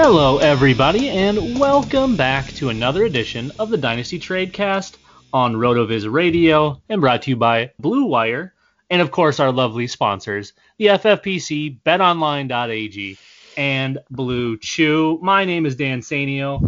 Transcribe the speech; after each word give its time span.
Hello, 0.00 0.38
everybody, 0.38 1.08
and 1.08 1.58
welcome 1.58 2.16
back 2.16 2.46
to 2.52 2.68
another 2.68 3.02
edition 3.02 3.50
of 3.58 3.68
the 3.68 3.76
Dynasty 3.76 4.20
Tradecast 4.20 4.96
on 5.32 5.56
RotoViz 5.56 6.10
Radio 6.10 6.80
and 6.88 7.00
brought 7.00 7.22
to 7.22 7.30
you 7.30 7.36
by 7.36 7.72
Blue 7.80 8.04
Wire 8.04 8.54
and, 8.90 9.02
of 9.02 9.10
course, 9.10 9.40
our 9.40 9.50
lovely 9.50 9.88
sponsors, 9.88 10.52
the 10.76 10.86
FFPC, 10.86 11.80
BetOnline.ag, 11.82 13.18
and 13.56 13.98
Blue 14.08 14.56
Chew. 14.58 15.18
My 15.20 15.44
name 15.44 15.66
is 15.66 15.74
Dan 15.74 16.00
Sainio, 16.00 16.62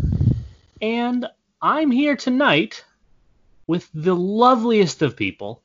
and 0.83 1.25
I'm 1.63 1.93
here 1.93 2.17
tonight 2.17 2.85
with 3.69 3.89
the 3.95 4.17
loveliest 4.17 5.03
of 5.03 5.17
people, 5.17 5.63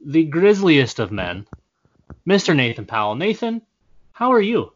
the 0.00 0.26
grisliest 0.26 1.00
of 1.00 1.10
men, 1.10 1.44
Mr. 2.24 2.54
Nathan 2.54 2.86
Powell. 2.86 3.16
Nathan, 3.16 3.62
how 4.12 4.32
are 4.32 4.40
you? 4.40 4.72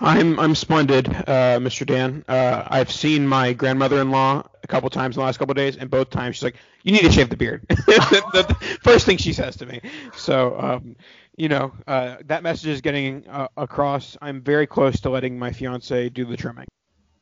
I'm 0.00 0.38
I'm 0.40 0.54
splendid, 0.54 1.08
uh, 1.08 1.58
Mr. 1.60 1.86
Dan. 1.86 2.24
Uh, 2.28 2.64
I've 2.66 2.90
seen 2.90 3.26
my 3.26 3.52
grandmother-in-law 3.52 4.42
a 4.62 4.66
couple 4.66 4.90
times 4.90 5.16
in 5.16 5.20
the 5.20 5.24
last 5.24 5.38
couple 5.38 5.54
days, 5.54 5.76
and 5.76 5.90
both 5.90 6.10
times 6.10 6.36
she's 6.36 6.42
like, 6.42 6.56
"You 6.82 6.92
need 6.92 7.02
to 7.02 7.12
shave 7.12 7.30
the 7.30 7.36
beard." 7.36 7.64
the, 7.68 8.44
the, 8.48 8.54
first 8.82 9.06
thing 9.06 9.16
she 9.16 9.32
says 9.32 9.56
to 9.56 9.66
me. 9.66 9.80
So, 10.16 10.58
um, 10.58 10.96
you 11.36 11.48
know, 11.48 11.72
uh, 11.86 12.16
that 12.26 12.42
message 12.42 12.68
is 12.68 12.80
getting 12.80 13.28
uh, 13.28 13.48
across. 13.56 14.16
I'm 14.20 14.42
very 14.42 14.66
close 14.66 15.00
to 15.00 15.10
letting 15.10 15.38
my 15.38 15.52
fiance 15.52 16.08
do 16.08 16.24
the 16.24 16.36
trimming. 16.36 16.66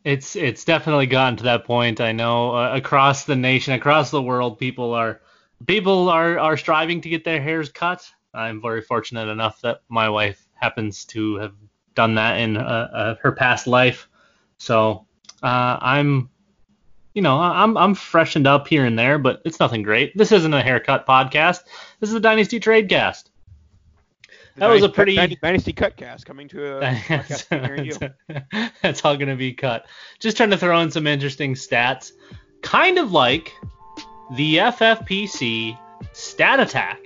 It's 0.05 0.35
it's 0.35 0.65
definitely 0.65 1.07
gotten 1.07 1.37
to 1.39 1.45
that 1.45 1.65
point. 1.65 2.01
I 2.01 2.13
know 2.13 2.57
uh, 2.57 2.75
across 2.75 3.25
the 3.25 3.37
nation, 3.37 3.75
across 3.75 4.11
the 4.11 4.23
world, 4.23 4.59
people 4.59 4.95
are 4.95 5.21
people 5.67 6.09
are 6.09 6.39
are 6.39 6.57
striving 6.57 7.01
to 7.03 7.09
get 7.09 7.25
their 7.25 7.41
hairs 7.41 7.71
cut. 7.71 8.11
I'm 8.35 8.63
very 8.63 8.81
fortunate 8.81 9.29
enough 9.29 9.61
that 9.61 9.83
my 9.89 10.09
wife 10.09 10.43
happens 10.55 11.05
to 11.05 11.37
have 11.37 11.55
done 11.95 12.15
that 12.17 12.39
in 12.39 12.57
uh, 12.57 12.61
uh, 12.61 13.15
her 13.23 13.33
past 13.33 13.67
life. 13.67 14.09
So 14.59 15.07
uh, 15.43 15.79
I'm, 15.81 16.31
you 17.15 17.23
know, 17.23 17.39
I'm 17.39 17.77
I'm 17.77 17.95
freshened 17.95 18.47
up 18.47 18.69
here 18.69 18.85
and 18.85 18.99
there, 18.99 19.19
but 19.19 19.43
it's 19.45 19.61
nothing 19.61 19.83
great. 19.83 20.17
This 20.17 20.33
isn't 20.33 20.55
a 20.55 20.63
haircut 20.63 21.07
podcast. 21.07 21.61
This 22.01 22.11
is 22.11 22.15
a 22.15 22.21
Dynasty 22.21 22.61
Trade 22.61 22.89
Cast. 22.89 23.31
that 24.57 24.69
was 24.69 24.83
a 24.83 24.89
pretty 24.89 25.17
Dynasty 25.37 25.73
Cut 25.73 25.97
cast 25.97 26.27
coming 26.27 26.49
to 26.49 26.79
a 26.79 27.83
you. 27.83 27.97
That's 28.83 29.05
all 29.05 29.17
gonna 29.17 29.37
be 29.37 29.53
cut. 29.53 29.87
Just 30.21 30.37
trying 30.37 30.51
to 30.51 30.59
throw 30.59 30.81
in 30.81 30.91
some 30.91 31.07
interesting 31.07 31.55
stats, 31.55 32.13
kind 32.63 32.99
of 32.99 33.13
like 33.13 33.53
the 34.37 34.57
FFPC 34.57 35.79
Stat 36.13 36.61
Attack, 36.61 37.01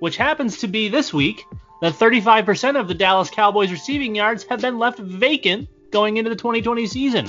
which 0.00 0.16
happens 0.16 0.58
to 0.58 0.68
be 0.68 0.88
this 0.88 1.12
week 1.12 1.44
that 1.82 1.94
35% 1.94 2.78
of 2.78 2.86
the 2.86 2.94
Dallas 2.94 3.28
Cowboys 3.28 3.72
receiving 3.72 4.14
yards 4.14 4.44
have 4.44 4.60
been 4.60 4.78
left 4.78 5.00
vacant 5.00 5.68
going 5.90 6.16
into 6.16 6.30
the 6.30 6.36
2020 6.36 6.86
season. 6.86 7.28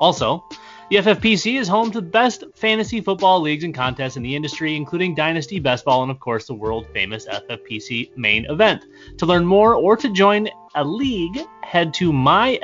Also, 0.00 0.44
the 0.90 0.96
FFPC 0.96 1.58
is 1.60 1.68
home 1.68 1.92
to 1.92 2.00
the 2.00 2.06
best 2.06 2.42
fantasy 2.56 3.00
football 3.00 3.40
leagues 3.40 3.62
and 3.62 3.72
contests 3.72 4.16
in 4.16 4.24
the 4.24 4.34
industry, 4.34 4.74
including 4.74 5.14
Dynasty 5.14 5.60
Best 5.60 5.84
Ball 5.84 6.02
and, 6.02 6.10
of 6.10 6.18
course, 6.18 6.48
the 6.48 6.54
world 6.54 6.88
famous 6.92 7.26
FFPC 7.26 8.10
main 8.16 8.44
event. 8.46 8.86
To 9.18 9.26
learn 9.26 9.46
more 9.46 9.74
or 9.74 9.96
to 9.96 10.10
join 10.10 10.48
a 10.74 10.82
league, 10.82 11.46
head 11.62 11.94
to 11.94 12.12
myffpc.com. 12.12 12.58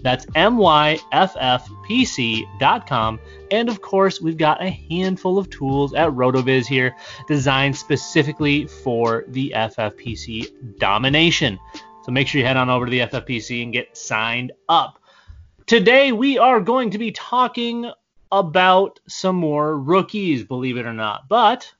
That's 0.00 0.24
myffpc.com. 0.24 0.80
And 3.50 3.68
of 3.68 3.82
course, 3.82 4.20
we've 4.22 4.38
got 4.38 4.62
a 4.62 4.70
handful 4.70 5.38
of 5.38 5.50
tools 5.50 5.92
at 5.92 6.08
RotoViz 6.08 6.66
here 6.66 6.96
designed 7.26 7.76
specifically 7.76 8.66
for 8.66 9.24
the 9.28 9.52
FFPC 9.54 10.78
domination. 10.78 11.58
So 12.04 12.12
make 12.12 12.26
sure 12.26 12.40
you 12.40 12.46
head 12.46 12.56
on 12.56 12.70
over 12.70 12.86
to 12.86 12.90
the 12.90 13.00
FFPC 13.00 13.62
and 13.62 13.70
get 13.70 13.94
signed 13.94 14.52
up. 14.70 14.98
Today 15.68 16.12
we 16.12 16.38
are 16.38 16.60
going 16.60 16.92
to 16.92 16.98
be 16.98 17.12
talking 17.12 17.92
about 18.32 19.00
some 19.06 19.36
more 19.36 19.78
rookies, 19.78 20.42
believe 20.42 20.78
it 20.78 20.86
or 20.86 20.94
not. 20.94 21.28
But 21.28 21.70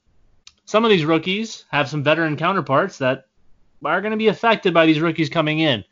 some 0.67 0.85
of 0.85 0.91
these 0.91 1.07
rookies 1.07 1.65
have 1.71 1.89
some 1.89 2.03
veteran 2.03 2.37
counterparts 2.37 2.99
that 2.99 3.29
are 3.83 4.03
going 4.03 4.11
to 4.11 4.19
be 4.19 4.29
affected 4.29 4.75
by 4.75 4.85
these 4.85 5.01
rookies 5.01 5.31
coming 5.31 5.61
in. 5.61 5.85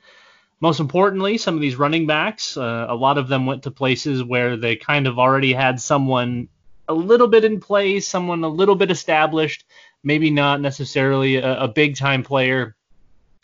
Most 0.61 0.79
importantly, 0.79 1.39
some 1.39 1.55
of 1.55 1.63
these 1.63 1.77
running 1.77 2.07
backs, 2.07 2.59
uh, 2.59 2.85
a 2.87 2.95
lot 2.95 3.17
of 3.17 3.29
them 3.29 3.47
went 3.47 3.63
to 3.63 3.71
places 3.71 4.23
where 4.23 4.59
they 4.59 4.77
kind 4.77 5.07
of 5.07 5.19
already 5.19 5.55
had 5.55 5.81
someone 5.81 6.49
a 6.89 6.95
little 6.95 7.29
bit 7.29 7.47
in 7.47 7.61
place, 7.61 8.07
someone 8.07 8.45
a 8.45 8.49
little 8.49 8.77
bit 8.77 8.91
established, 8.91 9.65
maybe 10.05 10.29
not 10.31 10.61
necessarily 10.61 11.37
a, 11.37 11.61
a 11.61 11.69
big 11.69 11.97
time 11.97 12.23
player, 12.23 12.77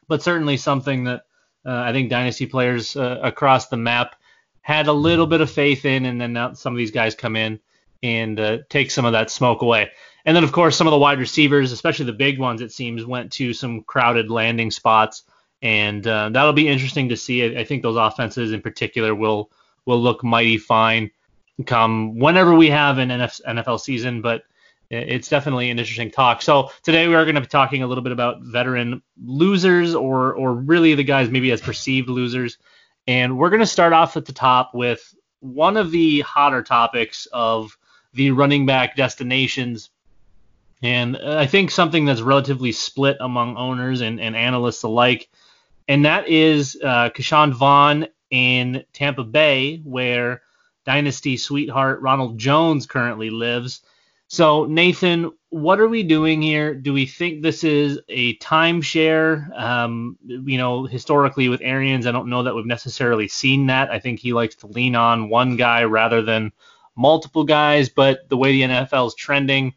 but 0.09 0.23
certainly 0.23 0.59
something 0.59 1.05
that 1.05 1.23
uh, 1.65 1.73
I 1.73 1.93
think 1.93 2.11
dynasty 2.11 2.45
players 2.45 2.95
uh, 2.95 3.19
across 3.23 3.69
the 3.69 3.79
map 3.79 4.17
had 4.63 4.87
a 4.87 4.93
little 4.93 5.27
bit 5.27 5.41
of 5.41 5.51
faith 5.51 5.85
in, 5.85 6.07
and 6.07 6.21
then 6.21 6.55
some 6.55 6.73
of 6.73 6.79
these 6.79 6.91
guys 6.91 7.15
come 7.15 7.37
in 7.37 7.61
and 8.03 8.41
uh, 8.41 8.59
take 8.69 8.91
some 8.91 9.05
of 9.05 9.13
that 9.13 9.31
smoke 9.31 9.63
away. 9.63 9.91
And 10.25 10.37
then, 10.37 10.45
of 10.45 10.53
course, 10.53 10.77
some 10.77 10.87
of 10.87 10.93
the 10.93 10.99
wide 10.99 11.19
receivers, 11.19 11.73
especially 11.73 12.07
the 12.07 12.13
big 12.13 12.39
ones, 12.39 12.61
it 12.61 12.73
seems, 12.73 13.05
went 13.05 13.33
to 13.33 13.53
some 13.53 13.83
crowded 13.83 14.31
landing 14.31 14.71
spots, 14.71 15.25
and 15.61 16.07
uh, 16.07 16.29
that'll 16.31 16.53
be 16.53 16.69
interesting 16.69 17.09
to 17.09 17.17
see. 17.17 17.57
I 17.57 17.65
think 17.65 17.83
those 17.83 17.97
offenses 17.97 18.53
in 18.53 18.63
particular 18.63 19.15
will 19.15 19.51
will 19.85 20.01
look 20.01 20.23
mighty 20.23 20.59
fine 20.59 21.11
come 21.67 22.19
whenever 22.19 22.55
we 22.55 22.71
have 22.71 22.99
an 22.99 23.09
NFL 23.09 23.81
season, 23.81 24.23
but 24.23 24.45
it's 24.91 25.29
definitely 25.29 25.71
an 25.71 25.79
interesting 25.79 26.11
talk. 26.11 26.43
So 26.43 26.71
today 26.83 27.09
we 27.09 27.15
are 27.15 27.25
going 27.25 27.35
to 27.35 27.41
be 27.41 27.47
talking 27.47 27.83
a 27.83 27.87
little 27.87 28.05
bit 28.05 28.13
about 28.13 28.43
veteran 28.43 29.03
losers, 29.25 29.95
or 29.95 30.35
or 30.35 30.55
really 30.55 30.95
the 30.95 31.05
guys 31.05 31.31
maybe 31.31 31.51
as 31.51 31.61
perceived 31.61 32.09
losers, 32.09 32.59
and 33.07 33.37
we're 33.37 33.51
going 33.51 33.61
to 33.61 33.67
start 33.67 33.93
off 33.93 34.17
at 34.17 34.25
the 34.25 34.33
top 34.33 34.75
with 34.75 35.15
one 35.41 35.77
of 35.77 35.91
the 35.91 36.21
hotter 36.21 36.63
topics 36.63 37.27
of 37.33 37.77
the 38.15 38.31
running 38.31 38.67
back 38.67 38.97
destinations. 38.97 39.91
And 40.83 41.17
I 41.17 41.47
think 41.47 41.71
something 41.71 42.05
that's 42.05 42.21
relatively 42.21 42.73
split 42.73 43.17
among 43.21 43.57
owners 43.57 44.01
and, 44.01 44.21
and 44.21 44.35
analysts 44.35 44.83
alike, 44.83 45.29
and 45.89 46.05
that 46.05 46.29
is 46.29 46.79
uh, 46.83 47.11
Ke'Shawn 47.11 47.53
Vaughn 47.53 48.07
in 48.31 48.85
Tampa 48.93 49.25
Bay, 49.25 49.77
where 49.85 50.43
dynasty 50.85 51.37
sweetheart 51.37 52.01
Ronald 52.01 52.39
Jones 52.39 52.87
currently 52.87 53.31
lives. 53.31 53.83
So, 54.29 54.65
Nathan, 54.65 55.31
what 55.53 55.81
are 55.81 55.89
we 55.89 56.03
doing 56.03 56.41
here? 56.41 56.75
Do 56.75 56.95
we 56.95 57.05
think 57.05 57.43
this 57.43 57.63
is 57.63 58.01
a 58.09 58.39
timeshare? 58.39 59.55
Um, 59.55 60.17
you 60.25 60.57
know, 60.57 60.87
historically 60.87 61.51
with 61.51 61.61
Arians, 61.63 62.07
I 62.07 62.11
don't 62.11 62.31
know 62.31 62.43
that 62.45 62.55
we've 62.55 62.65
necessarily 62.65 63.29
seen 63.29 63.67
that. 63.67 63.91
I 63.91 63.99
think 63.99 64.19
he 64.19 64.33
likes 64.33 64.55
to 64.57 64.67
lean 64.67 64.97
on 64.97 65.29
one 65.29 65.57
guy 65.57 65.85
rather 65.85 66.23
than 66.23 66.53
multiple 66.97 67.45
guys, 67.45 67.91
but 67.91 68.31
the 68.31 68.37
way 68.39 68.53
the 68.53 68.63
NFL 68.63 69.09
is 69.09 69.15
trending, 69.15 69.75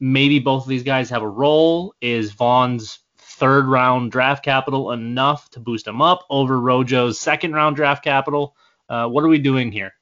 maybe 0.00 0.38
both 0.38 0.62
of 0.62 0.68
these 0.70 0.82
guys 0.82 1.10
have 1.10 1.20
a 1.20 1.28
role. 1.28 1.94
Is 2.00 2.32
Vaughn's 2.32 3.00
third 3.18 3.66
round 3.66 4.12
draft 4.12 4.42
capital 4.42 4.92
enough 4.92 5.50
to 5.50 5.60
boost 5.60 5.86
him 5.86 6.00
up 6.00 6.24
over 6.30 6.58
Rojo's 6.58 7.20
second 7.20 7.52
round 7.52 7.76
draft 7.76 8.02
capital? 8.02 8.56
Uh, 8.88 9.08
what 9.08 9.24
are 9.24 9.28
we 9.28 9.38
doing 9.38 9.72
here? 9.72 9.92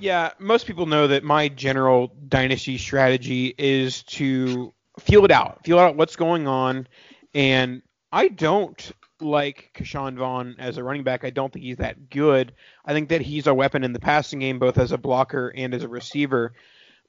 Yeah, 0.00 0.30
most 0.38 0.66
people 0.66 0.86
know 0.86 1.06
that 1.08 1.24
my 1.24 1.48
general 1.48 2.12
dynasty 2.28 2.78
strategy 2.78 3.54
is 3.58 4.02
to 4.04 4.72
feel 4.98 5.24
it 5.24 5.30
out, 5.30 5.64
feel 5.64 5.78
out 5.78 5.96
what's 5.96 6.16
going 6.16 6.48
on, 6.48 6.88
and 7.34 7.82
I 8.12 8.28
don't 8.28 8.92
like 9.20 9.70
Ke'Shawn 9.74 10.16
Vaughn 10.16 10.56
as 10.58 10.76
a 10.78 10.84
running 10.84 11.04
back. 11.04 11.24
I 11.24 11.30
don't 11.30 11.52
think 11.52 11.64
he's 11.64 11.76
that 11.76 12.10
good. 12.10 12.52
I 12.84 12.92
think 12.92 13.10
that 13.10 13.20
he's 13.20 13.46
a 13.46 13.54
weapon 13.54 13.84
in 13.84 13.92
the 13.92 14.00
passing 14.00 14.40
game, 14.40 14.58
both 14.58 14.78
as 14.78 14.92
a 14.92 14.98
blocker 14.98 15.52
and 15.54 15.74
as 15.74 15.82
a 15.82 15.88
receiver. 15.88 16.54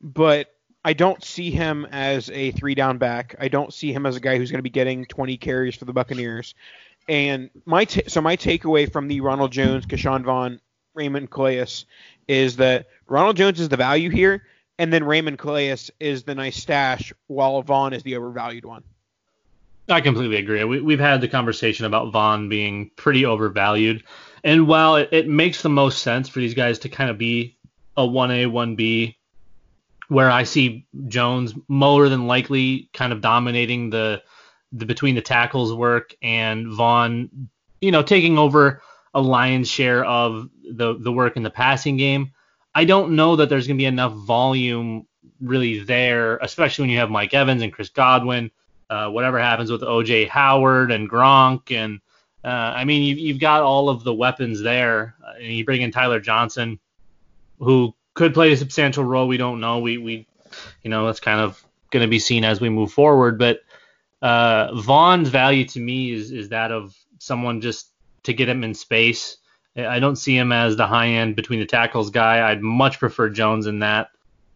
But 0.02 0.48
I 0.84 0.94
don't 0.94 1.24
see 1.24 1.52
him 1.52 1.88
as 1.92 2.30
a 2.32 2.52
three 2.52 2.76
down 2.76 2.98
back. 2.98 3.36
I 3.40 3.48
don't 3.48 3.74
see 3.74 3.94
him 3.94 4.06
as 4.06 4.16
a 4.16 4.20
guy 4.20 4.38
who's 4.38 4.52
going 4.52 4.60
to 4.60 4.64
be 4.64 4.70
getting 4.70 5.06
20 5.06 5.38
carries 5.38 5.76
for 5.76 5.86
the 5.86 5.94
Buccaneers. 5.94 6.54
And 7.08 7.50
my 7.66 7.86
t- 7.86 8.04
so 8.08 8.22
my 8.22 8.36
takeaway 8.36 8.92
from 8.92 9.08
the 9.08 9.22
Ronald 9.22 9.52
Jones, 9.52 9.86
Ke'Shawn 9.86 10.24
Vaughn, 10.24 10.60
Raymond 10.94 11.32
Calais 11.32 11.86
is 12.28 12.58
that 12.58 12.88
Ronald 13.08 13.38
Jones 13.38 13.60
is 13.60 13.70
the 13.70 13.78
value 13.78 14.10
here, 14.10 14.44
and 14.78 14.92
then 14.92 15.04
Raymond 15.04 15.38
Calais 15.38 15.78
is 16.00 16.24
the 16.24 16.36
nice 16.36 16.58
stash, 16.58 17.14
while 17.28 17.62
Vaughn 17.62 17.94
is 17.94 18.04
the 18.04 18.16
overvalued 18.16 18.66
one. 18.66 18.84
I 19.90 20.02
completely 20.02 20.38
agree. 20.38 20.64
We, 20.64 20.94
have 20.94 21.00
had 21.00 21.22
the 21.22 21.28
conversation 21.28 21.86
about 21.86 22.12
Vaughn 22.12 22.50
being 22.50 22.92
pretty 22.96 23.26
overvalued, 23.26 24.04
and 24.44 24.68
while 24.68 24.96
it, 24.96 25.10
it 25.12 25.28
makes 25.28 25.62
the 25.62 25.70
most 25.70 26.02
sense 26.02 26.30
for 26.30 26.40
these 26.40 26.54
guys 26.54 26.80
to 26.80 26.90
kind 26.90 27.10
of 27.10 27.18
be 27.18 27.58
a 27.98 28.04
1A, 28.04 28.48
1B, 28.48 29.16
where 30.08 30.32
I 30.32 30.44
see 30.44 30.86
Jones 31.08 31.54
more 31.68 32.10
than 32.10 32.28
likely 32.28 32.90
kind 32.94 33.14
of 33.14 33.22
dominating 33.22 33.90
the 33.90 34.22
the 34.74 34.86
between 34.86 35.16
the 35.16 35.22
tackles 35.22 35.74
work 35.74 36.16
and 36.22 36.68
Vaughn, 36.68 37.50
you 37.82 37.92
know, 37.92 38.04
taking 38.04 38.38
over 38.38 38.82
a 39.14 39.22
lion's 39.22 39.70
share 39.70 40.04
of 40.04 40.50
the 40.64 40.98
the 40.98 41.12
work 41.12 41.38
in 41.38 41.44
the 41.44 41.50
passing 41.50 41.98
game. 41.98 42.32
I 42.74 42.86
don't 42.86 43.16
know 43.16 43.36
that 43.36 43.50
there's 43.50 43.68
going 43.68 43.78
to 43.78 43.82
be 43.82 43.86
enough 43.86 44.14
volume 44.14 45.08
really 45.42 45.80
there, 45.80 46.38
especially 46.38 46.84
when 46.84 46.90
you 46.90 47.00
have 47.00 47.10
Mike 47.10 47.34
Evans 47.34 47.62
and 47.62 47.74
Chris 47.74 47.90
Godwin. 47.90 48.52
Uh, 48.90 49.10
whatever 49.10 49.40
happens 49.40 49.72
with 49.72 49.82
OJ 49.82 50.28
Howard 50.28 50.92
and 50.92 51.10
Gronk, 51.10 51.72
and 51.72 52.02
uh, 52.44 52.48
I 52.76 52.84
mean 52.84 53.04
you, 53.04 53.16
you've 53.16 53.40
got 53.40 53.62
all 53.62 53.90
of 53.90 54.04
the 54.04 54.14
weapons 54.14 54.62
there, 54.62 55.16
uh, 55.26 55.36
and 55.36 55.54
you 55.54 55.64
bring 55.64 55.82
in 55.82 55.92
Tyler 55.92 56.20
Johnson, 56.20 56.80
who 57.60 57.96
could 58.14 58.34
play 58.34 58.52
a 58.52 58.58
substantial 58.58 59.06
role. 59.06 59.28
We 59.28 59.38
don't 59.38 59.62
know. 59.62 59.80
We 59.80 59.98
we 59.98 60.28
you 60.84 60.90
know 60.90 61.06
that's 61.06 61.22
kind 61.22 61.40
of 61.40 61.64
going 61.92 62.04
to 62.04 62.10
be 62.10 62.20
seen 62.20 62.44
as 62.44 62.60
we 62.60 62.70
move 62.70 62.92
forward. 62.92 63.40
But 63.40 63.62
uh, 64.22 64.74
Vaughn's 64.76 65.30
value 65.30 65.66
to 65.70 65.80
me 65.80 66.12
is 66.12 66.32
is 66.32 66.50
that 66.50 66.72
of 66.72 66.96
someone 67.20 67.62
just 67.62 67.91
to 68.24 68.34
get 68.34 68.50
him 68.50 68.64
in 68.64 68.74
space. 68.74 69.38
I 69.76 70.00
don't 70.00 70.18
see 70.18 70.36
him 70.36 70.52
as 70.52 70.76
the 70.76 70.88
high 70.88 71.08
end 71.08 71.36
between 71.36 71.60
the 71.60 71.66
tackles 71.66 72.10
guy. 72.10 72.50
I'd 72.50 72.62
much 72.62 73.00
prefer 73.00 73.30
Jones 73.30 73.68
in 73.68 73.80
that 73.80 74.10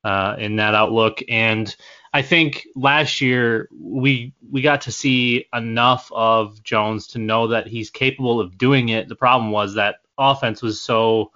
uh, 0.03 0.35
in 0.37 0.57
that 0.57 0.75
outlook. 0.75 1.21
And 1.29 1.73
I 2.13 2.21
think 2.21 2.67
last 2.75 3.21
year 3.21 3.67
we 3.77 4.33
we 4.51 4.61
got 4.61 4.81
to 4.81 4.91
see 4.91 5.47
enough 5.53 6.11
of 6.13 6.61
Jones 6.63 7.07
to 7.07 7.19
know 7.19 7.47
that 7.47 7.67
he's 7.67 7.89
capable 7.89 8.39
of 8.39 8.57
doing 8.57 8.89
it. 8.89 9.07
The 9.07 9.15
problem 9.15 9.51
was 9.51 9.75
that 9.75 9.97
offense 10.17 10.61
was 10.61 10.81
so 10.81 11.31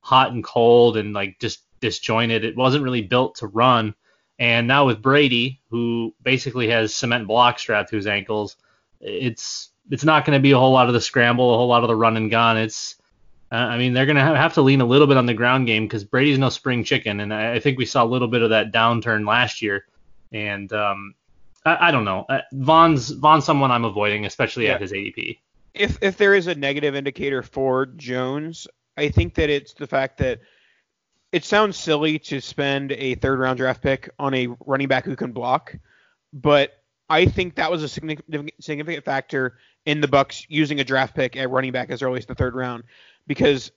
hot 0.00 0.32
and 0.32 0.42
cold 0.42 0.96
and 0.96 1.12
like 1.12 1.38
just 1.38 1.60
disjointed. 1.80 2.44
It 2.44 2.56
wasn't 2.56 2.84
really 2.84 3.02
built 3.02 3.36
to 3.36 3.46
run. 3.46 3.94
And 4.38 4.66
now 4.66 4.86
with 4.86 5.02
Brady, 5.02 5.60
who 5.70 6.14
basically 6.22 6.68
has 6.70 6.94
cement 6.94 7.26
block 7.26 7.58
strapped 7.58 7.90
to 7.90 7.96
his 7.96 8.06
ankles, 8.06 8.56
it's 9.00 9.69
it's 9.90 10.04
not 10.04 10.24
going 10.24 10.36
to 10.36 10.42
be 10.42 10.52
a 10.52 10.58
whole 10.58 10.72
lot 10.72 10.88
of 10.88 10.94
the 10.94 11.00
scramble, 11.00 11.54
a 11.54 11.56
whole 11.56 11.68
lot 11.68 11.82
of 11.82 11.88
the 11.88 11.96
run 11.96 12.16
and 12.16 12.30
gun. 12.30 12.56
It's 12.56 12.96
uh, 13.52 13.56
I 13.56 13.78
mean, 13.78 13.94
they're 13.94 14.06
going 14.06 14.16
to 14.16 14.22
have 14.22 14.54
to 14.54 14.62
lean 14.62 14.80
a 14.80 14.86
little 14.86 15.08
bit 15.08 15.16
on 15.16 15.26
the 15.26 15.34
ground 15.34 15.66
game 15.66 15.84
because 15.84 16.04
Brady's 16.04 16.38
no 16.38 16.50
spring 16.50 16.84
chicken, 16.84 17.20
and 17.20 17.34
I, 17.34 17.54
I, 17.54 17.60
think 17.60 17.78
we 17.78 17.86
saw 17.86 18.04
a 18.04 18.06
little 18.06 18.28
bit 18.28 18.42
of 18.42 18.50
that 18.50 18.72
downturn 18.72 19.26
last 19.26 19.60
year. 19.60 19.86
And 20.30 20.72
um, 20.72 21.14
I, 21.64 21.88
I, 21.88 21.90
don't 21.90 22.04
know, 22.04 22.26
uh, 22.28 22.42
Vaughn's 22.52 23.10
Vaughn's 23.10 23.44
someone 23.44 23.72
I'm 23.72 23.84
avoiding, 23.84 24.24
especially 24.24 24.66
yeah. 24.66 24.74
at 24.74 24.80
his 24.80 24.92
ADP. 24.92 25.38
If 25.74 25.98
if 26.00 26.16
there 26.16 26.34
is 26.34 26.46
a 26.46 26.54
negative 26.54 26.94
indicator 26.94 27.42
for 27.42 27.86
Jones, 27.86 28.68
I 28.96 29.08
think 29.08 29.34
that 29.34 29.50
it's 29.50 29.72
the 29.74 29.86
fact 29.86 30.18
that 30.18 30.40
it 31.32 31.44
sounds 31.44 31.76
silly 31.76 32.20
to 32.20 32.40
spend 32.40 32.92
a 32.92 33.16
third 33.16 33.40
round 33.40 33.58
draft 33.58 33.82
pick 33.82 34.10
on 34.18 34.32
a 34.34 34.48
running 34.64 34.88
back 34.88 35.04
who 35.04 35.16
can 35.16 35.32
block, 35.32 35.74
but 36.32 36.79
I 37.10 37.26
think 37.26 37.56
that 37.56 37.70
was 37.70 37.82
a 37.82 37.88
significant 37.88 38.52
significant 38.60 39.04
factor 39.04 39.58
in 39.84 40.00
the 40.00 40.08
Bucks 40.08 40.46
using 40.48 40.78
a 40.78 40.84
draft 40.84 41.14
pick 41.14 41.36
at 41.36 41.50
running 41.50 41.72
back 41.72 41.90
as 41.90 42.02
early 42.02 42.18
as 42.18 42.26
the 42.26 42.36
third 42.36 42.54
round 42.54 42.84
because 43.26 43.72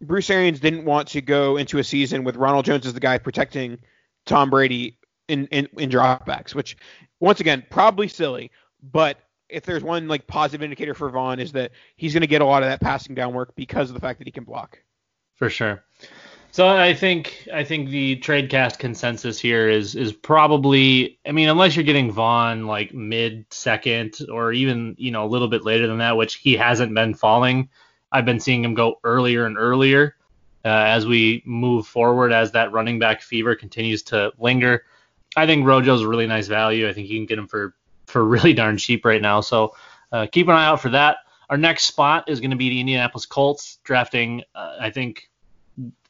Bruce 0.00 0.28
Arians 0.28 0.58
didn't 0.58 0.84
want 0.84 1.08
to 1.08 1.20
go 1.20 1.56
into 1.56 1.78
a 1.78 1.84
season 1.84 2.24
with 2.24 2.36
Ronald 2.36 2.64
Jones 2.64 2.86
as 2.86 2.92
the 2.92 3.00
guy 3.00 3.18
protecting 3.18 3.78
Tom 4.26 4.50
Brady 4.50 4.98
in, 5.28 5.46
in, 5.46 5.68
in 5.78 5.90
dropbacks, 5.90 6.54
which 6.54 6.76
once 7.20 7.40
again 7.40 7.64
probably 7.70 8.08
silly, 8.08 8.50
but 8.82 9.18
if 9.48 9.64
there's 9.64 9.82
one 9.82 10.08
like 10.08 10.26
positive 10.26 10.62
indicator 10.62 10.94
for 10.94 11.08
Vaughn 11.10 11.38
is 11.38 11.52
that 11.52 11.70
he's 11.96 12.12
going 12.12 12.20
to 12.22 12.26
get 12.26 12.42
a 12.42 12.44
lot 12.44 12.62
of 12.62 12.68
that 12.68 12.80
passing 12.80 13.14
down 13.14 13.32
work 13.32 13.54
because 13.54 13.90
of 13.90 13.94
the 13.94 14.00
fact 14.00 14.18
that 14.18 14.26
he 14.26 14.32
can 14.32 14.44
block. 14.44 14.82
For 15.36 15.48
sure. 15.48 15.84
So 16.50 16.66
I 16.66 16.94
think 16.94 17.46
I 17.52 17.62
think 17.62 17.90
the 17.90 18.16
trade 18.16 18.50
cast 18.50 18.78
consensus 18.78 19.38
here 19.38 19.68
is 19.68 19.94
is 19.94 20.12
probably 20.12 21.18
I 21.26 21.32
mean 21.32 21.48
unless 21.48 21.76
you're 21.76 21.84
getting 21.84 22.10
Vaughn 22.10 22.66
like 22.66 22.92
mid 22.92 23.44
second 23.50 24.16
or 24.32 24.52
even 24.52 24.96
you 24.98 25.10
know 25.10 25.24
a 25.24 25.28
little 25.28 25.48
bit 25.48 25.64
later 25.64 25.86
than 25.86 25.98
that, 25.98 26.16
which 26.16 26.36
he 26.36 26.54
hasn't 26.54 26.94
been 26.94 27.14
falling. 27.14 27.68
I've 28.10 28.24
been 28.24 28.40
seeing 28.40 28.64
him 28.64 28.74
go 28.74 28.98
earlier 29.04 29.44
and 29.46 29.58
earlier 29.58 30.16
uh, 30.64 30.68
as 30.68 31.06
we 31.06 31.42
move 31.44 31.86
forward 31.86 32.32
as 32.32 32.52
that 32.52 32.72
running 32.72 32.98
back 32.98 33.22
fever 33.22 33.54
continues 33.54 34.02
to 34.04 34.32
linger. 34.38 34.84
I 35.36 35.46
think 35.46 35.64
Rojo's 35.66 36.02
a 36.02 36.08
really 36.08 36.26
nice 36.26 36.46
value. 36.46 36.88
I 36.88 36.92
think 36.92 37.08
you 37.08 37.18
can 37.18 37.26
get 37.26 37.38
him 37.38 37.46
for 37.46 37.74
for 38.06 38.24
really 38.24 38.54
darn 38.54 38.78
cheap 38.78 39.04
right 39.04 39.22
now. 39.22 39.40
So 39.40 39.74
uh, 40.10 40.26
keep 40.30 40.48
an 40.48 40.54
eye 40.54 40.66
out 40.66 40.80
for 40.80 40.90
that. 40.90 41.18
Our 41.50 41.56
next 41.56 41.84
spot 41.84 42.28
is 42.28 42.40
going 42.40 42.50
to 42.50 42.56
be 42.56 42.68
the 42.68 42.80
Indianapolis 42.80 43.26
Colts 43.26 43.78
drafting. 43.84 44.42
Uh, 44.54 44.76
I 44.80 44.90
think 44.90 45.30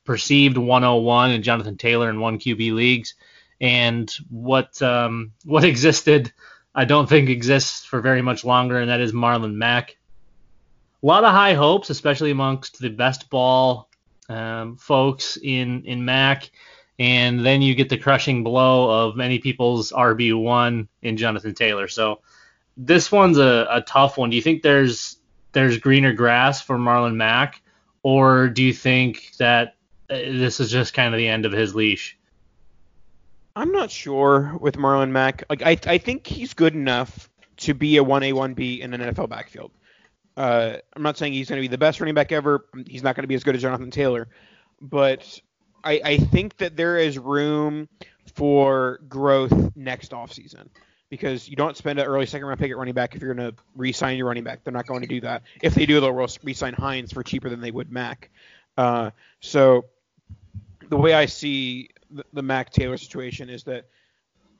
perceived 0.09 0.57
101 0.57 1.33
and 1.33 1.45
Jonathan 1.45 1.77
Taylor 1.77 2.09
in 2.09 2.19
one 2.19 2.39
QB 2.39 2.73
leagues, 2.73 3.13
and 3.61 4.11
what 4.31 4.81
um, 4.81 5.33
what 5.45 5.65
existed 5.65 6.33
I 6.75 6.87
don't 6.87 7.09
think 7.09 7.29
exists 7.29 7.85
for 7.85 8.01
very 8.01 8.23
much 8.23 8.43
longer, 8.43 8.79
and 8.79 8.91
that 8.91 9.01
is 9.01 9.13
Marlon 9.13 9.55
Mack. 9.55 9.99
A 11.03 11.07
lot 11.07 11.25
of 11.25 11.33
high 11.33 11.53
hopes, 11.53 11.91
especially 11.91 12.31
amongst 12.31 12.79
the 12.79 12.89
best 12.89 13.29
ball 13.29 13.91
um, 14.31 14.77
folks 14.77 15.37
in 15.43 15.85
in 15.85 16.07
Mack, 16.07 16.51
and 16.99 17.45
then 17.45 17.61
you 17.61 17.75
get 17.75 17.91
the 17.91 17.99
crushing 17.99 18.43
blow 18.43 18.91
of 18.91 19.15
many 19.15 19.39
people's 19.39 19.93
RB 19.93 20.35
one 20.43 20.89
in 21.03 21.19
Jonathan 21.19 21.55
Taylor. 21.55 21.87
So 21.87 22.23
this 22.79 23.13
one's 23.13 23.37
a, 23.37 23.67
a 23.71 23.83
tough 23.83 24.17
one. 24.17 24.31
Do 24.31 24.37
you 24.37 24.43
think 24.43 24.63
there's 24.63 25.19
there's 25.53 25.77
greener 25.77 26.15
grass 26.15 26.63
for 26.63 26.79
Marlon 26.79 27.17
Mack, 27.17 27.61
or 28.03 28.49
do 28.49 28.63
you 28.63 28.73
think 28.73 29.33
that 29.39 29.75
this 30.09 30.61
is 30.61 30.71
just 30.71 30.95
kind 30.95 31.15
of 31.15 31.19
the 31.19 31.29
end 31.29 31.47
of 31.47 31.53
his 31.53 31.75
leash? 31.75 32.17
I'm 33.57 33.73
not 33.73 33.91
sure 33.91 34.57
with 34.61 34.77
Marlon 34.77 35.11
Mack. 35.11 35.45
Like 35.51 35.63
I, 35.63 35.77
I 35.87 35.99
think 35.99 36.27
he's 36.27 36.55
good 36.55 36.75
enough 36.75 37.29
to 37.59 37.75
be 37.75 37.97
a 37.97 38.05
1A 38.05 38.33
1B 38.33 38.81
in 38.81 38.95
an 38.95 39.01
NFL 39.01 39.29
backfield. 39.29 39.73
Uh, 40.37 40.77
I'm 40.95 41.03
not 41.03 41.17
saying 41.17 41.33
he's 41.33 41.49
going 41.49 41.59
to 41.61 41.69
be 41.69 41.71
the 41.71 41.79
best 41.79 42.01
running 42.01 42.15
back 42.15 42.31
ever. 42.31 42.67
He's 42.87 43.03
not 43.03 43.17
going 43.17 43.25
to 43.25 43.29
be 43.29 43.35
as 43.35 43.43
good 43.43 43.57
as 43.57 43.63
Jonathan 43.63 43.91
Taylor, 43.91 44.29
but 44.81 45.41
I, 45.83 46.01
I 46.05 46.17
think 46.19 46.57
that 46.59 46.77
there 46.77 46.99
is 46.99 47.19
room 47.19 47.89
for 48.35 49.01
growth 49.09 49.77
next 49.77 50.13
offseason 50.13 50.69
because 51.11 51.49
you 51.49 51.57
don't 51.57 51.77
spend 51.77 51.99
an 51.99 52.07
early 52.07 52.27
second 52.27 52.47
round 52.47 52.61
pick 52.61 52.71
at 52.71 52.77
running 52.77 52.95
back 52.95 53.17
if 53.17 53.23
you're 53.23 53.35
going 53.35 53.51
to 53.51 53.61
re-sign 53.75 54.17
your 54.17 54.29
running 54.29 54.45
back. 54.45 54.63
They're 54.63 54.73
not 54.73 54.87
going 54.87 55.01
to 55.01 55.09
do 55.09 55.21
that. 55.23 55.43
If 55.63 55.75
they 55.75 55.87
do, 55.87 56.01
they'll 56.01 56.13
re-sign 56.13 56.75
Hines 56.75 57.13
for 57.13 57.25
cheaper 57.25 57.49
than 57.49 57.61
they 57.61 57.71
would 57.73 57.91
Mack. 57.91 58.31
Uh, 58.77 59.11
so 59.41 59.87
the 60.89 60.97
way 60.97 61.15
I 61.15 61.27
see 61.27 61.91
the, 62.11 62.25
the 62.33 62.43
Mack 62.43 62.71
Taylor 62.71 62.97
situation 62.97 63.49
is 63.49 63.65
that 63.65 63.87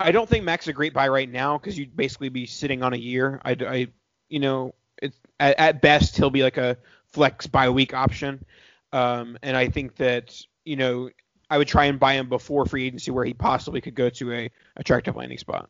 I 0.01 0.13
don't 0.13 0.29
think 0.29 0.45
Mac's 0.45 0.69
a 0.69 0.73
great 0.73 0.95
buy 0.95 1.09
right 1.09 1.31
now 1.31 1.59
because 1.59 1.77
you'd 1.79 1.97
basically 1.97 2.29
be 2.29 2.47
sitting 2.47 2.83
on 2.83 2.93
a 2.93 2.97
year. 2.97 3.41
I, 3.45 3.57
I 3.61 3.87
you 4.29 4.41
know, 4.41 4.75
at, 5.03 5.13
at, 5.59 5.83
best 5.83 6.17
he'll 6.17 6.31
be 6.31 6.43
like 6.43 6.57
a 6.57 6.77
flex 7.07 7.47
by 7.47 7.69
week 7.69 7.95
option. 7.95 8.45
Um, 8.93 9.39
and 9.43 9.57
I 9.57 9.69
think 9.69 9.97
that 9.97 10.41
you 10.65 10.77
know 10.77 11.11
I 11.51 11.59
would 11.59 11.69
try 11.69 11.87
and 11.87 11.99
buy 11.99 12.15
him 12.15 12.29
before 12.29 12.67
free 12.67 12.87
agency 12.87 13.11
where 13.11 13.25
he 13.25 13.35
possibly 13.35 13.81
could 13.81 13.95
go 13.95 14.09
to 14.11 14.33
a 14.33 14.51
attractive 14.77 15.17
landing 15.17 15.39
spot. 15.39 15.69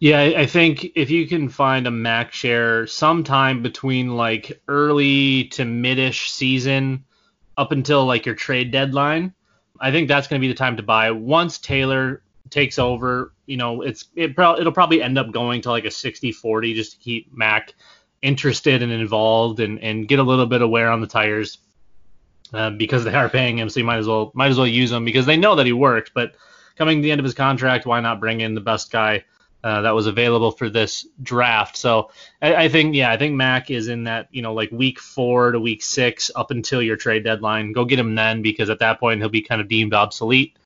Yeah, 0.00 0.20
I 0.20 0.46
think 0.46 0.92
if 0.94 1.10
you 1.10 1.26
can 1.26 1.48
find 1.48 1.86
a 1.86 1.90
Mac 1.90 2.32
share 2.32 2.86
sometime 2.86 3.62
between 3.62 4.16
like 4.16 4.62
early 4.68 5.44
to 5.48 5.64
midish 5.64 6.30
season 6.30 7.04
up 7.56 7.72
until 7.72 8.06
like 8.06 8.24
your 8.24 8.36
trade 8.36 8.70
deadline, 8.70 9.34
I 9.80 9.90
think 9.90 10.08
that's 10.08 10.26
going 10.26 10.40
to 10.40 10.44
be 10.46 10.52
the 10.52 10.58
time 10.58 10.76
to 10.76 10.82
buy. 10.82 11.10
Once 11.10 11.58
Taylor 11.58 12.22
takes 12.50 12.78
over, 12.78 13.32
you 13.46 13.56
know, 13.56 13.82
it's 13.82 14.06
it 14.14 14.34
pro- 14.34 14.58
it'll 14.58 14.72
probably 14.72 15.02
end 15.02 15.18
up 15.18 15.30
going 15.30 15.60
to 15.62 15.70
like 15.70 15.84
a 15.84 15.88
60-40 15.88 16.74
just 16.74 16.92
to 16.92 16.98
keep 16.98 17.32
Mac 17.36 17.74
interested 18.22 18.82
and 18.82 18.90
involved 18.90 19.60
and, 19.60 19.78
and 19.80 20.08
get 20.08 20.18
a 20.18 20.22
little 20.22 20.46
bit 20.46 20.62
of 20.62 20.70
wear 20.70 20.90
on 20.90 21.00
the 21.00 21.06
tires 21.06 21.58
uh, 22.52 22.70
because 22.70 23.04
they 23.04 23.14
are 23.14 23.28
paying 23.28 23.58
him, 23.58 23.68
so 23.68 23.80
you 23.80 23.84
might 23.84 23.98
as 23.98 24.06
well 24.06 24.32
might 24.34 24.50
as 24.50 24.56
well 24.56 24.66
use 24.66 24.90
him 24.90 25.04
because 25.04 25.26
they 25.26 25.36
know 25.36 25.54
that 25.54 25.66
he 25.66 25.72
works. 25.72 26.10
But 26.12 26.34
coming 26.76 26.98
to 26.98 27.02
the 27.02 27.10
end 27.10 27.20
of 27.20 27.24
his 27.24 27.34
contract, 27.34 27.86
why 27.86 28.00
not 28.00 28.20
bring 28.20 28.40
in 28.40 28.54
the 28.54 28.60
best 28.60 28.90
guy 28.90 29.24
uh, 29.64 29.82
that 29.82 29.94
was 29.94 30.06
available 30.06 30.50
for 30.50 30.68
this 30.68 31.06
draft? 31.22 31.76
So 31.76 32.10
I, 32.40 32.54
I, 32.54 32.68
think 32.68 32.94
yeah, 32.94 33.10
I 33.10 33.16
think 33.16 33.34
Mac 33.34 33.70
is 33.70 33.88
in 33.88 34.04
that 34.04 34.28
you 34.30 34.42
know 34.42 34.54
like 34.54 34.70
week 34.70 34.98
four 34.98 35.52
to 35.52 35.60
week 35.60 35.82
six 35.82 36.30
up 36.34 36.50
until 36.50 36.82
your 36.82 36.96
trade 36.96 37.24
deadline. 37.24 37.72
Go 37.72 37.84
get 37.84 37.98
him 37.98 38.14
then 38.14 38.42
because 38.42 38.70
at 38.70 38.78
that 38.80 39.00
point 39.00 39.20
he'll 39.20 39.28
be 39.28 39.42
kind 39.42 39.60
of 39.60 39.68
deemed 39.68 39.94
obsolete. 39.94 40.56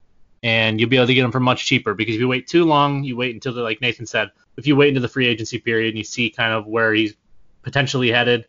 And 0.44 0.80
you'll 0.80 0.90
be 0.90 0.96
able 0.96 1.06
to 1.06 1.14
get 1.14 1.24
him 1.24 1.30
for 1.30 1.38
much 1.38 1.66
cheaper 1.66 1.94
because 1.94 2.16
if 2.16 2.20
you 2.20 2.26
wait 2.26 2.48
too 2.48 2.64
long, 2.64 3.04
you 3.04 3.16
wait 3.16 3.32
until 3.32 3.54
the, 3.54 3.62
like 3.62 3.80
Nathan 3.80 4.06
said, 4.06 4.32
if 4.56 4.66
you 4.66 4.74
wait 4.74 4.88
into 4.88 5.00
the 5.00 5.06
free 5.06 5.28
agency 5.28 5.58
period 5.58 5.90
and 5.90 5.98
you 5.98 6.02
see 6.02 6.30
kind 6.30 6.52
of 6.52 6.66
where 6.66 6.92
he's 6.92 7.14
potentially 7.62 8.10
headed, 8.10 8.46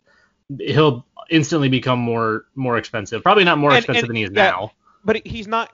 he'll 0.60 1.06
instantly 1.30 1.70
become 1.70 2.00
more 2.00 2.46
more 2.56 2.78
expensive. 2.78 3.24
Probably 3.24 3.44
not 3.44 3.58
more 3.58 3.72
and, 3.72 3.78
expensive 3.78 4.04
and, 4.04 4.10
than 4.10 4.16
he 4.16 4.24
is 4.24 4.32
yeah, 4.34 4.50
now. 4.50 4.72
But 5.06 5.26
he's 5.26 5.48
not. 5.48 5.72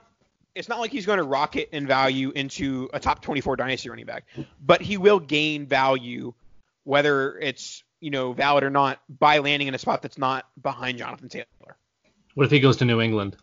It's 0.54 0.68
not 0.68 0.80
like 0.80 0.90
he's 0.90 1.06
going 1.06 1.18
to 1.18 1.24
rocket 1.24 1.68
in 1.74 1.86
value 1.86 2.32
into 2.34 2.88
a 2.92 3.00
top 3.00 3.22
24 3.22 3.56
dynasty 3.56 3.88
running 3.88 4.06
back, 4.06 4.24
but 4.60 4.80
he 4.80 4.96
will 4.96 5.20
gain 5.20 5.66
value, 5.66 6.34
whether 6.84 7.38
it's 7.38 7.84
you 8.00 8.10
know 8.10 8.32
valid 8.32 8.64
or 8.64 8.70
not, 8.70 9.00
by 9.08 9.38
landing 9.38 9.68
in 9.68 9.74
a 9.74 9.78
spot 9.78 10.02
that's 10.02 10.18
not 10.18 10.46
behind 10.60 10.98
Jonathan 10.98 11.28
Taylor. 11.28 11.76
What 12.34 12.44
if 12.44 12.50
he 12.50 12.60
goes 12.60 12.78
to 12.78 12.84
New 12.84 13.00
England? 13.00 13.36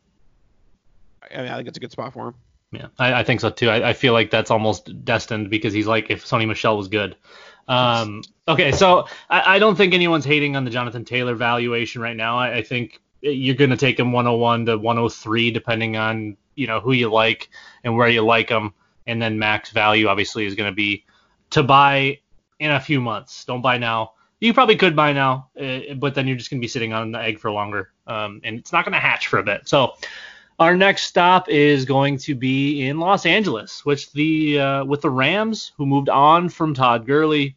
I 1.32 1.38
mean, 1.38 1.48
I 1.50 1.56
think 1.56 1.68
it's 1.68 1.78
a 1.78 1.82
good 1.82 1.92
spot 1.92 2.14
for 2.14 2.30
him. 2.30 2.36
Yeah, 2.72 2.88
I, 3.00 3.14
I 3.14 3.24
think 3.24 3.40
so 3.40 3.50
too. 3.50 3.70
I, 3.70 3.90
I, 3.90 3.94
feel 3.94 4.12
like 4.12 4.30
that's 4.30 4.52
almost 4.52 5.06
destined 5.06 5.50
because 5.50 5.74
he's 5.74 5.88
like 5.88 6.10
if 6.10 6.26
Sony 6.26 6.46
Michel 6.48 6.76
was 6.76 6.90
good. 6.90 7.16
Um, 7.68 8.24
okay, 8.48 8.72
so 8.74 9.08
I, 9.30 9.56
I, 9.56 9.60
don't 9.60 9.76
think 9.76 9.94
anyone's 9.94 10.26
hating 10.26 10.56
on 10.56 10.66
the 10.66 10.70
Jonathan 10.70 11.06
Taylor 11.06 11.36
valuation 11.36 12.02
right 12.02 12.16
now. 12.16 12.38
I, 12.38 12.58
I 12.58 12.62
think 12.64 13.02
you're 13.22 13.56
going 13.56 13.70
to 13.70 13.78
take 13.78 14.00
him 14.00 14.12
101 14.12 14.66
to 14.66 14.78
103 14.78 15.52
depending 15.52 15.96
on 15.96 16.38
you 16.58 16.68
know 16.68 16.82
who 16.82 16.92
you 16.92 17.10
like 17.10 17.50
and 17.84 17.96
where 17.96 18.10
you 18.10 18.22
like 18.22 18.50
them, 18.50 18.74
and 19.06 19.22
then 19.22 19.40
max 19.40 19.72
value 19.72 20.08
obviously 20.08 20.46
is 20.46 20.56
going 20.56 20.70
to 20.70 20.76
be 20.76 21.06
to 21.52 21.64
buy 21.64 22.20
in 22.60 22.72
a 22.72 22.80
few 22.80 23.00
months. 23.00 23.46
Don't 23.46 23.62
buy 23.62 23.78
now. 23.78 24.14
You 24.40 24.54
probably 24.54 24.76
could 24.76 24.96
buy 24.96 25.14
now, 25.14 25.50
uh, 25.60 25.94
but 25.96 26.14
then 26.14 26.28
you're 26.28 26.38
just 26.38 26.50
going 26.50 26.60
to 26.60 26.64
be 26.64 26.68
sitting 26.68 26.94
on 26.94 27.12
the 27.12 27.20
egg 27.20 27.40
for 27.40 27.52
longer, 27.52 27.92
um, 28.06 28.42
and 28.44 28.60
it's 28.60 28.72
not 28.72 28.84
going 28.84 28.94
to 28.94 29.00
hatch 29.00 29.28
for 29.28 29.40
a 29.40 29.44
bit. 29.44 29.68
So 29.68 29.94
our 30.60 30.76
next 30.76 31.04
stop 31.04 31.50
is 31.50 31.86
going 31.86 32.18
to 32.20 32.36
be 32.36 32.88
in 32.88 33.00
Los 33.00 33.26
Angeles, 33.26 33.86
which 33.86 34.12
the 34.12 34.60
uh, 34.60 34.86
with 34.86 35.02
the 35.02 35.10
Rams, 35.10 35.72
who 35.78 35.86
moved 35.86 36.10
on 36.10 36.50
from 36.50 36.74
Todd 36.74 37.06
Gurley, 37.06 37.56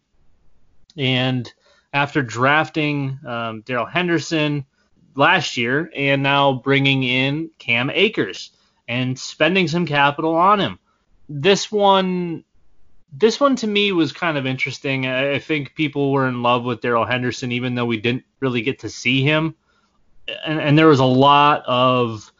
and 0.96 1.52
after 1.92 2.22
drafting 2.22 3.18
um, 3.26 3.62
Darrell 3.62 3.86
Henderson 3.86 4.64
last 5.16 5.56
year, 5.56 5.90
and 5.94 6.22
now 6.22 6.52
bringing 6.52 7.02
in 7.02 7.50
Cam 7.58 7.90
Akers 7.90 8.52
and 8.90 9.16
spending 9.16 9.68
some 9.68 9.86
capital 9.86 10.34
on 10.34 10.58
him. 10.58 10.80
This 11.28 11.70
one, 11.70 12.42
this 13.12 13.38
one 13.38 13.54
to 13.56 13.66
me 13.68 13.92
was 13.92 14.10
kind 14.10 14.36
of 14.36 14.46
interesting. 14.46 15.06
I, 15.06 15.38
think 15.38 15.76
people 15.76 16.10
were 16.10 16.26
in 16.26 16.42
love 16.42 16.64
with 16.64 16.80
Darrell 16.80 17.04
Henderson, 17.04 17.52
even 17.52 17.76
though 17.76 17.86
we 17.86 18.00
didn't 18.00 18.24
really 18.40 18.62
get 18.62 18.80
to 18.80 18.88
see 18.88 19.22
him, 19.22 19.54
and, 20.44 20.60
and 20.60 20.76
there 20.76 20.88
was 20.88 20.98
a 20.98 21.04
lot 21.04 21.62
of 21.66 22.32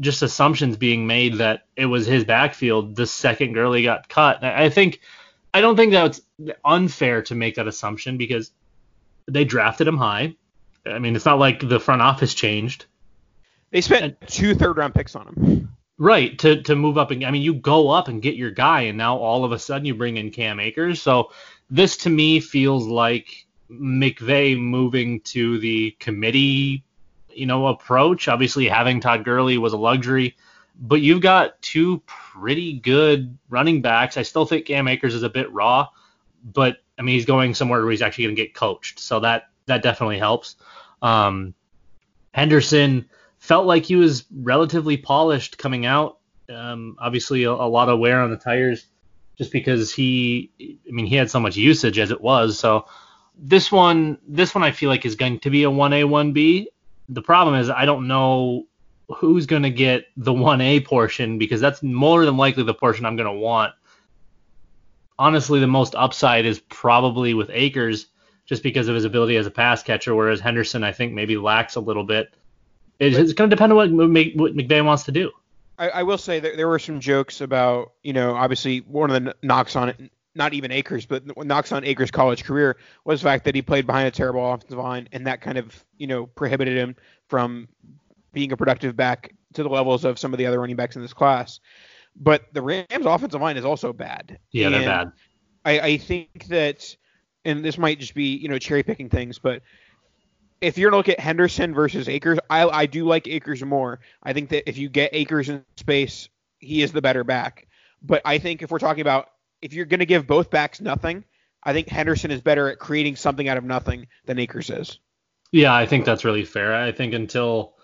just 0.00 0.22
assumptions 0.22 0.78
being 0.78 1.06
made 1.06 1.34
that 1.34 1.66
it 1.76 1.84
was 1.84 2.06
his 2.06 2.24
backfield 2.24 2.96
the 2.96 3.06
second 3.06 3.52
Gurley 3.52 3.82
got 3.82 4.08
cut. 4.08 4.42
I 4.42 4.70
think 4.70 5.00
I 5.52 5.60
don't 5.60 5.76
think 5.76 5.92
that's 5.92 6.22
unfair 6.64 7.20
to 7.22 7.34
make 7.34 7.56
that 7.56 7.68
assumption 7.68 8.16
because 8.16 8.52
they 9.26 9.44
drafted 9.44 9.86
him 9.86 9.98
high. 9.98 10.34
I 10.86 10.98
mean, 10.98 11.14
it's 11.14 11.26
not 11.26 11.38
like 11.38 11.60
the 11.60 11.78
front 11.78 12.00
office 12.00 12.32
changed. 12.32 12.86
They 13.70 13.80
spent 13.80 14.16
two 14.26 14.54
third 14.54 14.76
round 14.76 14.94
picks 14.94 15.14
on 15.14 15.28
him. 15.28 15.76
Right, 15.98 16.38
to 16.38 16.62
to 16.62 16.76
move 16.76 16.96
up 16.96 17.10
and 17.10 17.24
I 17.24 17.30
mean 17.30 17.42
you 17.42 17.54
go 17.54 17.90
up 17.90 18.08
and 18.08 18.22
get 18.22 18.36
your 18.36 18.52
guy 18.52 18.82
and 18.82 18.96
now 18.96 19.16
all 19.16 19.44
of 19.44 19.52
a 19.52 19.58
sudden 19.58 19.84
you 19.84 19.94
bring 19.94 20.16
in 20.16 20.30
Cam 20.30 20.60
Akers. 20.60 21.02
So 21.02 21.32
this 21.70 21.96
to 21.98 22.10
me 22.10 22.40
feels 22.40 22.86
like 22.86 23.46
McVay 23.70 24.58
moving 24.58 25.20
to 25.22 25.58
the 25.58 25.90
committee 25.98 26.84
you 27.38 27.46
know, 27.46 27.68
approach. 27.68 28.28
Obviously, 28.28 28.68
having 28.68 29.00
Todd 29.00 29.24
Gurley 29.24 29.58
was 29.58 29.72
a 29.72 29.76
luxury, 29.76 30.36
but 30.80 31.00
you've 31.00 31.22
got 31.22 31.60
two 31.62 32.02
pretty 32.06 32.74
good 32.74 33.38
running 33.48 33.80
backs. 33.80 34.16
I 34.16 34.22
still 34.22 34.44
think 34.44 34.66
Cam 34.66 34.88
Akers 34.88 35.14
is 35.14 35.22
a 35.22 35.30
bit 35.30 35.50
raw, 35.52 35.88
but 36.42 36.78
I 36.98 37.02
mean, 37.02 37.14
he's 37.14 37.24
going 37.24 37.54
somewhere 37.54 37.80
where 37.80 37.92
he's 37.92 38.02
actually 38.02 38.24
going 38.24 38.36
to 38.36 38.42
get 38.42 38.54
coached, 38.54 38.98
so 38.98 39.20
that 39.20 39.50
that 39.66 39.82
definitely 39.82 40.18
helps. 40.18 40.56
Um, 41.00 41.54
Henderson 42.32 43.08
felt 43.48 43.66
like 43.66 43.84
he 43.84 43.96
was 43.96 44.24
relatively 44.30 44.96
polished 44.96 45.58
coming 45.58 45.86
out. 45.86 46.18
Um, 46.48 46.96
obviously, 47.00 47.44
a, 47.44 47.50
a 47.50 47.68
lot 47.68 47.88
of 47.88 47.98
wear 47.98 48.20
on 48.20 48.30
the 48.30 48.36
tires, 48.36 48.86
just 49.36 49.50
because 49.50 49.92
he, 49.92 50.52
I 50.60 50.92
mean, 50.92 51.06
he 51.06 51.16
had 51.16 51.30
so 51.30 51.40
much 51.40 51.56
usage 51.56 51.98
as 51.98 52.10
it 52.10 52.20
was. 52.20 52.58
So 52.58 52.86
this 53.36 53.72
one, 53.72 54.18
this 54.28 54.54
one, 54.54 54.62
I 54.62 54.70
feel 54.70 54.88
like 54.88 55.04
is 55.04 55.16
going 55.16 55.40
to 55.40 55.50
be 55.50 55.64
a 55.64 55.70
1A 55.70 56.04
1B 56.04 56.68
the 57.08 57.22
problem 57.22 57.56
is 57.56 57.70
I 57.70 57.84
don't 57.84 58.06
know 58.06 58.66
who's 59.08 59.46
going 59.46 59.62
to 59.62 59.70
get 59.70 60.06
the 60.16 60.32
1A 60.32 60.84
portion 60.84 61.38
because 61.38 61.60
that's 61.60 61.82
more 61.82 62.24
than 62.24 62.36
likely 62.36 62.62
the 62.62 62.74
portion 62.74 63.06
I'm 63.06 63.16
going 63.16 63.32
to 63.32 63.40
want. 63.40 63.72
Honestly, 65.18 65.60
the 65.60 65.66
most 65.66 65.94
upside 65.94 66.44
is 66.44 66.60
probably 66.60 67.34
with 67.34 67.50
Akers 67.52 68.06
just 68.46 68.62
because 68.62 68.88
of 68.88 68.94
his 68.94 69.04
ability 69.04 69.36
as 69.36 69.46
a 69.46 69.50
pass 69.50 69.82
catcher, 69.82 70.14
whereas 70.14 70.40
Henderson, 70.40 70.84
I 70.84 70.92
think, 70.92 71.12
maybe 71.12 71.36
lacks 71.36 71.76
a 71.76 71.80
little 71.80 72.04
bit. 72.04 72.32
It's 73.00 73.32
going 73.32 73.48
to 73.48 73.56
depend 73.56 73.72
on 73.72 73.76
what, 73.76 73.90
what 73.92 74.56
McVay 74.56 74.84
wants 74.84 75.04
to 75.04 75.12
do. 75.12 75.30
I, 75.78 75.88
I 75.88 76.02
will 76.02 76.18
say 76.18 76.40
that 76.40 76.56
there 76.56 76.68
were 76.68 76.78
some 76.78 77.00
jokes 77.00 77.40
about, 77.40 77.92
you 78.02 78.12
know, 78.12 78.34
obviously 78.34 78.78
one 78.80 79.10
of 79.10 79.22
the 79.22 79.34
knocks 79.42 79.76
on 79.76 79.90
it, 79.90 80.10
not 80.34 80.52
even 80.52 80.72
Akers, 80.72 81.06
but 81.06 81.24
knocks 81.44 81.72
on 81.72 81.84
Akers' 81.84 82.10
college 82.10 82.44
career 82.44 82.76
was 83.04 83.20
the 83.20 83.24
fact 83.24 83.44
that 83.44 83.54
he 83.54 83.62
played 83.62 83.86
behind 83.86 84.08
a 84.08 84.10
terrible 84.10 84.52
offensive 84.52 84.78
line, 84.78 85.08
and 85.12 85.26
that 85.26 85.40
kind 85.40 85.58
of 85.58 85.84
you 85.96 86.06
know 86.06 86.26
prohibited 86.26 86.76
him 86.76 86.96
from 87.28 87.68
being 88.32 88.52
a 88.52 88.56
productive 88.56 88.96
back 88.96 89.34
to 89.54 89.62
the 89.62 89.68
levels 89.68 90.04
of 90.04 90.18
some 90.18 90.32
of 90.32 90.38
the 90.38 90.46
other 90.46 90.60
running 90.60 90.76
backs 90.76 90.96
in 90.96 91.02
this 91.02 91.12
class. 91.12 91.60
But 92.16 92.52
the 92.52 92.62
Rams' 92.62 93.06
offensive 93.06 93.40
line 93.40 93.56
is 93.56 93.64
also 93.64 93.92
bad. 93.92 94.38
Yeah, 94.50 94.66
and 94.66 94.74
they're 94.74 94.84
bad. 94.84 95.12
I, 95.64 95.80
I 95.80 95.96
think 95.98 96.46
that, 96.48 96.96
and 97.44 97.64
this 97.64 97.78
might 97.78 98.00
just 98.00 98.14
be 98.14 98.36
you 98.36 98.48
know 98.48 98.58
cherry 98.58 98.82
picking 98.82 99.08
things, 99.08 99.38
but 99.38 99.62
if 100.60 100.78
you're 100.78 100.90
gonna 100.90 100.98
look 100.98 101.08
at 101.08 101.20
Henderson 101.20 101.74
versus 101.74 102.08
Akers, 102.08 102.38
I 102.50 102.68
I 102.68 102.86
do 102.86 103.06
like 103.06 103.28
Akers 103.28 103.62
more. 103.62 104.00
I 104.22 104.32
think 104.32 104.50
that 104.50 104.68
if 104.68 104.78
you 104.78 104.88
get 104.88 105.10
Akers 105.12 105.48
in 105.48 105.64
space, 105.76 106.28
he 106.58 106.82
is 106.82 106.92
the 106.92 107.02
better 107.02 107.24
back. 107.24 107.66
But 108.02 108.22
I 108.24 108.38
think 108.38 108.62
if 108.62 108.70
we're 108.70 108.78
talking 108.78 109.00
about 109.00 109.30
if 109.62 109.72
you're 109.72 109.86
gonna 109.86 110.06
give 110.06 110.26
both 110.26 110.50
backs 110.50 110.80
nothing, 110.80 111.24
I 111.62 111.72
think 111.72 111.88
Henderson 111.88 112.30
is 112.30 112.40
better 112.40 112.68
at 112.70 112.78
creating 112.78 113.16
something 113.16 113.48
out 113.48 113.56
of 113.56 113.64
nothing 113.64 114.06
than 114.26 114.38
Akers 114.38 114.70
is. 114.70 114.98
Yeah, 115.52 115.74
I 115.74 115.86
think 115.86 116.04
that's 116.04 116.24
really 116.24 116.44
fair. 116.44 116.74
I 116.74 116.92
think 116.92 117.14
until 117.14 117.74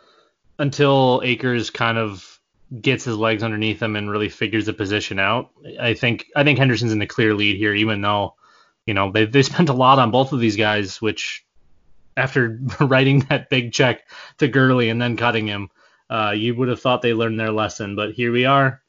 until 0.59 1.23
Akers 1.25 1.71
kind 1.71 1.99
of 1.99 2.31
gets 2.81 3.04
his 3.04 3.16
legs 3.16 3.43
underneath 3.43 3.81
him 3.81 3.95
and 3.97 4.11
really 4.11 4.28
figures 4.28 4.66
the 4.66 4.73
position 4.73 5.19
out, 5.19 5.50
I 5.81 5.95
think 5.95 6.26
I 6.35 6.45
think 6.45 6.59
Henderson's 6.59 6.93
in 6.93 6.99
the 6.99 7.07
clear 7.07 7.35
lead 7.35 7.57
here, 7.57 7.75
even 7.75 8.00
though 8.00 8.35
you 8.87 8.95
know 8.95 9.12
they 9.12 9.25
they 9.26 9.43
spent 9.43 9.69
a 9.69 9.75
lot 9.75 9.99
on 9.99 10.11
both 10.11 10.33
of 10.33 10.40
these 10.40 10.57
guys, 10.57 11.00
which 11.00 11.45
after 12.16 12.61
writing 12.80 13.21
that 13.30 13.50
big 13.50 13.73
check 13.73 14.09
to 14.38 14.49
Gurley 14.49 14.88
and 14.88 15.00
then 15.00 15.16
cutting 15.16 15.47
him, 15.47 15.71
uh, 16.11 16.33
you 16.37 16.54
would 16.54 16.68
have 16.68 16.80
thought 16.80 17.02
they 17.02 17.14
learned 17.14 17.40
their 17.40 17.50
lesson, 17.50 17.97
but 17.97 18.12
here 18.12 18.33
we 18.33 18.44
are. 18.44 18.83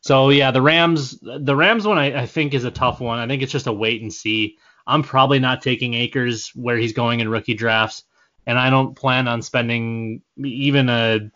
So 0.00 0.30
yeah, 0.30 0.50
the 0.50 0.62
Rams, 0.62 1.18
the 1.20 1.54
Rams 1.54 1.86
one 1.86 1.98
I, 1.98 2.22
I 2.22 2.26
think 2.26 2.54
is 2.54 2.64
a 2.64 2.70
tough 2.70 3.00
one. 3.00 3.18
I 3.18 3.26
think 3.28 3.42
it's 3.42 3.52
just 3.52 3.68
a 3.68 3.72
wait 3.72 4.02
and 4.02 4.12
see. 4.12 4.58
I'm 4.84 5.04
probably 5.04 5.38
not 5.38 5.62
taking 5.62 5.94
Akers 5.94 6.48
where 6.56 6.76
he's 6.76 6.92
going 6.92 7.20
in 7.20 7.28
rookie 7.28 7.54
drafts, 7.54 8.02
and 8.46 8.58
I 8.58 8.68
don't 8.68 8.96
plan 8.96 9.28
on 9.28 9.42
spending 9.42 10.22
even 10.36 10.88
a, 10.88 11.30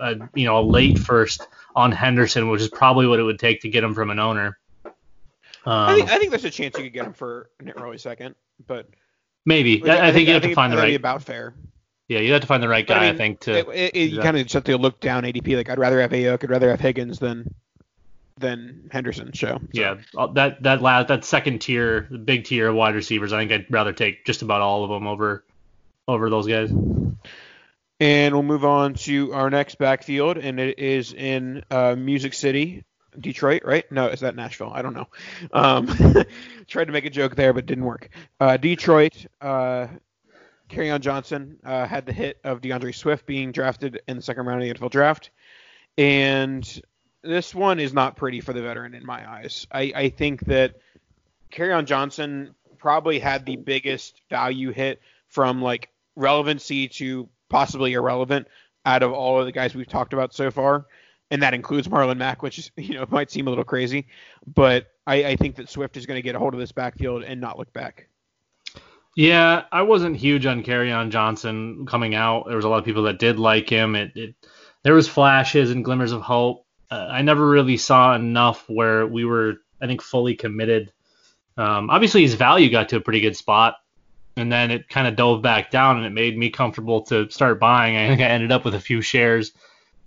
a 0.00 0.16
you 0.34 0.46
know 0.46 0.58
a 0.58 0.62
late 0.66 0.98
first 0.98 1.46
on 1.76 1.92
Henderson, 1.92 2.48
which 2.48 2.60
is 2.60 2.68
probably 2.68 3.06
what 3.06 3.20
it 3.20 3.22
would 3.22 3.38
take 3.38 3.60
to 3.62 3.68
get 3.68 3.84
him 3.84 3.94
from 3.94 4.10
an 4.10 4.18
owner. 4.18 4.58
Um, 4.84 4.92
I, 5.64 5.94
think, 5.94 6.10
I 6.10 6.18
think 6.18 6.30
there's 6.30 6.44
a 6.44 6.50
chance 6.50 6.76
you 6.76 6.84
could 6.84 6.92
get 6.92 7.06
him 7.06 7.12
for 7.12 7.50
an 7.60 7.70
early 7.70 7.98
second, 7.98 8.34
but 8.66 8.88
maybe 9.48 9.82
I, 9.82 9.82
I, 9.82 9.82
think, 9.82 9.88
I 9.88 10.12
think 10.12 10.28
you 10.28 10.34
have 10.34 10.42
to 10.42 10.54
find 10.54 10.72
the 10.72 10.76
right. 10.76 10.94
About 10.94 11.22
fair. 11.22 11.54
Yeah, 12.06 12.20
you 12.20 12.32
have 12.32 12.42
to 12.42 12.46
find 12.46 12.62
the 12.62 12.68
right 12.68 12.86
guy. 12.86 12.96
I, 12.96 13.00
mean, 13.00 13.14
I, 13.14 13.16
think 13.16 13.40
to. 13.40 13.58
It, 13.58 13.68
it, 13.68 13.96
it, 13.96 14.10
you 14.12 14.20
kind 14.20 14.36
of 14.36 14.44
just 14.44 14.54
have 14.54 14.64
to 14.64 14.78
look 14.78 15.00
down 15.00 15.24
ADP. 15.24 15.56
Like 15.56 15.68
I'd 15.68 15.78
rather 15.78 16.00
have 16.00 16.12
Aiyuk, 16.12 16.44
I'd 16.44 16.50
rather 16.50 16.70
have 16.70 16.80
Higgins 16.80 17.18
than 17.18 17.52
than 18.38 18.88
Henderson 18.92 19.32
show. 19.32 19.58
So. 19.58 19.68
Yeah, 19.72 19.96
uh, 20.16 20.28
that 20.28 20.62
that 20.62 20.80
last 20.80 21.08
that 21.08 21.24
second 21.24 21.60
tier, 21.60 22.06
the 22.10 22.18
big 22.18 22.44
tier 22.44 22.68
of 22.68 22.76
wide 22.76 22.94
receivers, 22.94 23.32
I 23.32 23.40
think 23.40 23.52
I'd 23.52 23.66
rather 23.70 23.92
take 23.92 24.24
just 24.24 24.42
about 24.42 24.60
all 24.60 24.84
of 24.84 24.90
them 24.90 25.06
over 25.06 25.44
over 26.06 26.30
those 26.30 26.46
guys. 26.46 26.70
And 28.00 28.32
we'll 28.32 28.44
move 28.44 28.64
on 28.64 28.94
to 28.94 29.32
our 29.34 29.50
next 29.50 29.76
backfield, 29.78 30.38
and 30.38 30.60
it 30.60 30.78
is 30.78 31.12
in 31.12 31.64
uh, 31.68 31.96
Music 31.98 32.32
City, 32.32 32.84
Detroit, 33.18 33.62
right? 33.64 33.90
No, 33.90 34.08
is 34.08 34.20
that 34.20 34.36
Nashville? 34.36 34.72
I 34.72 34.82
don't 34.82 34.94
know. 34.94 35.08
Um, 35.52 35.86
tried 36.66 36.86
to 36.86 36.92
make 36.92 37.04
a 37.04 37.10
joke 37.10 37.36
there, 37.36 37.52
but 37.52 37.66
didn't 37.66 37.84
work. 37.84 38.10
Uh, 38.40 38.56
Detroit, 38.56 39.26
uh, 39.40 39.88
on 40.76 41.00
Johnson 41.00 41.58
uh, 41.64 41.86
had 41.86 42.04
the 42.06 42.12
hit 42.12 42.38
of 42.44 42.60
D'Andre 42.60 42.92
Swift 42.92 43.26
being 43.26 43.52
drafted 43.52 44.02
in 44.06 44.16
the 44.16 44.22
second 44.22 44.46
round 44.46 44.62
of 44.62 44.68
the 44.68 44.74
NFL 44.74 44.90
draft, 44.90 45.30
and 45.96 46.82
this 47.22 47.54
one 47.54 47.80
is 47.80 47.92
not 47.92 48.16
pretty 48.16 48.40
for 48.40 48.52
the 48.52 48.62
veteran 48.62 48.94
in 48.94 49.04
my 49.04 49.28
eyes. 49.28 49.66
I, 49.72 49.92
I 49.94 50.08
think 50.10 50.44
that 50.46 50.76
Kerryon 51.50 51.86
Johnson 51.86 52.54
probably 52.76 53.18
had 53.18 53.44
the 53.44 53.56
biggest 53.56 54.20
value 54.30 54.70
hit 54.70 55.00
from 55.28 55.60
like 55.62 55.88
relevancy 56.16 56.88
to 56.88 57.28
possibly 57.48 57.94
irrelevant 57.94 58.46
out 58.84 59.02
of 59.02 59.12
all 59.12 59.40
of 59.40 59.46
the 59.46 59.52
guys 59.52 59.74
we've 59.74 59.88
talked 59.88 60.12
about 60.12 60.34
so 60.34 60.50
far 60.50 60.86
and 61.30 61.42
that 61.42 61.54
includes 61.54 61.88
Marlon 61.88 62.16
Mack, 62.16 62.42
which 62.42 62.58
is 62.58 62.70
you 62.76 62.94
know 62.94 63.06
might 63.10 63.30
seem 63.30 63.46
a 63.46 63.50
little 63.50 63.64
crazy, 63.64 64.06
but 64.46 64.86
I, 65.06 65.24
I 65.24 65.36
think 65.36 65.56
that 65.56 65.68
Swift 65.68 65.96
is 65.96 66.06
going 66.06 66.18
to 66.18 66.22
get 66.22 66.34
a 66.34 66.38
hold 66.38 66.54
of 66.54 66.60
this 66.60 66.72
backfield 66.72 67.22
and 67.22 67.40
not 67.40 67.58
look 67.58 67.72
back. 67.72 68.08
Yeah, 69.16 69.64
I 69.72 69.82
wasn't 69.82 70.16
huge 70.16 70.46
on 70.46 70.68
on 70.70 71.10
Johnson 71.10 71.86
coming 71.86 72.14
out. 72.14 72.46
There 72.46 72.56
was 72.56 72.64
a 72.64 72.68
lot 72.68 72.78
of 72.78 72.84
people 72.84 73.02
that 73.04 73.18
did 73.18 73.38
like 73.38 73.68
him. 73.68 73.96
It, 73.96 74.16
it 74.16 74.34
there 74.84 74.94
was 74.94 75.08
flashes 75.08 75.70
and 75.70 75.84
glimmers 75.84 76.12
of 76.12 76.22
hope. 76.22 76.64
Uh, 76.90 77.08
I 77.10 77.22
never 77.22 77.48
really 77.48 77.76
saw 77.76 78.14
enough 78.14 78.64
where 78.68 79.06
we 79.06 79.24
were, 79.24 79.56
I 79.82 79.86
think, 79.86 80.02
fully 80.02 80.36
committed. 80.36 80.92
Um, 81.56 81.90
obviously, 81.90 82.22
his 82.22 82.34
value 82.34 82.70
got 82.70 82.90
to 82.90 82.96
a 82.96 83.00
pretty 83.00 83.20
good 83.20 83.36
spot, 83.36 83.74
and 84.36 84.52
then 84.52 84.70
it 84.70 84.88
kind 84.88 85.08
of 85.08 85.16
dove 85.16 85.42
back 85.42 85.72
down, 85.72 85.96
and 85.96 86.06
it 86.06 86.10
made 86.10 86.38
me 86.38 86.50
comfortable 86.50 87.02
to 87.06 87.28
start 87.28 87.58
buying. 87.58 87.96
I 87.96 88.06
think 88.06 88.20
I 88.20 88.26
ended 88.26 88.52
up 88.52 88.64
with 88.64 88.76
a 88.76 88.80
few 88.80 89.00
shares 89.00 89.52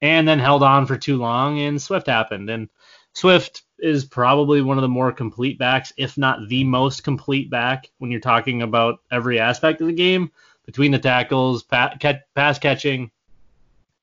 and 0.02 0.28
then 0.28 0.40
held 0.40 0.64
on 0.64 0.86
for 0.86 0.98
too 0.98 1.18
long, 1.18 1.60
and 1.60 1.82
Swift 1.82 2.08
happened. 2.08 2.50
And 2.50 2.70
Swift 3.14 3.64
is 3.80 4.06
probably 4.06 4.62
one 4.62 4.78
of 4.78 4.82
the 4.82 4.88
more 4.88 5.12
complete 5.12 5.60
backs, 5.60 5.94
if 5.98 6.18
not 6.18 6.48
the 6.48 6.64
most 6.64 7.04
complete 7.04 7.50
back, 7.50 7.90
when 7.98 8.12
you're 8.12 8.20
talking 8.20 8.62
about 8.62 9.00
every 9.12 9.40
aspect 9.40 9.82
of 9.82 9.88
the 9.88 9.94
game 9.94 10.32
between 10.66 10.92
the 10.92 11.00
tackles, 11.00 11.64
pass 11.64 12.60
catching. 12.60 13.12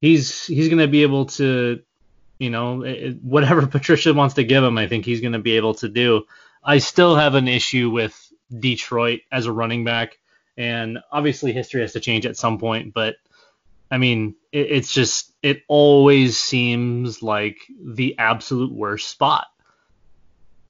He's 0.01 0.47
he's 0.47 0.69
going 0.69 0.79
to 0.79 0.89
be 0.89 1.03
able 1.03 1.27
to, 1.27 1.81
you 2.39 2.51
know, 2.51 2.83
whatever 3.23 3.67
Patricia 3.67 4.15
wants 4.15 4.35
to 4.35 4.45
give 4.45 4.63
him, 4.63 4.79
I 4.79 4.87
think 4.87 5.05
he's 5.05 5.21
going 5.21 5.33
to 5.33 5.39
be 5.39 5.57
able 5.57 5.75
to 5.75 5.89
do. 5.89 6.25
I 6.63 6.79
still 6.79 7.17
have 7.17 7.35
an 7.35 7.49
issue 7.49 7.91
with 7.91 8.33
Detroit 8.57 9.21
as 9.33 9.47
a 9.47 9.53
running 9.53 9.85
back, 9.85 10.19
and 10.57 10.99
obviously 11.11 11.53
history 11.53 11.81
has 11.81 11.93
to 11.93 12.01
change 12.01 12.27
at 12.27 12.37
some 12.37 12.59
point, 12.59 12.95
but 12.95 13.17
I 13.91 13.99
mean, 13.99 14.35
it, 14.53 14.71
it's 14.71 14.93
just 14.93 15.33
it 15.43 15.63
always 15.69 16.39
seems 16.39 17.23
like 17.23 17.57
the 17.83 18.19
absolute 18.19 18.73
worst 18.73 19.09
spot. 19.09 19.47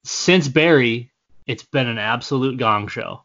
Since 0.05 0.49
Barry, 0.49 1.11
it's 1.47 1.65
been 1.65 1.89
an 1.89 1.99
absolute 1.99 2.59
gong 2.59 2.89
show. 2.89 3.23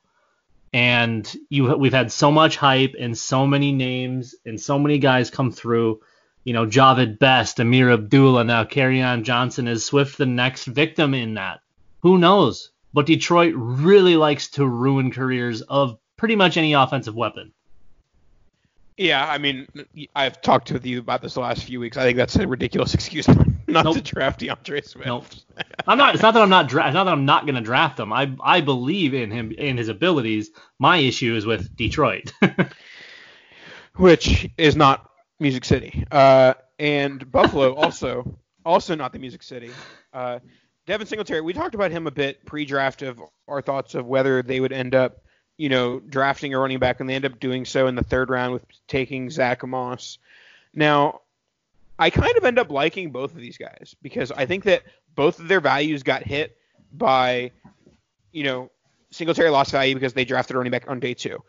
And 0.72 1.32
you 1.50 1.76
we've 1.78 1.94
had 1.94 2.12
so 2.12 2.32
much 2.32 2.58
hype 2.58 2.96
and 3.00 3.16
so 3.16 3.46
many 3.46 3.72
names 3.72 4.34
and 4.46 4.60
so 4.60 4.80
many 4.80 4.98
guys 4.98 5.30
come 5.30 5.52
through. 5.52 6.02
You 6.44 6.54
know, 6.54 6.66
Jahvid 6.66 7.20
Best, 7.20 7.60
Ameer 7.60 7.94
Abdullah, 7.94 8.44
now 8.44 8.66
on 8.66 9.24
Johnson. 9.24 9.68
Is 9.68 9.86
Swift 9.86 10.18
the 10.18 10.26
next 10.26 10.66
victim 10.66 11.14
in 11.14 11.36
that? 11.36 11.60
Who 12.02 12.18
knows? 12.18 12.72
But 12.94 13.06
Detroit 13.06 13.54
really 13.56 14.18
likes 14.18 14.50
to 14.52 14.68
ruin 14.68 15.12
careers 15.12 15.62
of 15.62 15.98
pretty 16.18 16.36
much 16.36 16.58
any 16.58 16.74
offensive 16.74 17.16
weapon. 17.16 17.54
Yeah, 18.98 19.28
I 19.28 19.38
mean, 19.38 19.68
I've 20.16 20.42
talked 20.42 20.72
with 20.72 20.86
you 20.86 21.00
about 21.00 21.22
this 21.22 21.34
the 21.34 21.40
last 21.40 21.64
few 21.64 21.80
weeks. 21.80 21.98
I 21.98 22.04
think 22.04 22.18
that's 22.18 22.36
a 22.36 22.48
ridiculous 22.48 22.94
excuse 22.94 23.28
not 23.74 23.86
nope. 23.86 23.96
to 23.96 24.02
draft 24.02 24.40
D'Andre 24.40 24.82
Swift. 24.82 25.06
Nope. 25.06 25.26
I'm 25.88 25.98
not. 25.98 26.14
It's 26.14 26.24
not 26.24 26.34
that 26.34 26.44
I'm 26.44 26.50
not. 26.50 26.70
Dra- 26.70 26.88
it's 26.88 26.94
not 26.94 27.06
that 27.06 27.12
I'm 27.12 27.26
not 27.26 27.46
going 27.46 27.56
to 27.56 27.62
draft 27.62 28.00
him. 28.00 28.14
I 28.14 28.32
I 28.42 28.62
believe 28.62 29.14
in 29.14 29.32
him 29.32 29.52
in 29.52 29.78
his 29.78 29.90
abilities. 29.90 30.52
My 30.80 30.98
issue 30.98 31.36
is 31.36 31.46
with 31.46 31.76
Detroit, 31.76 32.32
which 33.96 34.50
is 34.58 34.76
not 34.76 35.10
Music 35.40 35.66
City, 35.66 36.06
uh, 36.12 36.54
and 36.80 37.30
Buffalo 37.32 37.74
also 37.76 38.38
also 38.66 38.96
not 38.96 39.12
the 39.14 39.20
Music 39.20 39.44
City. 39.44 39.72
Uh, 40.14 40.40
Devin 40.86 41.08
Singletary. 41.08 41.42
We 41.42 41.54
talked 41.54 41.76
about 41.76 41.92
him 41.92 42.08
a 42.08 42.12
bit 42.12 42.46
pre-draft 42.46 43.02
of 43.04 43.22
our 43.48 43.62
thoughts 43.62 43.96
of 43.96 44.06
whether 44.06 44.42
they 44.42 44.60
would 44.60 44.74
end 44.74 44.96
up 44.96 45.24
you 45.58 45.70
know, 45.70 46.00
drafting 46.00 46.54
a 46.54 46.60
running 46.60 46.80
back, 46.80 47.00
and 47.00 47.10
they 47.10 47.16
end 47.16 47.26
up 47.26 47.40
doing 47.40 47.66
so 47.66 47.88
in 47.88 47.96
the 47.96 48.04
third 48.04 48.30
round 48.30 48.54
with 48.54 48.66
taking 48.88 49.30
Zack 49.30 49.66
Moss. 49.66 50.18
Now, 50.74 51.22
I 52.00 52.10
kind 52.10 52.36
of 52.38 52.44
end 52.44 52.60
up 52.60 52.72
liking 52.72 53.12
both 53.12 53.32
of 53.32 53.38
these 53.38 53.58
guys 53.58 53.96
because 54.02 54.32
I 54.32 54.46
think 54.46 54.64
that 54.64 54.84
both 55.16 55.40
of 55.40 55.48
their 55.48 55.62
values 55.62 56.04
got 56.04 56.24
hit 56.24 56.58
by, 56.92 57.52
you 58.32 58.44
know, 58.44 58.72
Singletary 59.12 59.52
lost 59.52 59.72
value 59.72 59.94
because 59.94 60.14
they 60.14 60.26
drafted 60.26 60.56
a 60.56 60.58
running 60.58 60.72
back 60.72 60.90
on 60.90 61.00
day 61.00 61.14
two, 61.14 61.44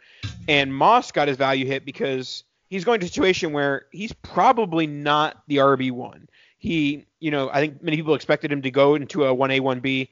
and 0.48 0.74
Moss 0.74 1.12
got 1.12 1.28
his 1.28 1.38
value 1.38 1.64
hit 1.64 1.86
because 1.86 2.44
he's 2.68 2.84
going 2.84 3.00
to 3.00 3.06
a 3.06 3.08
situation 3.08 3.52
where 3.52 3.86
he's 3.90 4.12
probably 4.12 4.86
not 4.86 5.42
the 5.46 5.58
RB 5.58 5.90
one. 5.90 6.28
He, 6.58 7.06
you 7.20 7.30
know, 7.30 7.48
I 7.50 7.60
think 7.60 7.82
many 7.82 7.96
people 7.96 8.14
expected 8.14 8.52
him 8.52 8.62
to 8.62 8.70
go 8.70 8.96
into 8.96 9.24
a 9.24 9.32
one 9.32 9.50
A 9.50 9.60
one 9.60 9.80
B, 9.80 10.10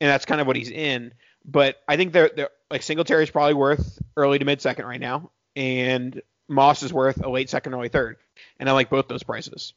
and 0.00 0.08
that's 0.10 0.24
kind 0.24 0.40
of 0.40 0.46
what 0.46 0.56
he's 0.56 0.70
in. 0.70 1.12
But 1.44 1.76
I 1.86 1.96
think 1.96 2.12
they're, 2.12 2.30
they're 2.34 2.50
like 2.70 2.82
Singletary 2.82 3.24
is 3.24 3.30
probably 3.30 3.54
worth 3.54 4.00
early 4.16 4.38
to 4.38 4.44
mid 4.44 4.60
second 4.60 4.86
right 4.86 5.00
now, 5.00 5.30
and 5.54 6.20
Moss 6.48 6.82
is 6.82 6.92
worth 6.92 7.22
a 7.22 7.28
late 7.28 7.50
second, 7.50 7.74
early 7.74 7.88
third, 7.88 8.16
and 8.58 8.68
I 8.68 8.72
like 8.72 8.90
both 8.90 9.08
those 9.08 9.22
prices. 9.22 9.74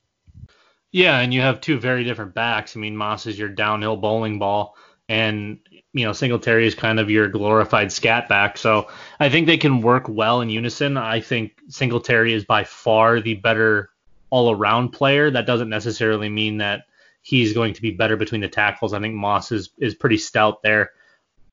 Yeah, 0.92 1.20
and 1.20 1.34
you 1.34 1.42
have 1.42 1.62
two 1.62 1.80
very 1.80 2.04
different 2.04 2.34
backs. 2.34 2.76
I 2.76 2.80
mean, 2.80 2.96
Moss 2.96 3.26
is 3.28 3.38
your 3.38 3.50
downhill 3.50 3.98
bowling 3.98 4.40
ball, 4.40 4.76
and 5.10 5.60
you 5.94 6.06
know 6.06 6.14
Singletary 6.14 6.66
is 6.66 6.76
kind 6.76 7.00
of 7.00 7.10
your 7.10 7.28
glorified 7.28 7.92
scat 7.92 8.30
back. 8.30 8.58
So 8.58 8.88
I 9.20 9.30
think 9.30 9.48
they 9.48 9.58
can 9.58 9.82
work 9.82 10.08
well 10.08 10.42
in 10.42 10.50
unison. 10.50 10.98
I 10.98 11.20
think 11.20 11.60
Singletary 11.70 12.34
is 12.34 12.46
by 12.46 12.64
far 12.64 13.20
the 13.20 13.36
better 13.36 13.90
all-around 14.30 14.90
player. 14.90 15.30
That 15.32 15.46
doesn't 15.46 15.70
necessarily 15.70 16.30
mean 16.30 16.58
that 16.58 16.86
he's 17.22 17.54
going 17.54 17.74
to 17.74 17.82
be 17.82 17.92
better 17.92 18.16
between 18.16 18.42
the 18.42 18.48
tackles. 18.48 18.94
I 18.94 19.00
think 19.00 19.16
Moss 19.16 19.52
is 19.52 19.70
is 19.78 19.96
pretty 19.96 20.18
stout 20.18 20.62
there. 20.64 20.92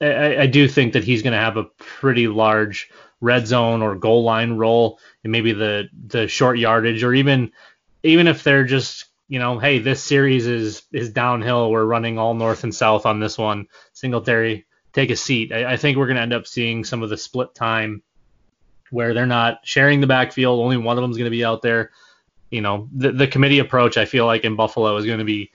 I, 0.04 0.42
I 0.42 0.46
do 0.46 0.68
think 0.68 0.92
that 0.92 1.04
he's 1.04 1.22
going 1.22 1.32
to 1.32 1.38
have 1.38 1.56
a 1.56 1.64
pretty 1.64 2.28
large 2.28 2.90
red 3.20 3.46
zone 3.46 3.82
or 3.82 3.94
goal 3.94 4.22
line 4.22 4.52
role, 4.52 4.98
and 5.22 5.32
maybe 5.32 5.52
the 5.52 5.88
the 6.06 6.28
short 6.28 6.58
yardage, 6.58 7.02
or 7.02 7.14
even 7.14 7.52
even 8.02 8.26
if 8.26 8.42
they're 8.42 8.64
just 8.64 9.06
you 9.28 9.38
know, 9.38 9.58
hey, 9.58 9.78
this 9.78 10.02
series 10.02 10.46
is 10.46 10.82
is 10.92 11.10
downhill. 11.10 11.70
We're 11.70 11.84
running 11.84 12.18
all 12.18 12.34
north 12.34 12.64
and 12.64 12.74
south 12.74 13.06
on 13.06 13.20
this 13.20 13.38
one. 13.38 13.68
Singletary 13.92 14.66
take 14.92 15.10
a 15.10 15.16
seat. 15.16 15.52
I, 15.52 15.72
I 15.72 15.76
think 15.76 15.96
we're 15.96 16.06
going 16.06 16.16
to 16.16 16.22
end 16.22 16.32
up 16.32 16.46
seeing 16.46 16.84
some 16.84 17.02
of 17.02 17.10
the 17.10 17.16
split 17.16 17.54
time 17.54 18.02
where 18.90 19.14
they're 19.14 19.26
not 19.26 19.60
sharing 19.64 20.00
the 20.00 20.06
backfield. 20.06 20.60
Only 20.60 20.76
one 20.76 20.96
of 20.96 21.02
them 21.02 21.10
is 21.10 21.16
going 21.16 21.30
to 21.30 21.36
be 21.36 21.44
out 21.44 21.62
there. 21.62 21.90
You 22.50 22.60
know, 22.60 22.88
the, 22.92 23.10
the 23.10 23.26
committee 23.26 23.58
approach 23.58 23.96
I 23.96 24.04
feel 24.04 24.26
like 24.26 24.44
in 24.44 24.56
Buffalo 24.56 24.96
is 24.96 25.06
going 25.06 25.18
to 25.18 25.24
be 25.24 25.50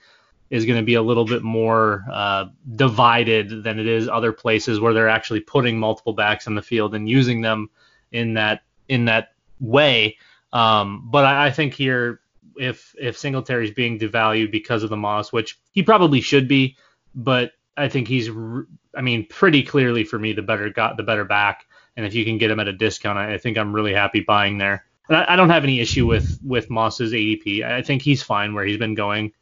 is 0.50 0.66
going 0.66 0.78
to 0.78 0.84
be 0.84 0.94
a 0.94 1.02
little 1.02 1.24
bit 1.24 1.42
more 1.42 2.04
uh, 2.10 2.46
divided 2.74 3.62
than 3.62 3.78
it 3.78 3.86
is 3.86 4.08
other 4.08 4.32
places 4.32 4.80
where 4.80 4.92
they're 4.92 5.08
actually 5.08 5.40
putting 5.40 5.78
multiple 5.78 6.12
backs 6.12 6.46
in 6.46 6.56
the 6.56 6.62
field 6.62 6.94
and 6.94 7.08
using 7.08 7.40
them 7.40 7.70
in 8.12 8.34
that 8.34 8.62
in 8.88 9.04
that 9.04 9.32
way. 9.60 10.16
Um, 10.52 11.08
but 11.10 11.24
I, 11.24 11.46
I, 11.46 11.50
think 11.52 11.74
here, 11.74 12.20
if 12.56 12.94
if 12.98 13.24
is 13.24 13.70
being 13.70 13.98
devalued 13.98 14.50
because 14.50 14.82
of 14.82 14.90
the 14.90 14.96
Moss, 14.96 15.32
which 15.32 15.58
he 15.70 15.82
probably 15.84 16.20
should 16.20 16.48
be, 16.48 16.76
but 17.14 17.52
I 17.76 17.88
think 17.88 18.08
he's, 18.08 18.28
I 18.96 19.00
mean, 19.00 19.26
pretty 19.26 19.62
clearly 19.62 20.04
for 20.04 20.18
me 20.18 20.32
the 20.32 20.42
better 20.42 20.68
got 20.70 20.96
the 20.96 21.04
better 21.04 21.24
back. 21.24 21.66
And 21.96 22.04
if 22.04 22.14
you 22.14 22.24
can 22.24 22.38
get 22.38 22.50
him 22.50 22.60
at 22.60 22.68
a 22.68 22.72
discount, 22.72 23.18
I, 23.18 23.34
I 23.34 23.38
think 23.38 23.56
I'm 23.56 23.72
really 23.72 23.94
happy 23.94 24.20
buying 24.20 24.58
there. 24.58 24.84
And 25.08 25.18
I, 25.18 25.34
I 25.34 25.36
don't 25.36 25.50
have 25.50 25.64
any 25.64 25.78
issue 25.78 26.06
with 26.06 26.40
with 26.44 26.68
Moss's 26.70 27.12
ADP. 27.12 27.62
I 27.62 27.82
think 27.82 28.02
he's 28.02 28.22
fine 28.22 28.54
where 28.54 28.64
he's 28.64 28.78
been 28.78 28.94
going. 28.94 29.32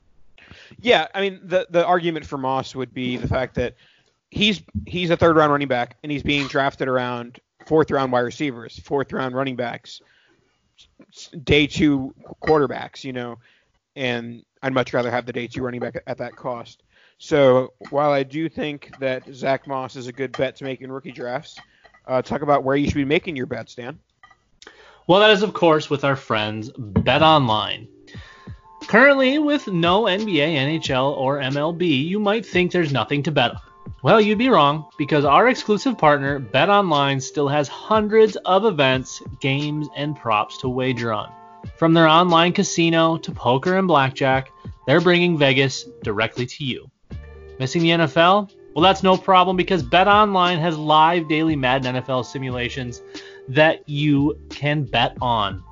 Yeah, 0.80 1.08
I 1.14 1.20
mean 1.20 1.40
the 1.42 1.66
the 1.70 1.84
argument 1.84 2.26
for 2.26 2.38
Moss 2.38 2.74
would 2.74 2.94
be 2.94 3.16
the 3.16 3.28
fact 3.28 3.54
that 3.56 3.74
he's 4.30 4.62
he's 4.86 5.10
a 5.10 5.16
third 5.16 5.36
round 5.36 5.52
running 5.52 5.68
back 5.68 5.96
and 6.02 6.12
he's 6.12 6.22
being 6.22 6.46
drafted 6.46 6.88
around 6.88 7.40
fourth 7.66 7.90
round 7.90 8.12
wide 8.12 8.20
receivers, 8.20 8.78
fourth 8.78 9.12
round 9.12 9.34
running 9.34 9.56
backs, 9.56 10.00
day 11.44 11.66
two 11.66 12.14
quarterbacks, 12.42 13.04
you 13.04 13.12
know, 13.12 13.38
and 13.96 14.44
I'd 14.62 14.72
much 14.72 14.92
rather 14.94 15.10
have 15.10 15.26
the 15.26 15.32
day 15.32 15.46
two 15.46 15.62
running 15.62 15.80
back 15.80 16.02
at 16.06 16.18
that 16.18 16.36
cost. 16.36 16.82
So 17.18 17.72
while 17.90 18.10
I 18.12 18.22
do 18.22 18.48
think 18.48 18.96
that 19.00 19.24
Zack 19.32 19.66
Moss 19.66 19.96
is 19.96 20.06
a 20.06 20.12
good 20.12 20.32
bet 20.32 20.56
to 20.56 20.64
make 20.64 20.80
in 20.80 20.92
rookie 20.92 21.10
drafts, 21.10 21.58
uh, 22.06 22.22
talk 22.22 22.42
about 22.42 22.62
where 22.62 22.76
you 22.76 22.86
should 22.86 22.94
be 22.94 23.04
making 23.04 23.34
your 23.34 23.46
bets, 23.46 23.74
Dan. 23.74 23.98
Well, 25.08 25.20
that 25.20 25.30
is 25.30 25.42
of 25.42 25.52
course 25.52 25.90
with 25.90 26.04
our 26.04 26.16
friends 26.16 26.70
Bet 26.76 27.22
Online. 27.22 27.88
Currently, 28.88 29.38
with 29.38 29.66
no 29.66 30.04
NBA, 30.04 30.80
NHL, 30.80 31.14
or 31.14 31.40
MLB, 31.40 32.06
you 32.06 32.18
might 32.18 32.46
think 32.46 32.72
there's 32.72 32.90
nothing 32.90 33.22
to 33.24 33.30
bet 33.30 33.50
on. 33.50 33.60
Well, 34.02 34.18
you'd 34.18 34.38
be 34.38 34.48
wrong, 34.48 34.86
because 34.96 35.26
our 35.26 35.48
exclusive 35.48 35.98
partner, 35.98 36.40
BetOnline, 36.40 37.20
still 37.20 37.48
has 37.48 37.68
hundreds 37.68 38.36
of 38.46 38.64
events, 38.64 39.20
games, 39.40 39.88
and 39.94 40.16
props 40.16 40.56
to 40.58 40.70
wager 40.70 41.12
on. 41.12 41.30
From 41.76 41.92
their 41.92 42.08
online 42.08 42.54
casino 42.54 43.18
to 43.18 43.30
poker 43.30 43.76
and 43.76 43.86
blackjack, 43.86 44.50
they're 44.86 45.02
bringing 45.02 45.36
Vegas 45.36 45.84
directly 46.02 46.46
to 46.46 46.64
you. 46.64 46.90
Missing 47.58 47.82
the 47.82 47.90
NFL? 47.90 48.50
Well, 48.74 48.82
that's 48.82 49.02
no 49.02 49.18
problem 49.18 49.58
because 49.58 49.82
BetOnline 49.82 50.60
has 50.60 50.78
live 50.78 51.28
daily 51.28 51.56
Madden 51.56 51.94
NFL 51.94 52.24
simulations 52.24 53.02
that 53.48 53.86
you 53.86 54.40
can 54.48 54.84
bet 54.84 55.14
on. 55.20 55.62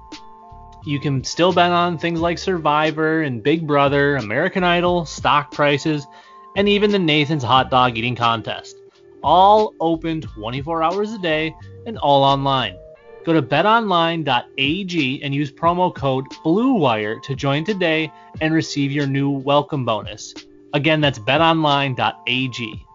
You 0.86 1.00
can 1.00 1.24
still 1.24 1.52
bet 1.52 1.72
on 1.72 1.98
things 1.98 2.20
like 2.20 2.38
Survivor 2.38 3.22
and 3.22 3.42
Big 3.42 3.66
Brother, 3.66 4.14
American 4.14 4.62
Idol, 4.62 5.04
stock 5.04 5.50
prices, 5.50 6.06
and 6.54 6.68
even 6.68 6.92
the 6.92 6.98
Nathan's 7.00 7.42
Hot 7.42 7.70
Dog 7.72 7.98
Eating 7.98 8.14
Contest. 8.14 8.76
All 9.20 9.74
open 9.80 10.20
24 10.20 10.84
hours 10.84 11.12
a 11.12 11.18
day 11.18 11.52
and 11.86 11.98
all 11.98 12.22
online. 12.22 12.76
Go 13.24 13.32
to 13.32 13.42
betonline.ag 13.42 15.22
and 15.24 15.34
use 15.34 15.50
promo 15.50 15.92
code 15.92 16.26
BLUEWIRE 16.44 17.20
to 17.24 17.34
join 17.34 17.64
today 17.64 18.12
and 18.40 18.54
receive 18.54 18.92
your 18.92 19.08
new 19.08 19.28
welcome 19.28 19.84
bonus. 19.84 20.34
Again, 20.72 21.00
that's 21.00 21.18
betonline.ag. 21.18 22.86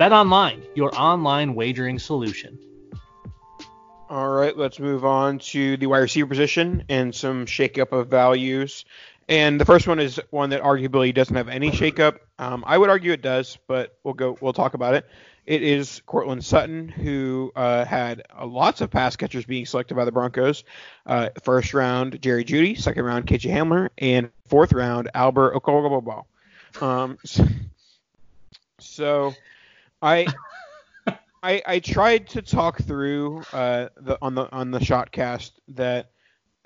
BetOnline, 0.00 0.66
your 0.74 0.98
online 0.98 1.54
wagering 1.54 1.98
solution. 1.98 2.58
All 4.08 4.28
right, 4.28 4.56
let's 4.56 4.78
move 4.78 5.04
on 5.04 5.40
to 5.40 5.76
the 5.76 5.86
wide 5.86 5.98
receiver 5.98 6.28
position 6.28 6.84
and 6.88 7.12
some 7.12 7.44
shakeup 7.44 7.90
of 7.90 8.08
values. 8.08 8.84
And 9.28 9.60
the 9.60 9.64
first 9.64 9.88
one 9.88 9.98
is 9.98 10.20
one 10.30 10.50
that 10.50 10.62
arguably 10.62 11.12
doesn't 11.12 11.34
have 11.34 11.48
any 11.48 11.72
shakeup. 11.72 12.18
Um, 12.38 12.62
I 12.64 12.78
would 12.78 12.88
argue 12.88 13.10
it 13.10 13.20
does, 13.20 13.58
but 13.66 13.98
we'll 14.04 14.14
go. 14.14 14.38
We'll 14.40 14.52
talk 14.52 14.74
about 14.74 14.94
it. 14.94 15.06
It 15.44 15.64
is 15.64 16.02
Courtland 16.06 16.44
Sutton, 16.44 16.88
who 16.88 17.50
uh, 17.56 17.84
had 17.84 18.22
uh, 18.38 18.46
lots 18.46 18.80
of 18.80 18.90
pass 18.90 19.16
catchers 19.16 19.44
being 19.44 19.66
selected 19.66 19.96
by 19.96 20.04
the 20.04 20.12
Broncos. 20.12 20.62
Uh, 21.04 21.30
first 21.42 21.74
round, 21.74 22.22
Jerry 22.22 22.44
Jeudy. 22.44 22.78
Second 22.78 23.04
round, 23.04 23.26
KJ 23.26 23.50
Hamler. 23.50 23.88
And 23.98 24.30
fourth 24.46 24.72
round, 24.72 25.10
Albert 25.14 25.54
Okwuegbunam. 25.54 26.24
Um, 26.80 27.18
so, 28.78 29.34
I, 30.00 30.26
I 31.42 31.62
I 31.66 31.78
tried 31.78 32.28
to 32.30 32.42
talk 32.42 32.82
through 32.82 33.42
uh, 33.52 33.88
the 33.96 34.18
on 34.22 34.34
the 34.34 34.50
on 34.52 34.70
the 34.70 34.78
shotcast 34.78 35.52
that 35.68 36.10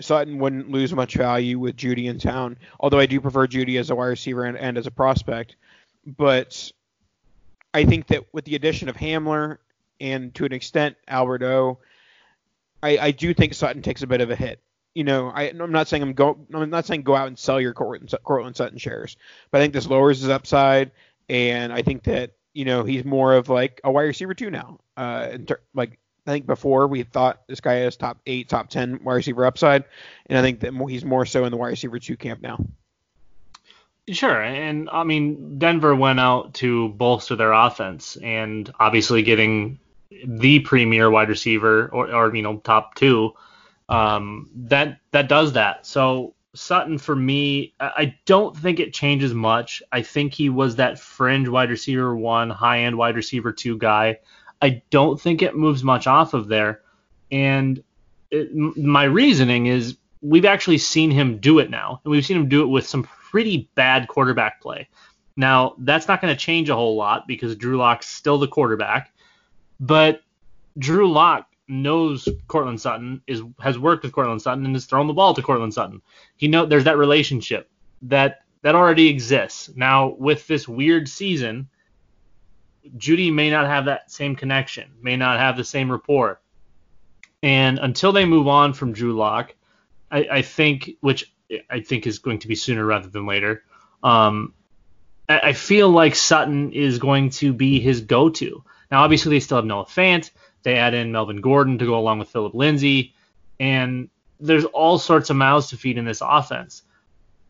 Sutton 0.00 0.38
wouldn't 0.38 0.70
lose 0.70 0.92
much 0.92 1.14
value 1.14 1.58
with 1.58 1.76
Jeudy 1.76 2.06
in 2.06 2.18
town, 2.18 2.58
although 2.78 2.98
I 2.98 3.06
do 3.06 3.20
prefer 3.20 3.46
Jeudy 3.46 3.78
as 3.78 3.90
a 3.90 3.94
wide 3.94 4.06
receiver 4.06 4.44
and, 4.44 4.56
and 4.56 4.78
as 4.78 4.86
a 4.86 4.90
prospect. 4.90 5.56
But 6.06 6.72
I 7.74 7.84
think 7.84 8.06
that 8.08 8.24
with 8.32 8.44
the 8.44 8.54
addition 8.54 8.88
of 8.88 8.96
Hamler 8.96 9.58
and 10.00 10.34
to 10.34 10.44
an 10.44 10.52
extent 10.52 10.96
Alberto, 11.06 11.78
I, 12.82 12.98
I 12.98 13.10
do 13.10 13.34
think 13.34 13.54
Sutton 13.54 13.82
takes 13.82 14.02
a 14.02 14.06
bit 14.06 14.20
of 14.20 14.30
a 14.30 14.36
hit. 14.36 14.60
You 14.94 15.04
know, 15.04 15.28
I, 15.28 15.44
am 15.44 15.70
not 15.70 15.86
saying 15.86 16.02
I'm 16.02 16.14
go 16.14 16.38
I'm 16.52 16.70
not 16.70 16.86
saying 16.86 17.02
go 17.02 17.14
out 17.14 17.28
and 17.28 17.38
sell 17.38 17.60
your 17.60 17.74
Courtland, 17.74 18.12
Courtland 18.24 18.56
Sutton 18.56 18.78
shares, 18.78 19.16
but 19.50 19.60
I 19.60 19.64
think 19.64 19.74
this 19.74 19.86
lowers 19.86 20.20
his 20.20 20.30
upside, 20.30 20.90
and 21.28 21.72
I 21.72 21.82
think 21.82 22.04
that 22.04 22.32
you 22.52 22.64
know 22.64 22.84
he's 22.84 23.04
more 23.04 23.34
of 23.34 23.48
like 23.48 23.80
a 23.84 23.90
wide 23.90 24.02
receiver 24.02 24.34
too 24.34 24.50
now. 24.50 24.78
Uh, 24.96 25.38
ter- 25.38 25.60
like 25.74 25.98
I 26.26 26.32
think 26.32 26.46
before 26.46 26.86
we 26.86 27.02
thought 27.02 27.42
this 27.48 27.60
guy 27.60 27.74
has 27.74 27.96
top 27.96 28.18
eight, 28.26 28.48
top 28.48 28.68
ten 28.68 29.00
wide 29.02 29.14
receiver 29.14 29.46
upside, 29.46 29.84
and 30.26 30.38
I 30.38 30.42
think 30.42 30.60
that 30.60 30.74
he's 30.88 31.04
more 31.04 31.26
so 31.26 31.44
in 31.44 31.50
the 31.50 31.56
wide 31.56 31.68
receiver 31.68 31.98
two 31.98 32.16
camp 32.16 32.40
now. 32.42 32.64
Sure, 34.08 34.42
and 34.42 34.88
I 34.90 35.04
mean 35.04 35.58
Denver 35.58 35.94
went 35.94 36.20
out 36.20 36.54
to 36.54 36.88
bolster 36.90 37.36
their 37.36 37.52
offense, 37.52 38.16
and 38.22 38.72
obviously 38.80 39.22
getting 39.22 39.78
the 40.24 40.60
premier 40.60 41.10
wide 41.10 41.28
receiver 41.28 41.88
or, 41.92 42.12
or 42.12 42.34
you 42.34 42.42
know 42.42 42.58
top 42.58 42.94
two, 42.96 43.32
um, 43.88 44.50
that 44.54 44.98
that 45.12 45.28
does 45.28 45.52
that. 45.52 45.86
So 45.86 46.34
Sutton 46.54 46.98
for 46.98 47.14
me, 47.14 47.74
I 47.78 48.16
don't 48.26 48.56
think 48.56 48.80
it 48.80 48.92
changes 48.92 49.32
much. 49.32 49.82
I 49.92 50.02
think 50.02 50.34
he 50.34 50.48
was 50.48 50.76
that 50.76 50.98
fringe 50.98 51.48
wide 51.48 51.70
receiver 51.70 52.16
one, 52.16 52.50
high 52.50 52.80
end 52.80 52.98
wide 52.98 53.16
receiver 53.16 53.52
two 53.52 53.78
guy. 53.78 54.18
I 54.60 54.82
don't 54.90 55.20
think 55.20 55.42
it 55.42 55.56
moves 55.56 55.84
much 55.84 56.06
off 56.06 56.34
of 56.34 56.48
there. 56.48 56.82
And 57.30 57.82
it, 58.30 58.54
my 58.54 59.04
reasoning 59.04 59.66
is 59.66 59.96
we've 60.22 60.44
actually 60.44 60.78
seen 60.78 61.10
him 61.10 61.38
do 61.38 61.58
it 61.60 61.70
now, 61.70 62.00
and 62.04 62.10
we've 62.10 62.26
seen 62.26 62.36
him 62.36 62.48
do 62.48 62.62
it 62.62 62.66
with 62.66 62.86
some 62.86 63.04
pretty 63.04 63.68
bad 63.74 64.08
quarterback 64.08 64.60
play. 64.60 64.88
Now, 65.36 65.74
that's 65.78 66.08
not 66.08 66.20
going 66.20 66.34
to 66.34 66.38
change 66.38 66.68
a 66.68 66.74
whole 66.74 66.96
lot 66.96 67.26
because 67.26 67.56
Drew 67.56 67.76
Lock's 67.76 68.08
still 68.08 68.38
the 68.38 68.48
quarterback, 68.48 69.12
but 69.78 70.22
Drew 70.78 71.10
Lock 71.10 71.49
knows 71.70 72.28
Courtland 72.48 72.80
Sutton 72.80 73.22
is 73.26 73.42
has 73.60 73.78
worked 73.78 74.02
with 74.02 74.12
Courtland 74.12 74.42
Sutton 74.42 74.66
and 74.66 74.74
has 74.74 74.86
thrown 74.86 75.06
the 75.06 75.12
ball 75.12 75.34
to 75.34 75.42
Courtland 75.42 75.72
Sutton. 75.72 76.02
He 76.36 76.48
know 76.48 76.66
there's 76.66 76.84
that 76.84 76.98
relationship 76.98 77.70
that 78.02 78.42
that 78.62 78.74
already 78.74 79.08
exists. 79.08 79.70
Now 79.74 80.08
with 80.08 80.46
this 80.46 80.68
weird 80.68 81.08
season, 81.08 81.68
Jeudy 82.96 83.32
may 83.32 83.50
not 83.50 83.66
have 83.66 83.86
that 83.86 84.10
same 84.10 84.36
connection, 84.36 84.90
may 85.00 85.16
not 85.16 85.38
have 85.38 85.56
the 85.56 85.64
same 85.64 85.90
rapport. 85.90 86.40
And 87.42 87.78
until 87.78 88.12
they 88.12 88.24
move 88.24 88.48
on 88.48 88.72
from 88.72 88.92
Drew 88.92 89.16
Lock, 89.16 89.54
I, 90.10 90.28
I 90.30 90.42
think, 90.42 90.90
which 91.00 91.32
I 91.70 91.80
think 91.80 92.06
is 92.06 92.18
going 92.18 92.40
to 92.40 92.48
be 92.48 92.54
sooner 92.54 92.84
rather 92.84 93.08
than 93.08 93.26
later, 93.26 93.64
um, 94.02 94.54
I, 95.28 95.40
I 95.40 95.52
feel 95.52 95.88
like 95.88 96.14
Sutton 96.14 96.72
is 96.72 96.98
going 96.98 97.30
to 97.30 97.52
be 97.52 97.80
his 97.80 98.02
go-to. 98.02 98.62
Now, 98.90 99.02
obviously, 99.02 99.30
they 99.30 99.40
still 99.40 99.56
have 99.58 99.64
Noah 99.64 99.84
Fant. 99.84 100.30
They 100.62 100.76
add 100.76 100.94
in 100.94 101.12
Melvin 101.12 101.40
Gordon 101.40 101.78
to 101.78 101.86
go 101.86 101.98
along 101.98 102.18
with 102.18 102.28
Philip 102.28 102.54
Lindsay, 102.54 103.14
and 103.58 104.08
there's 104.38 104.64
all 104.66 104.98
sorts 104.98 105.30
of 105.30 105.36
mouths 105.36 105.68
to 105.68 105.76
feed 105.76 105.98
in 105.98 106.04
this 106.04 106.22
offense. 106.24 106.82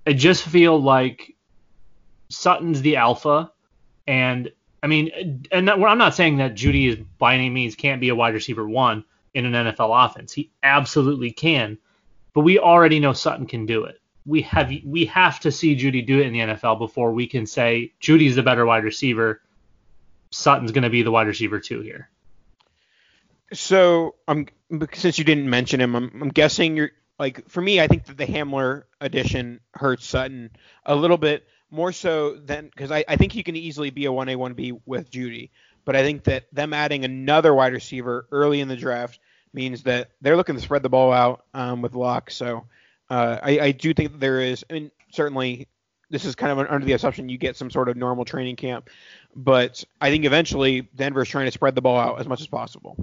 I 0.06 0.12
just 0.12 0.44
feel 0.44 0.80
like 0.80 1.34
Sutton's 2.28 2.82
the 2.82 2.96
alpha, 2.96 3.52
and 4.06 4.50
I 4.82 4.86
mean, 4.86 5.44
and 5.52 5.68
I'm 5.68 5.98
not 5.98 6.14
saying 6.14 6.38
that 6.38 6.54
Jeudy 6.54 6.88
is 6.88 6.96
by 7.18 7.34
any 7.34 7.50
means 7.50 7.74
can't 7.74 8.00
be 8.00 8.08
a 8.08 8.14
wide 8.14 8.34
receiver 8.34 8.68
one 8.68 9.04
in 9.34 9.46
an 9.46 9.66
NFL 9.66 10.06
offense. 10.06 10.32
He 10.32 10.50
absolutely 10.62 11.30
can, 11.30 11.78
but 12.34 12.40
we 12.40 12.58
already 12.58 12.98
know 12.98 13.12
Sutton 13.12 13.46
can 13.46 13.66
do 13.66 13.84
it. 13.84 14.00
We 14.26 14.42
have 14.42 14.72
we 14.84 15.06
have 15.06 15.40
to 15.40 15.52
see 15.52 15.76
Jeudy 15.76 16.06
do 16.06 16.20
it 16.20 16.26
in 16.26 16.32
the 16.32 16.40
NFL 16.40 16.78
before 16.78 17.12
we 17.12 17.26
can 17.26 17.46
say 17.46 17.92
Jeudy's 18.00 18.36
the 18.36 18.42
better 18.42 18.64
wide 18.64 18.84
receiver. 18.84 19.42
Sutton's 20.30 20.72
going 20.72 20.84
to 20.84 20.90
be 20.90 21.02
the 21.02 21.10
wide 21.10 21.26
receiver 21.26 21.58
two 21.58 21.80
here. 21.80 22.08
So 23.52 24.14
I'm 24.28 24.46
since 24.92 25.18
you 25.18 25.24
didn't 25.24 25.50
mention 25.50 25.80
him, 25.80 25.96
I'm, 25.96 26.22
I'm 26.22 26.28
guessing 26.28 26.76
you're 26.76 26.90
like 27.18 27.48
for 27.48 27.60
me. 27.60 27.80
I 27.80 27.88
think 27.88 28.06
that 28.06 28.16
the 28.16 28.26
Hamler 28.26 28.84
addition 29.00 29.60
hurts 29.74 30.06
Sutton 30.06 30.50
a 30.86 30.94
little 30.94 31.18
bit 31.18 31.46
more 31.70 31.92
so 31.92 32.36
than 32.36 32.66
because 32.66 32.90
I, 32.90 33.04
I 33.08 33.16
think 33.16 33.32
he 33.32 33.42
can 33.42 33.56
easily 33.56 33.90
be 33.90 34.06
a 34.06 34.10
1A 34.10 34.36
1B 34.36 34.80
with 34.86 35.10
Jeudy, 35.10 35.50
but 35.84 35.96
I 35.96 36.02
think 36.02 36.24
that 36.24 36.44
them 36.52 36.72
adding 36.72 37.04
another 37.04 37.54
wide 37.54 37.72
receiver 37.72 38.26
early 38.30 38.60
in 38.60 38.68
the 38.68 38.76
draft 38.76 39.18
means 39.52 39.82
that 39.84 40.10
they're 40.20 40.36
looking 40.36 40.54
to 40.54 40.60
spread 40.60 40.82
the 40.82 40.88
ball 40.88 41.12
out 41.12 41.44
um, 41.54 41.82
with 41.82 41.94
Lock. 41.94 42.30
So 42.30 42.66
uh, 43.08 43.38
I, 43.42 43.58
I, 43.58 43.72
do 43.72 43.92
think 43.92 44.12
that 44.12 44.20
there 44.20 44.40
is. 44.40 44.64
I 44.70 44.74
mean, 44.74 44.90
certainly 45.12 45.66
this 46.08 46.24
is 46.24 46.34
kind 46.36 46.52
of 46.52 46.70
under 46.70 46.86
the 46.86 46.92
assumption 46.92 47.28
you 47.28 47.38
get 47.38 47.56
some 47.56 47.70
sort 47.70 47.88
of 47.88 47.96
normal 47.96 48.24
training 48.24 48.56
camp, 48.56 48.90
but 49.34 49.84
I 50.00 50.10
think 50.10 50.24
eventually 50.24 50.82
Denver's 50.94 51.28
trying 51.28 51.46
to 51.46 51.52
spread 51.52 51.74
the 51.74 51.82
ball 51.82 51.98
out 51.98 52.20
as 52.20 52.28
much 52.28 52.40
as 52.40 52.46
possible. 52.46 52.96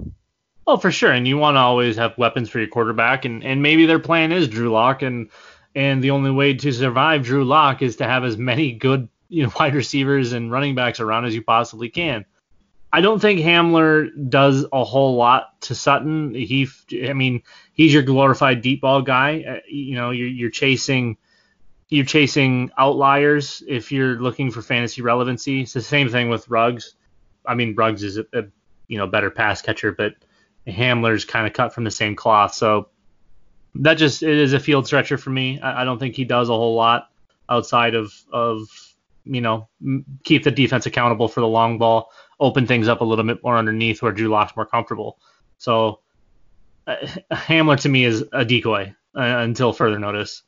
Oh, 0.70 0.76
for 0.76 0.92
sure, 0.92 1.10
and 1.10 1.26
you 1.26 1.38
want 1.38 1.54
to 1.54 1.60
always 1.60 1.96
have 1.96 2.18
weapons 2.18 2.50
for 2.50 2.58
your 2.58 2.68
quarterback, 2.68 3.24
and, 3.24 3.42
and 3.42 3.62
maybe 3.62 3.86
their 3.86 3.98
plan 3.98 4.32
is 4.32 4.48
Drew 4.48 4.70
Lock, 4.70 5.00
and 5.00 5.30
and 5.74 6.04
the 6.04 6.10
only 6.10 6.30
way 6.30 6.52
to 6.52 6.72
survive 6.72 7.24
Drew 7.24 7.42
Lock 7.46 7.80
is 7.80 7.96
to 7.96 8.04
have 8.04 8.22
as 8.22 8.36
many 8.36 8.72
good 8.72 9.08
you 9.30 9.44
know 9.44 9.52
wide 9.58 9.74
receivers 9.74 10.34
and 10.34 10.52
running 10.52 10.74
backs 10.74 11.00
around 11.00 11.24
as 11.24 11.34
you 11.34 11.42
possibly 11.42 11.88
can. 11.88 12.26
I 12.92 13.00
don't 13.00 13.18
think 13.18 13.40
Hamler 13.40 14.10
does 14.28 14.66
a 14.70 14.84
whole 14.84 15.16
lot 15.16 15.58
to 15.62 15.74
Sutton. 15.74 16.34
He, 16.34 16.68
I 17.02 17.14
mean, 17.14 17.44
he's 17.72 17.94
your 17.94 18.02
glorified 18.02 18.60
deep 18.60 18.82
ball 18.82 19.00
guy. 19.00 19.44
Uh, 19.48 19.60
you 19.66 19.94
know, 19.94 20.10
you're, 20.10 20.28
you're 20.28 20.50
chasing, 20.50 21.16
you're 21.88 22.04
chasing 22.04 22.72
outliers 22.76 23.62
if 23.66 23.90
you're 23.90 24.20
looking 24.20 24.50
for 24.50 24.60
fantasy 24.60 25.00
relevancy. 25.00 25.62
It's 25.62 25.72
the 25.72 25.80
same 25.80 26.10
thing 26.10 26.28
with 26.28 26.46
Ruggs. 26.50 26.92
I 27.46 27.54
mean, 27.54 27.74
Ruggs 27.74 28.02
is 28.02 28.18
a, 28.18 28.26
a 28.34 28.42
you 28.86 28.98
know 28.98 29.06
better 29.06 29.30
pass 29.30 29.62
catcher, 29.62 29.92
but 29.92 30.12
Hamler's 30.68 31.24
kind 31.24 31.46
of 31.46 31.52
cut 31.52 31.74
from 31.74 31.84
the 31.84 31.90
same 31.90 32.14
cloth. 32.14 32.54
So 32.54 32.88
that 33.76 33.94
just 33.94 34.22
it 34.22 34.36
is 34.36 34.52
a 34.52 34.60
field 34.60 34.86
stretcher 34.86 35.18
for 35.18 35.30
me. 35.30 35.60
I, 35.60 35.82
I 35.82 35.84
don't 35.84 35.98
think 35.98 36.14
he 36.14 36.24
does 36.24 36.48
a 36.48 36.52
whole 36.52 36.74
lot 36.74 37.08
outside 37.48 37.94
of 37.94 38.12
of 38.32 38.68
you 39.24 39.40
know 39.40 39.68
keep 40.24 40.44
the 40.44 40.50
defense 40.50 40.86
accountable 40.86 41.28
for 41.28 41.40
the 41.40 41.48
long 41.48 41.78
ball 41.78 42.10
open 42.40 42.66
things 42.66 42.88
up 42.88 43.00
a 43.00 43.04
little 43.04 43.24
bit 43.24 43.42
more 43.42 43.56
underneath 43.56 44.02
where 44.02 44.12
Drew 44.12 44.28
Lock's 44.28 44.56
more 44.56 44.66
comfortable. 44.66 45.18
So 45.58 46.00
uh, 46.86 46.96
Hamler 47.32 47.80
to 47.80 47.88
me 47.88 48.04
is 48.04 48.24
a 48.32 48.44
decoy 48.44 48.94
uh, 49.16 49.20
until 49.20 49.72
further 49.72 49.98
notice. 49.98 50.42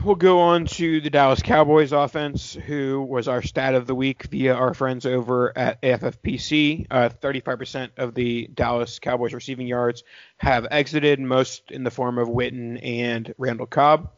We'll 0.00 0.14
go 0.16 0.40
on 0.40 0.64
to 0.66 1.00
the 1.00 1.10
Dallas 1.10 1.42
Cowboys 1.42 1.92
offense, 1.92 2.54
who 2.54 3.02
was 3.02 3.28
our 3.28 3.42
stat 3.42 3.74
of 3.74 3.86
the 3.86 3.94
week 3.94 4.24
via 4.24 4.54
our 4.54 4.74
friends 4.74 5.06
over 5.06 5.56
at 5.56 5.80
AFFPC. 5.82 6.86
Uh, 6.90 7.10
35% 7.10 7.90
of 7.98 8.14
the 8.14 8.48
Dallas 8.52 8.98
Cowboys 8.98 9.34
receiving 9.34 9.66
yards 9.66 10.02
have 10.38 10.66
exited, 10.70 11.20
most 11.20 11.70
in 11.70 11.84
the 11.84 11.90
form 11.90 12.18
of 12.18 12.28
Witten 12.28 12.80
and 12.82 13.32
Randall 13.38 13.66
Cobb. 13.66 14.10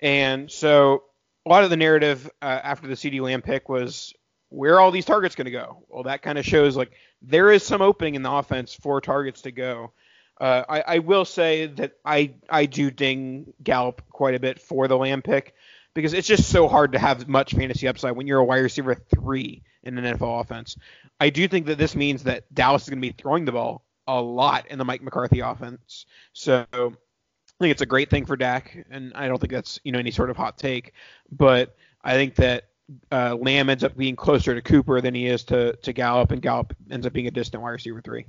And 0.00 0.50
so 0.50 1.04
a 1.46 1.48
lot 1.48 1.64
of 1.64 1.70
the 1.70 1.76
narrative 1.76 2.28
uh, 2.42 2.60
after 2.62 2.86
the 2.86 2.94
CeeDee 2.94 3.20
Lamb 3.20 3.40
pick 3.40 3.68
was 3.68 4.12
where 4.50 4.74
are 4.74 4.80
all 4.80 4.90
these 4.90 5.06
targets 5.06 5.36
going 5.36 5.46
to 5.46 5.50
go? 5.50 5.84
Well, 5.88 6.02
that 6.02 6.22
kind 6.22 6.38
of 6.38 6.44
shows 6.44 6.76
like 6.76 6.92
there 7.22 7.50
is 7.50 7.62
some 7.62 7.82
opening 7.82 8.14
in 8.16 8.22
the 8.22 8.32
offense 8.32 8.74
for 8.74 9.00
targets 9.00 9.42
to 9.42 9.52
go. 9.52 9.92
Uh, 10.44 10.62
I, 10.68 10.84
I, 10.86 10.98
will 10.98 11.24
say 11.24 11.68
that 11.68 11.92
I 12.04 12.34
I 12.50 12.66
do 12.66 12.90
ding 12.90 13.54
Gallup 13.62 14.02
quite 14.10 14.34
a 14.34 14.38
bit 14.38 14.60
for 14.60 14.88
the 14.88 14.98
Lamb 14.98 15.22
pick 15.22 15.54
because 15.94 16.12
it's 16.12 16.28
just 16.28 16.50
so 16.50 16.68
hard 16.68 16.92
to 16.92 16.98
have 16.98 17.26
much 17.26 17.54
fantasy 17.54 17.88
upside 17.88 18.14
when 18.14 18.26
you're 18.26 18.40
a 18.40 18.44
wide 18.44 18.58
receiver 18.58 18.94
three 18.94 19.62
in 19.84 19.96
an 19.96 20.04
NFL 20.04 20.42
offense. 20.42 20.76
I 21.18 21.30
do 21.30 21.48
think 21.48 21.64
that 21.64 21.78
this 21.78 21.96
means 21.96 22.24
that 22.24 22.52
Dallas 22.52 22.82
is 22.82 22.90
going 22.90 23.00
to 23.00 23.08
be 23.08 23.14
throwing 23.16 23.46
the 23.46 23.52
ball 23.52 23.86
a 24.06 24.20
lot 24.20 24.66
in 24.66 24.76
the 24.76 24.84
Mike 24.84 25.02
McCarthy 25.02 25.40
offense. 25.40 26.04
So 26.34 26.66
I 26.70 26.90
think 27.58 27.72
it's 27.72 27.80
a 27.80 27.86
great 27.86 28.10
thing 28.10 28.26
for 28.26 28.36
Dak, 28.36 28.84
and 28.90 29.14
I 29.14 29.28
don't 29.28 29.38
think 29.38 29.54
that's 29.54 29.80
you 29.82 29.92
know 29.92 29.98
any 29.98 30.10
sort 30.10 30.28
of 30.28 30.36
hot 30.36 30.58
take, 30.58 30.92
but 31.32 31.74
I 32.02 32.12
think 32.12 32.34
that 32.34 32.64
uh, 33.10 33.34
Lamb 33.34 33.70
ends 33.70 33.82
up 33.82 33.96
being 33.96 34.14
closer 34.14 34.54
to 34.54 34.60
Cooper 34.60 35.00
than 35.00 35.14
he 35.14 35.26
is 35.26 35.44
to 35.44 35.74
to 35.76 35.94
Gallup, 35.94 36.32
and 36.32 36.42
Gallup 36.42 36.76
ends 36.90 37.06
up 37.06 37.14
being 37.14 37.28
a 37.28 37.30
distant 37.30 37.62
wide 37.62 37.70
receiver 37.70 38.02
three. 38.02 38.26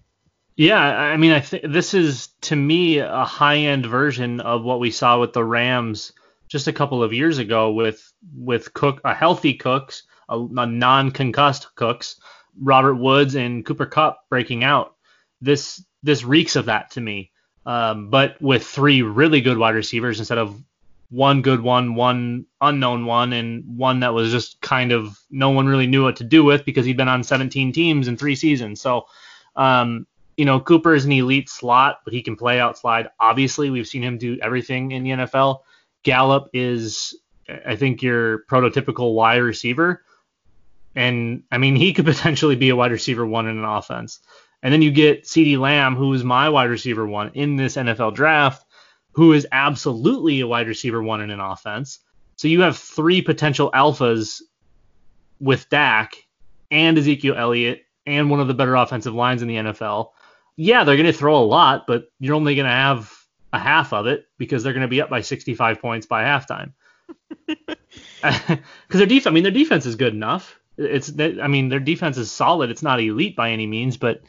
Yeah, 0.56 0.80
I 0.80 1.18
mean, 1.18 1.32
I 1.32 1.42
think 1.42 1.66
this 1.68 1.94
is 1.94 2.28
to 2.42 2.56
me 2.56 3.00
a 3.00 3.26
high 3.26 3.58
end 3.58 3.86
version 3.86 4.40
of 4.40 4.64
what 4.64 4.80
we 4.80 4.90
saw 4.90 5.20
with 5.20 5.34
the 5.34 5.44
Rams 5.44 6.14
just 6.48 6.68
a 6.68 6.74
couple 6.74 7.04
of 7.04 7.12
years 7.12 7.40
ago 7.40 7.72
with 7.72 8.14
with 8.38 8.74
Cook, 8.74 9.02
a 9.04 9.14
healthy 9.14 9.56
Cooks, 9.56 10.04
a, 10.30 10.40
a 10.40 10.66
non 10.66 11.12
concussed 11.12 11.76
Cooks, 11.76 12.22
Robert 12.60 12.96
Woods 12.96 13.36
and 13.36 13.66
Cooper 13.66 13.86
Kupp 13.86 14.30
breaking 14.30 14.64
out. 14.64 14.96
This 15.42 15.84
this 16.04 16.24
reeks 16.24 16.56
of 16.56 16.68
that 16.68 16.92
to 16.92 17.02
me. 17.02 17.32
Um, 17.66 18.10
but 18.10 18.42
with 18.42 18.66
three 18.66 19.02
really 19.02 19.42
good 19.42 19.58
wide 19.58 19.76
receivers 19.76 20.20
instead 20.20 20.38
of 20.38 20.56
one 21.10 21.42
good 21.42 21.62
one, 21.62 21.96
one 21.96 22.46
unknown 22.62 23.06
one, 23.06 23.34
and 23.34 23.78
one 23.78 24.02
that 24.02 24.14
was 24.14 24.32
just 24.32 24.62
kind 24.62 24.92
of 24.92 25.20
no 25.30 25.50
one 25.50 25.68
really 25.68 25.88
knew 25.88 26.04
what 26.04 26.18
to 26.18 26.24
do 26.24 26.44
with 26.44 26.64
because 26.64 26.86
he'd 26.86 26.98
been 26.98 27.08
on 27.08 27.24
17 27.24 27.74
teams 27.74 28.08
in 28.08 28.18
three 28.18 28.36
seasons. 28.36 28.82
So, 28.82 29.08
um, 29.56 30.08
you 30.38 30.46
know, 30.46 30.60
Cooper 30.60 30.94
is 30.94 31.06
an 31.06 31.12
elite 31.12 31.50
slot, 31.50 32.02
but 32.04 32.14
he 32.14 32.22
can 32.22 32.36
play 32.36 32.60
outside. 32.60 33.10
Obviously, 33.20 33.70
we've 33.70 33.88
seen 33.88 34.04
him 34.04 34.18
do 34.18 34.38
everything 34.42 34.92
in 34.92 35.04
the 35.04 35.12
NFL. 35.12 35.60
Gallup 36.04 36.50
is, 36.54 37.16
I 37.66 37.76
think, 37.76 38.02
your 38.02 38.46
prototypical 38.46 39.14
wide 39.14 39.38
receiver. 39.38 40.04
And 40.96 41.44
I 41.52 41.58
mean, 41.58 41.76
he 41.76 41.94
could 41.94 42.06
potentially 42.06 42.56
be 42.56 42.70
a 42.70 42.76
wide 42.76 42.92
receiver 42.92 43.26
one 43.26 43.48
in 43.48 43.58
an 43.58 43.66
offense. 43.66 44.20
And 44.62 44.74
then 44.74 44.82
you 44.82 44.92
get 44.92 45.24
CeeDee 45.24 45.60
Lamb, 45.60 45.96
who 45.96 46.14
is 46.14 46.24
my 46.24 46.50
wide 46.50 46.70
receiver 46.70 47.06
one 47.06 47.32
in 47.34 47.56
this 47.56 47.76
NFL 47.76 48.16
draft 48.16 48.66
who 49.16 49.32
is 49.32 49.48
absolutely 49.54 50.42
a 50.42 50.48
wide 50.48 50.68
receiver 50.68 51.02
one 51.02 51.22
in 51.22 51.32
an 51.32 51.40
offense. 51.40 52.00
So 52.36 52.50
you 52.50 52.62
have 52.62 52.78
three 52.78 53.22
potential 53.22 53.72
alphas 53.74 54.42
with 55.40 55.70
Dak 55.70 56.16
and 56.70 56.98
Ezekiel 56.98 57.36
Elliott 57.38 57.86
and 58.06 58.30
one 58.30 58.42
of 58.42 58.50
the 58.50 58.54
better 58.54 58.76
offensive 58.76 59.14
lines 59.14 59.42
in 59.42 59.48
the 59.48 59.56
NFL. 59.56 60.10
Yeah, 60.58 60.84
they're 60.84 60.96
going 60.96 61.06
to 61.06 61.14
throw 61.14 61.38
a 61.38 61.44
lot, 61.44 61.86
but 61.88 62.12
you're 62.20 62.36
only 62.36 62.56
going 62.56 62.66
to 62.66 62.72
have 62.72 63.12
a 63.52 63.60
half 63.60 63.94
of 63.94 64.08
it 64.08 64.26
because 64.38 64.64
they're 64.64 64.74
going 64.74 64.82
to 64.82 64.88
be 64.88 65.02
up 65.02 65.10
by 65.10 65.22
65 65.22 65.82
points 65.82 66.06
by 66.06 66.24
halftime. 66.24 66.74
Because 68.88 69.00
their 69.00 69.06
defense, 69.06 69.28
I 69.28 69.32
mean, 69.32 69.44
their 69.44 69.52
defense 69.52 69.86
is 69.86 69.96
good 69.96 70.14
enough. 70.14 70.60
It's, 70.78 71.12
I 71.20 71.48
mean, 71.48 71.70
their 71.70 71.80
defense 71.80 72.18
is 72.18 72.32
solid. 72.32 72.70
It's 72.70 72.84
not 72.84 73.00
elite 73.00 73.36
by 73.36 73.52
any 73.52 73.68
means, 73.68 73.98
but 73.98 74.22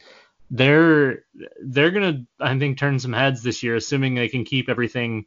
they're 0.49 1.25
they're 1.61 1.91
gonna 1.91 2.25
I 2.39 2.57
think 2.57 2.77
turn 2.77 2.99
some 2.99 3.13
heads 3.13 3.43
this 3.43 3.63
year, 3.63 3.75
assuming 3.75 4.15
they 4.15 4.29
can 4.29 4.45
keep 4.45 4.69
everything 4.69 5.25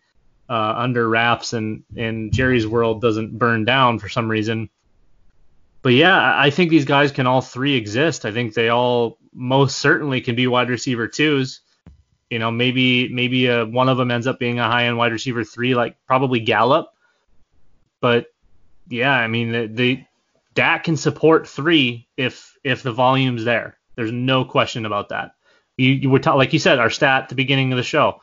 uh, 0.49 0.75
under 0.77 1.07
wraps 1.09 1.53
and 1.53 1.85
and 1.97 2.33
Jerry's 2.33 2.67
world 2.67 3.01
doesn't 3.01 3.39
burn 3.39 3.65
down 3.65 3.99
for 3.99 4.09
some 4.09 4.31
reason. 4.31 4.71
But 5.83 5.95
yeah, 5.95 6.39
I 6.39 6.51
think 6.51 6.71
these 6.71 6.85
guys 6.85 7.11
can 7.11 7.27
all 7.27 7.41
three 7.41 7.75
exist. 7.75 8.27
I 8.27 8.33
think 8.33 8.55
they 8.55 8.69
all 8.69 9.19
most 9.33 9.79
certainly 9.79 10.21
can 10.21 10.37
be 10.37 10.47
wide 10.47 10.69
receiver 10.69 11.09
twos. 11.09 11.61
You 12.29 12.39
know, 12.39 12.51
maybe 12.51 13.09
maybe 13.09 13.49
uh, 13.49 13.67
one 13.67 13.89
of 13.89 13.97
them 13.97 14.11
ends 14.11 14.27
up 14.27 14.39
being 14.39 14.59
a 14.59 14.71
high 14.71 14.85
end 14.85 14.99
wide 14.99 15.13
receiver 15.13 15.43
three, 15.43 15.75
like 15.75 15.97
probably 16.07 16.41
Gallup. 16.41 16.93
But 18.01 18.27
yeah, 18.89 19.13
I 19.13 19.27
mean, 19.27 19.53
the, 19.53 19.67
the 19.67 20.05
Dak 20.55 20.85
can 20.85 20.97
support 20.97 21.49
three 21.49 22.09
if 22.17 22.57
if 22.63 22.83
the 22.83 22.93
volume's 22.93 23.45
there. 23.45 23.79
There's 23.97 24.13
no 24.13 24.45
question 24.45 24.87
about 24.87 25.09
that. 25.09 25.33
You, 25.77 25.91
you 25.93 26.11
were 26.11 26.19
ta- 26.19 26.35
like 26.35 26.53
you 26.53 26.59
said, 26.59 26.79
our 26.79 26.91
stat 26.91 27.25
at 27.25 27.29
the 27.31 27.35
beginning 27.35 27.73
of 27.73 27.79
the 27.79 27.83
show. 27.83 28.21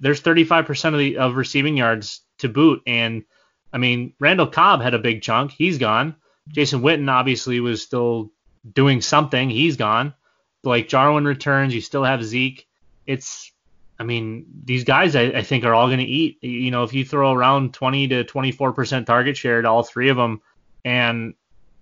There's 0.00 0.22
35% 0.22 0.92
of 0.92 0.98
the 0.98 1.18
of 1.18 1.34
receiving 1.34 1.76
yards 1.76 2.20
to 2.38 2.48
boot, 2.48 2.82
and 2.86 3.24
I 3.72 3.78
mean 3.78 4.14
Randall 4.20 4.46
Cobb 4.46 4.80
had 4.80 4.94
a 4.94 4.98
big 4.98 5.22
chunk. 5.22 5.50
He's 5.50 5.78
gone. 5.78 6.16
Jason 6.48 6.80
Witten 6.80 7.10
obviously 7.10 7.60
was 7.60 7.82
still 7.82 8.30
doing 8.70 9.00
something. 9.00 9.50
He's 9.50 9.76
gone. 9.76 10.14
Blake 10.62 10.88
Jarwin 10.88 11.24
returns. 11.24 11.74
You 11.74 11.80
still 11.80 12.04
have 12.04 12.24
Zeke. 12.24 12.66
It's 13.06 13.52
I 13.98 14.02
mean, 14.02 14.46
these 14.64 14.84
guys 14.84 15.14
I, 15.14 15.22
I 15.22 15.42
think 15.42 15.64
are 15.64 15.74
all 15.74 15.86
going 15.86 16.00
to 16.00 16.04
eat. 16.04 16.42
You 16.42 16.70
know, 16.70 16.82
if 16.82 16.92
you 16.92 17.04
throw 17.04 17.32
around 17.32 17.74
20 17.74 18.08
to 18.08 18.24
24% 18.24 19.06
target 19.06 19.36
share 19.36 19.62
to 19.62 19.68
all 19.68 19.82
three 19.82 20.08
of 20.08 20.16
them, 20.16 20.40
and 20.84 21.34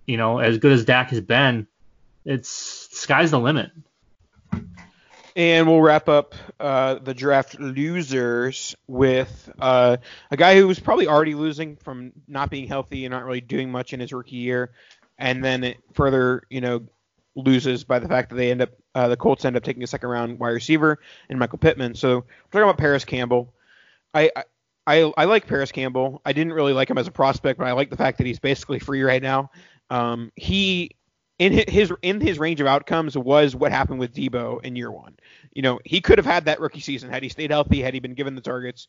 you 0.07 0.17
know, 0.17 0.39
as 0.39 0.59
good 0.59 0.73
as 0.73 0.85
Dak 0.85 1.11
has 1.11 1.21
been, 1.21 1.67
it's 2.25 2.49
sky's 2.51 3.31
the 3.31 3.39
limit. 3.39 3.71
And 5.35 5.67
we'll 5.67 5.81
wrap 5.81 6.09
up 6.09 6.35
uh, 6.61 6.97
the 6.97 7.15
draft 7.15 7.59
losers 7.59 8.77
with 8.87 9.51
uh, 9.59 9.97
a 10.31 10.37
guy 10.37 10.57
who 10.57 10.67
was 10.67 10.79
probably 10.79 11.09
already 11.09 11.35
losing 11.35 11.77
from 11.77 12.13
not 12.29 12.51
being 12.51 12.69
healthy 12.69 13.07
and 13.07 13.13
not 13.13 13.25
really 13.25 13.41
doing 13.41 13.71
much 13.71 13.95
in 13.95 14.01
his 14.01 14.13
rookie 14.13 14.37
year, 14.37 14.73
and 15.19 15.43
then 15.43 15.65
it 15.65 15.79
further, 15.95 16.43
you 16.51 16.61
know, 16.61 16.83
loses 17.35 17.83
by 17.83 17.99
the 17.99 18.09
fact 18.09 18.29
that 18.29 18.37
they 18.37 18.51
end 18.51 18.61
up 18.61 18.71
uh, 18.95 19.09
the 19.09 19.17
Colts 19.17 19.47
end 19.47 19.57
up 19.57 19.63
taking 19.63 19.83
a 19.83 19.87
second 19.87 20.11
round 20.11 20.39
wide 20.39 20.51
receiver 20.51 20.99
and 21.31 21.39
Michael 21.39 21.59
Pittman. 21.59 21.95
So 21.95 22.17
we're 22.17 22.25
talking 22.51 22.63
about 22.65 22.79
Parris 22.79 23.07
Campbell. 23.07 23.55
I, 24.13 24.31
I 24.87 25.13
I 25.17 25.25
like 25.25 25.47
Parris 25.47 25.73
Campbell. 25.73 26.21
I 26.27 26.33
didn't 26.33 26.53
really 26.53 26.75
like 26.75 26.91
him 26.91 26.99
as 26.99 27.07
a 27.07 27.13
prospect, 27.13 27.59
but 27.59 27.67
I 27.67 27.73
like 27.73 27.89
the 27.89 27.97
fact 27.97 28.19
that 28.19 28.27
he's 28.27 28.39
basically 28.39 28.81
free 28.81 29.03
right 29.03 29.23
now. 29.23 29.51
Um, 29.89 30.33
he 30.37 30.91
in 31.43 31.69
his 31.69 31.93
in 32.03 32.21
his 32.21 32.39
range 32.39 32.61
of 32.61 32.69
outcomes 32.69 33.19
was 33.19 33.57
what 33.57 33.73
happened 33.73 33.99
with 33.99 34.15
Deebo 34.15 34.63
in 34.65 34.77
year 34.77 34.93
one. 34.93 35.17
You 35.53 35.63
know, 35.63 35.81
he 35.85 36.01
could 36.01 36.19
have 36.19 36.27
had 36.27 36.45
that 36.45 36.61
rookie 36.61 36.81
season 36.81 37.11
had 37.11 37.23
he 37.23 37.29
stayed 37.29 37.51
healthy, 37.51 37.83
had 37.83 37.95
he 37.95 38.01
been 38.01 38.15
given 38.15 38.37
the 38.37 38.41
targets. 38.41 38.87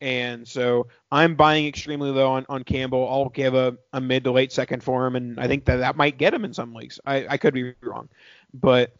And 0.00 0.46
so 0.46 0.86
I'm 1.10 1.34
buying 1.34 1.66
extremely 1.66 2.10
low 2.10 2.30
on, 2.30 2.46
on 2.48 2.62
Campbell. 2.62 3.08
I'll 3.08 3.30
give 3.30 3.54
a, 3.54 3.76
a 3.92 4.00
mid 4.00 4.24
to 4.24 4.30
late 4.30 4.52
second 4.52 4.84
for 4.84 5.06
him, 5.06 5.16
and 5.16 5.40
I 5.40 5.48
think 5.48 5.64
that 5.64 5.78
that 5.78 5.96
might 5.96 6.16
get 6.16 6.32
him 6.32 6.44
in 6.44 6.54
some 6.54 6.74
leagues. 6.74 7.00
I, 7.04 7.26
I 7.28 7.36
could 7.38 7.54
be 7.54 7.74
wrong, 7.80 8.08
but 8.54 8.94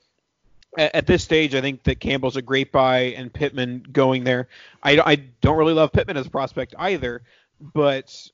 at, 0.76 0.94
at 0.94 1.06
this 1.06 1.22
stage, 1.22 1.54
I 1.54 1.60
think 1.60 1.84
that 1.84 2.00
Campbell's 2.00 2.36
a 2.36 2.42
great 2.42 2.72
buy, 2.72 3.14
and 3.16 3.32
Pittman 3.32 3.84
going 3.92 4.24
there. 4.24 4.48
I, 4.82 4.98
I 4.98 5.14
don't 5.42 5.58
really 5.58 5.74
love 5.74 5.92
Pittman 5.92 6.16
as 6.16 6.26
a 6.26 6.30
prospect 6.30 6.74
either, 6.76 7.22
but 7.60 8.30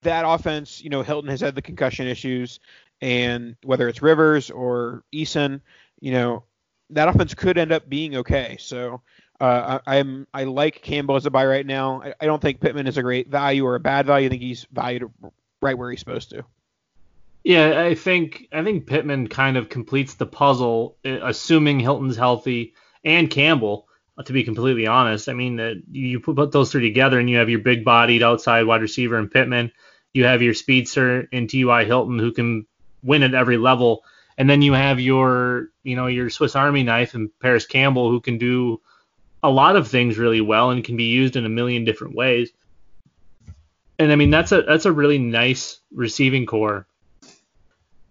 that 0.00 0.24
offense, 0.26 0.82
you 0.82 0.90
know, 0.90 1.02
Hilton 1.02 1.30
has 1.30 1.40
had 1.40 1.54
the 1.54 1.62
concussion 1.62 2.06
issues, 2.08 2.58
and 3.02 3.56
whether 3.64 3.88
it's 3.88 4.00
Rivers 4.00 4.50
or 4.50 5.02
Eason, 5.12 5.60
you 6.00 6.12
know, 6.12 6.44
that 6.90 7.08
offense 7.08 7.34
could 7.34 7.58
end 7.58 7.72
up 7.72 7.88
being 7.88 8.16
okay. 8.16 8.56
So 8.60 9.02
uh, 9.40 9.80
I, 9.84 9.96
am 9.96 10.28
I 10.32 10.44
like 10.44 10.82
Campbell 10.82 11.16
as 11.16 11.26
a 11.26 11.30
buy 11.30 11.44
right 11.44 11.66
now. 11.66 12.00
I, 12.00 12.14
I, 12.20 12.26
don't 12.26 12.40
think 12.40 12.60
Pittman 12.60 12.86
is 12.86 12.96
a 12.96 13.02
great 13.02 13.28
value 13.28 13.66
or 13.66 13.74
a 13.74 13.80
bad 13.80 14.06
value. 14.06 14.26
I 14.26 14.28
think 14.30 14.40
he's 14.40 14.66
valued 14.72 15.10
right 15.60 15.76
where 15.76 15.90
he's 15.90 15.98
supposed 15.98 16.30
to. 16.30 16.44
Yeah, 17.42 17.82
I 17.82 17.96
think 17.96 18.46
I 18.52 18.62
think 18.62 18.86
Pittman 18.86 19.26
kind 19.26 19.56
of 19.56 19.68
completes 19.68 20.14
the 20.14 20.26
puzzle, 20.26 20.96
uh, 21.04 21.18
assuming 21.24 21.80
Hilton's 21.80 22.16
healthy 22.16 22.74
and 23.04 23.28
Campbell. 23.28 23.88
Uh, 24.16 24.22
to 24.22 24.32
be 24.32 24.44
completely 24.44 24.86
honest, 24.86 25.28
I 25.28 25.32
mean 25.32 25.56
that 25.56 25.82
you 25.90 26.20
put 26.20 26.52
those 26.52 26.70
three 26.70 26.82
together 26.82 27.18
and 27.18 27.28
you 27.28 27.38
have 27.38 27.50
your 27.50 27.58
big-bodied 27.58 28.22
outside 28.22 28.62
wide 28.62 28.82
receiver 28.82 29.18
in 29.18 29.28
Pittman. 29.28 29.72
You 30.14 30.24
have 30.24 30.42
your 30.42 30.54
speedster 30.54 31.22
in 31.32 31.48
T.Y. 31.48 31.84
Hilton 31.84 32.20
who 32.20 32.30
can 32.30 32.66
win 33.02 33.22
at 33.22 33.34
every 33.34 33.56
level, 33.56 34.04
and 34.38 34.48
then 34.48 34.62
you 34.62 34.72
have 34.72 35.00
your 35.00 35.68
you 35.82 35.96
know 35.96 36.06
your 36.06 36.30
Swiss 36.30 36.56
Army 36.56 36.82
knife 36.82 37.14
and 37.14 37.30
Parris 37.40 37.66
Campbell 37.66 38.10
who 38.10 38.20
can 38.20 38.38
do 38.38 38.80
a 39.42 39.50
lot 39.50 39.76
of 39.76 39.88
things 39.88 40.18
really 40.18 40.40
well 40.40 40.70
and 40.70 40.84
can 40.84 40.96
be 40.96 41.04
used 41.04 41.36
in 41.36 41.44
a 41.44 41.48
million 41.48 41.84
different 41.84 42.14
ways. 42.14 42.50
And 43.98 44.12
I 44.12 44.16
mean 44.16 44.30
that's 44.30 44.52
a 44.52 44.62
that's 44.62 44.86
a 44.86 44.92
really 44.92 45.18
nice 45.18 45.80
receiving 45.92 46.46
core. 46.46 46.86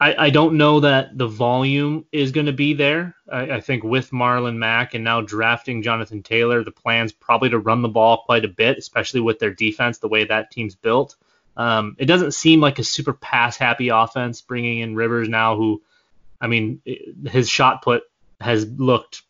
I, 0.01 0.25
I 0.25 0.29
don't 0.31 0.57
know 0.57 0.79
that 0.79 1.15
the 1.15 1.27
volume 1.27 2.05
is 2.11 2.31
going 2.31 2.47
to 2.47 2.53
be 2.53 2.73
there. 2.73 3.15
I, 3.31 3.51
I 3.51 3.61
think 3.61 3.83
with 3.83 4.09
Marlon 4.09 4.57
Mack 4.57 4.95
and 4.95 5.03
now 5.03 5.21
drafting 5.21 5.83
Jonathan 5.83 6.23
Taylor, 6.23 6.63
the 6.63 6.71
plan's 6.71 7.11
probably 7.11 7.51
to 7.51 7.59
run 7.59 7.83
the 7.83 7.87
ball 7.87 8.23
quite 8.25 8.43
a 8.43 8.47
bit, 8.47 8.79
especially 8.79 9.21
with 9.21 9.37
their 9.37 9.53
defense, 9.53 9.99
the 9.99 10.07
way 10.07 10.25
that 10.25 10.49
team's 10.49 10.73
built. 10.73 11.15
Um, 11.57 11.95
it 11.99 12.05
doesn't 12.05 12.33
seem 12.33 12.61
like 12.61 12.79
a 12.79 12.83
super 12.83 13.13
pass 13.13 13.57
happy 13.57 13.89
offense 13.89 14.41
bringing 14.41 14.79
in 14.79 14.95
Rivers 14.95 15.29
now, 15.29 15.55
who, 15.55 15.81
I 16.39 16.47
mean, 16.47 16.81
his 17.27 17.49
shot 17.49 17.81
put 17.81 18.03
has 18.39 18.65
looked 18.65 19.23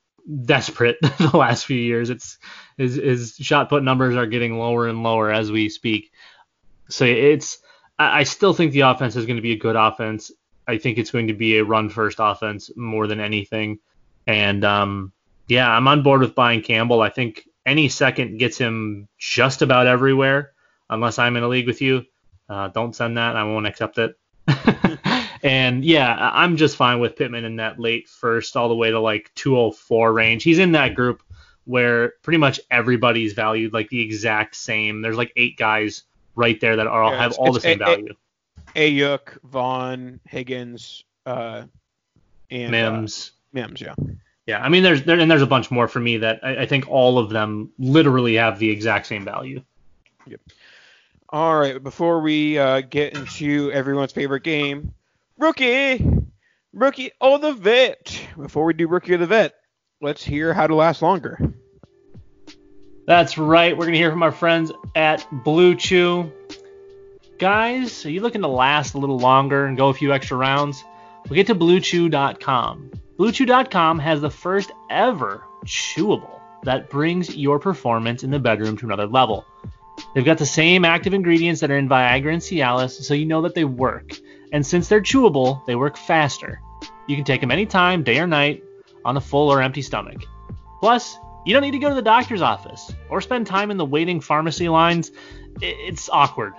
desperate 0.45 0.97
the 1.01 1.35
last 1.35 1.65
few 1.65 1.77
years. 1.77 2.09
It's 2.09 2.37
his, 2.77 2.95
his 2.95 3.35
shot 3.39 3.69
put 3.69 3.83
numbers 3.83 4.15
are 4.15 4.27
getting 4.27 4.57
lower 4.57 4.87
and 4.87 5.03
lower 5.03 5.31
as 5.31 5.51
we 5.51 5.69
speak. 5.69 6.11
So 6.89 7.05
it's 7.05 7.59
I, 7.97 8.19
I 8.19 8.23
still 8.23 8.53
think 8.53 8.71
the 8.71 8.81
offense 8.81 9.15
is 9.15 9.25
going 9.25 9.37
to 9.37 9.41
be 9.41 9.53
a 9.53 9.57
good 9.57 9.75
offense. 9.75 10.31
I 10.67 10.77
think 10.77 10.97
it's 10.97 11.11
going 11.11 11.27
to 11.27 11.33
be 11.33 11.57
a 11.57 11.63
run 11.63 11.89
first 11.89 12.17
offense 12.19 12.69
more 12.75 13.07
than 13.07 13.19
anything. 13.19 13.79
And 14.27 14.63
um, 14.63 15.11
yeah, 15.47 15.69
I'm 15.69 15.87
on 15.87 16.03
board 16.03 16.21
with 16.21 16.35
buying 16.35 16.61
Campbell. 16.61 17.01
I 17.01 17.09
think 17.09 17.47
any 17.65 17.89
second 17.89 18.37
gets 18.37 18.57
him 18.57 19.07
just 19.17 19.61
about 19.61 19.87
everywhere, 19.87 20.50
unless 20.91 21.17
I'm 21.17 21.35
in 21.37 21.43
a 21.43 21.47
league 21.47 21.67
with 21.67 21.81
you. 21.81 22.05
Uh, 22.47 22.67
don't 22.67 22.95
send 22.95 23.17
that. 23.17 23.35
I 23.35 23.43
won't 23.43 23.65
accept 23.65 23.97
it. 23.97 24.15
and 25.43 25.83
yeah, 25.83 26.31
I'm 26.33 26.57
just 26.57 26.75
fine 26.75 26.99
with 26.99 27.15
Pittman 27.15 27.45
in 27.45 27.55
that 27.55 27.79
late 27.79 28.07
first 28.07 28.55
all 28.55 28.69
the 28.69 28.75
way 28.75 28.91
to 28.91 28.99
like 28.99 29.31
204 29.35 30.13
range. 30.13 30.43
He's 30.43 30.59
in 30.59 30.73
that 30.73 30.93
group 30.93 31.23
where 31.65 32.13
pretty 32.21 32.37
much 32.37 32.59
everybody's 32.69 33.33
valued 33.33 33.73
like 33.73 33.89
the 33.89 34.01
exact 34.01 34.55
same. 34.55 35.01
There's 35.01 35.17
like 35.17 35.31
eight 35.35 35.57
guys 35.57 36.03
right 36.35 36.59
there 36.59 36.75
that 36.75 36.87
are 36.87 37.03
all 37.03 37.11
yeah, 37.11 37.21
have 37.21 37.33
all 37.33 37.53
the 37.53 37.61
same 37.61 37.81
a- 37.81 37.85
value. 37.85 38.13
Aiyuk, 38.75 39.41
Vaughn, 39.43 40.19
Higgins, 40.25 41.03
uh, 41.25 41.63
and 42.49 42.71
Mims. 42.71 43.31
Uh, 43.33 43.39
Mims, 43.53 43.81
yeah. 43.81 43.95
Yeah, 44.47 44.61
I 44.61 44.69
mean, 44.69 44.83
there's 44.83 45.03
there, 45.03 45.19
and 45.19 45.29
there's 45.29 45.41
a 45.41 45.47
bunch 45.47 45.69
more 45.71 45.87
for 45.87 45.99
me 45.99 46.17
that 46.17 46.39
I, 46.41 46.63
I 46.63 46.65
think 46.65 46.89
all 46.89 47.19
of 47.19 47.29
them 47.29 47.71
literally 47.77 48.35
have 48.35 48.59
the 48.59 48.69
exact 48.69 49.07
same 49.07 49.23
value. 49.23 49.61
Yep. 50.25 50.41
All 51.33 51.57
right, 51.57 51.81
before 51.81 52.19
we 52.19 52.59
uh, 52.59 52.81
get 52.81 53.15
into 53.15 53.71
everyone's 53.71 54.11
favorite 54.11 54.43
game, 54.43 54.93
rookie, 55.37 56.05
rookie 56.73 57.11
oh 57.21 57.37
the 57.37 57.53
vet. 57.53 58.21
Before 58.37 58.65
we 58.65 58.73
do 58.73 58.89
rookie 58.89 59.13
of 59.13 59.21
the 59.21 59.27
vet, 59.27 59.53
let's 60.01 60.21
hear 60.21 60.53
how 60.53 60.67
to 60.67 60.75
last 60.75 61.01
longer. 61.01 61.53
That's 63.07 63.37
right. 63.37 63.77
We're 63.77 63.85
gonna 63.85 63.95
hear 63.95 64.11
from 64.11 64.23
our 64.23 64.33
friends 64.33 64.73
at 64.93 65.25
Blue 65.31 65.73
Chew. 65.73 66.29
Guys, 67.39 68.05
are 68.05 68.11
you 68.11 68.19
looking 68.19 68.41
to 68.41 68.49
last 68.49 68.93
a 68.93 68.97
little 68.97 69.17
longer 69.17 69.65
and 69.65 69.77
go 69.77 69.87
a 69.87 69.93
few 69.93 70.11
extra 70.11 70.35
rounds? 70.35 70.83
We'll 71.29 71.37
get 71.37 71.47
to 71.47 71.55
BlueChew.com. 71.55 72.91
BlueChew.com 73.17 73.99
has 73.99 74.19
the 74.19 74.29
first 74.29 74.71
ever 74.89 75.45
chewable 75.65 76.41
that 76.63 76.89
brings 76.89 77.37
your 77.37 77.57
performance 77.57 78.23
in 78.23 78.31
the 78.31 78.39
bedroom 78.39 78.75
to 78.77 78.85
another 78.85 79.07
level. 79.07 79.45
They've 80.13 80.25
got 80.25 80.37
the 80.37 80.45
same 80.45 80.83
active 80.83 81.13
ingredients 81.13 81.61
that 81.61 81.71
are 81.71 81.77
in 81.77 81.89
Viagra 81.89 82.33
and 82.33 82.41
Cialis, 82.41 83.03
so 83.03 83.13
you 83.13 83.25
know 83.25 83.43
that 83.43 83.55
they 83.55 83.65
work. 83.65 84.11
And 84.51 84.65
since 84.65 84.87
they're 84.87 85.01
chewable, 85.01 85.65
they 85.65 85.75
work 85.75 85.97
faster. 85.97 86.61
You 87.07 87.15
can 87.15 87.25
take 87.25 87.41
them 87.41 87.51
anytime, 87.51 88.03
day 88.03 88.19
or 88.19 88.27
night, 88.27 88.63
on 89.05 89.17
a 89.17 89.21
full 89.21 89.51
or 89.51 89.61
empty 89.61 89.81
stomach. 89.81 90.23
Plus, 90.79 91.17
you 91.45 91.53
don't 91.53 91.63
need 91.63 91.71
to 91.71 91.79
go 91.79 91.89
to 91.89 91.95
the 91.95 92.01
doctor's 92.01 92.41
office 92.41 92.93
or 93.09 93.21
spend 93.21 93.47
time 93.47 93.71
in 93.71 93.77
the 93.77 93.85
waiting 93.85 94.21
pharmacy 94.21 94.69
lines. 94.69 95.11
It's 95.61 96.09
awkward. 96.09 96.53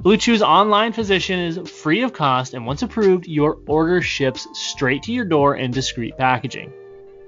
Blue 0.00 0.16
Chew's 0.16 0.42
online 0.42 0.92
physician 0.92 1.38
is 1.38 1.70
free 1.70 2.02
of 2.02 2.12
cost, 2.12 2.52
and 2.52 2.66
once 2.66 2.82
approved, 2.82 3.26
your 3.26 3.58
order 3.66 4.02
ships 4.02 4.46
straight 4.52 5.04
to 5.04 5.12
your 5.12 5.24
door 5.24 5.56
in 5.56 5.70
discreet 5.70 6.18
packaging. 6.18 6.72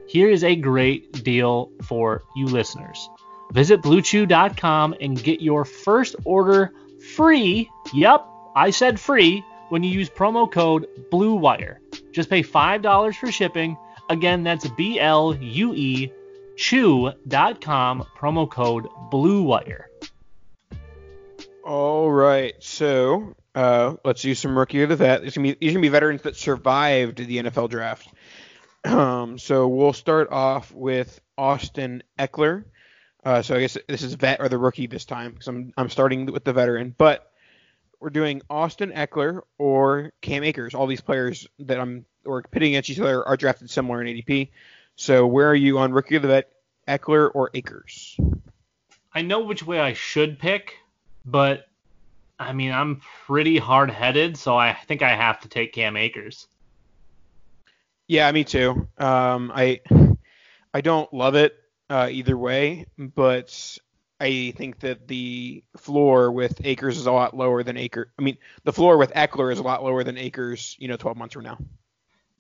Here 0.09 0.29
is 0.29 0.45
a 0.45 0.55
great 0.55 1.25
deal 1.25 1.73
for 1.83 2.25
you 2.37 2.47
listeners. 2.47 3.09
Visit 3.53 3.83
BlueChew.com 3.83 4.95
and 5.01 5.23
get 5.23 5.41
your 5.41 5.65
first 5.65 6.17
order 6.25 6.73
free. 7.15 7.71
Yep, 7.95 8.27
I 8.55 8.71
said 8.71 8.99
free 8.99 9.45
when 9.69 9.83
you 9.83 9.91
use 9.91 10.11
promo 10.11 10.51
code 10.51 10.87
BLUEWIRE. 11.11 11.79
Just 12.13 12.31
pay 12.31 12.43
$5 12.43 13.15
for 13.15 13.31
shipping. 13.31 13.77
Again, 14.09 14.45
that's 14.45 14.69
B 14.71 15.01
L 15.01 15.35
U 15.35 15.75
E 15.75 16.13
chew.com, 16.57 18.07
promo 18.17 18.51
code 18.51 18.89
BLUEWIRE. 19.11 19.85
All 21.65 22.11
right, 22.11 22.55
so 22.61 23.35
uh, 23.55 23.97
let's 24.05 24.25
use 24.25 24.39
some 24.39 24.57
rookie 24.57 24.83
of 24.83 24.89
the 24.89 24.97
vet. 24.97 25.23
These 25.23 25.35
gonna, 25.35 25.49
be, 25.49 25.57
these 25.61 25.73
gonna 25.73 25.83
be 25.83 25.89
veterans 25.89 26.23
that 26.23 26.37
survived 26.37 27.19
the 27.19 27.39
NFL 27.39 27.71
draft. 27.71 28.09
Um, 28.85 29.37
so 29.37 29.67
we'll 29.67 29.93
start 29.93 30.31
off 30.31 30.73
with 30.73 31.21
Austin 31.37 32.05
Ekeler. 32.21 32.63
Uh, 33.27 33.43
so 33.43 33.57
I 33.57 33.61
guess 33.61 33.77
this 33.89 34.05
is 34.05 34.15
vet 34.15 34.41
or 34.41 34.49
the 34.49 34.57
rookie 34.57 34.87
this 34.87 35.05
time 35.05 35.33
because 35.33 35.49
I'm 35.49 35.73
I'm 35.77 35.91
starting 35.91 36.27
with 36.27 36.45
the 36.45 36.53
veteran, 36.53 36.95
but 36.97 37.33
we're 37.99 38.11
doing 38.11 38.41
Austin 38.49 38.93
Ekeler 38.93 39.41
or 39.59 40.13
Cam 40.21 40.45
Akers. 40.45 40.77
All 40.77 40.87
these 40.87 41.01
players 41.01 41.49
that 41.59 41.81
I'm 41.81 42.05
or 42.25 42.43
pitting 42.43 42.75
against 42.75 42.89
each 42.89 43.01
other 43.01 43.27
are 43.27 43.37
drafted 43.37 43.69
similar 43.69 44.01
in 44.01 44.07
ADP. 44.07 44.51
So 44.95 45.27
where 45.27 45.51
are 45.51 45.57
you 45.57 45.79
on 45.79 45.91
rookie 45.91 46.15
of 46.15 46.23
the 46.23 46.29
vet, 46.29 46.53
Ekeler 46.87 47.29
or 47.35 47.51
Akers? 47.53 48.17
I 49.13 49.23
know 49.23 49.41
which 49.41 49.67
way 49.67 49.81
I 49.81 49.95
should 49.95 50.39
pick, 50.39 50.75
but 51.25 51.67
I 52.39 52.53
mean 52.53 52.71
I'm 52.71 53.01
pretty 53.27 53.59
hard 53.59 53.91
headed, 53.91 54.37
so 54.37 54.57
I 54.57 54.75
think 54.87 55.03
I 55.03 55.17
have 55.17 55.41
to 55.41 55.49
take 55.49 55.73
Cam 55.73 55.97
Akers. 55.97 56.47
Yeah, 58.07 58.31
me 58.31 58.45
too. 58.45 58.87
Um, 58.99 59.51
I 59.53 59.81
I 60.73 60.81
don't 60.81 61.13
love 61.13 61.35
it 61.35 61.59
uh, 61.91 62.09
either 62.11 62.37
way, 62.37 62.87
but 62.99 63.79
I 64.21 64.53
think 64.57 64.81
that 64.81 65.09
the 65.09 65.63
floor 65.77 66.33
with 66.33 66.65
Akers 66.65 66.99
is 66.99 67.07
a 67.07 67.13
lot 67.13 67.37
lower 67.37 67.63
than 67.63 67.77
Akers. 67.77 68.09
I 68.19 68.23
mean, 68.23 68.39
the 68.65 68.73
floor 68.73 68.97
with 68.97 69.13
Ekeler 69.13 69.53
is 69.53 69.59
a 69.59 69.63
lot 69.63 69.85
lower 69.85 70.05
than 70.05 70.17
Akers. 70.17 70.77
you 70.79 70.89
know, 70.89 70.97
12 70.97 71.17
months 71.17 71.35
from 71.35 71.45
now. 71.45 71.59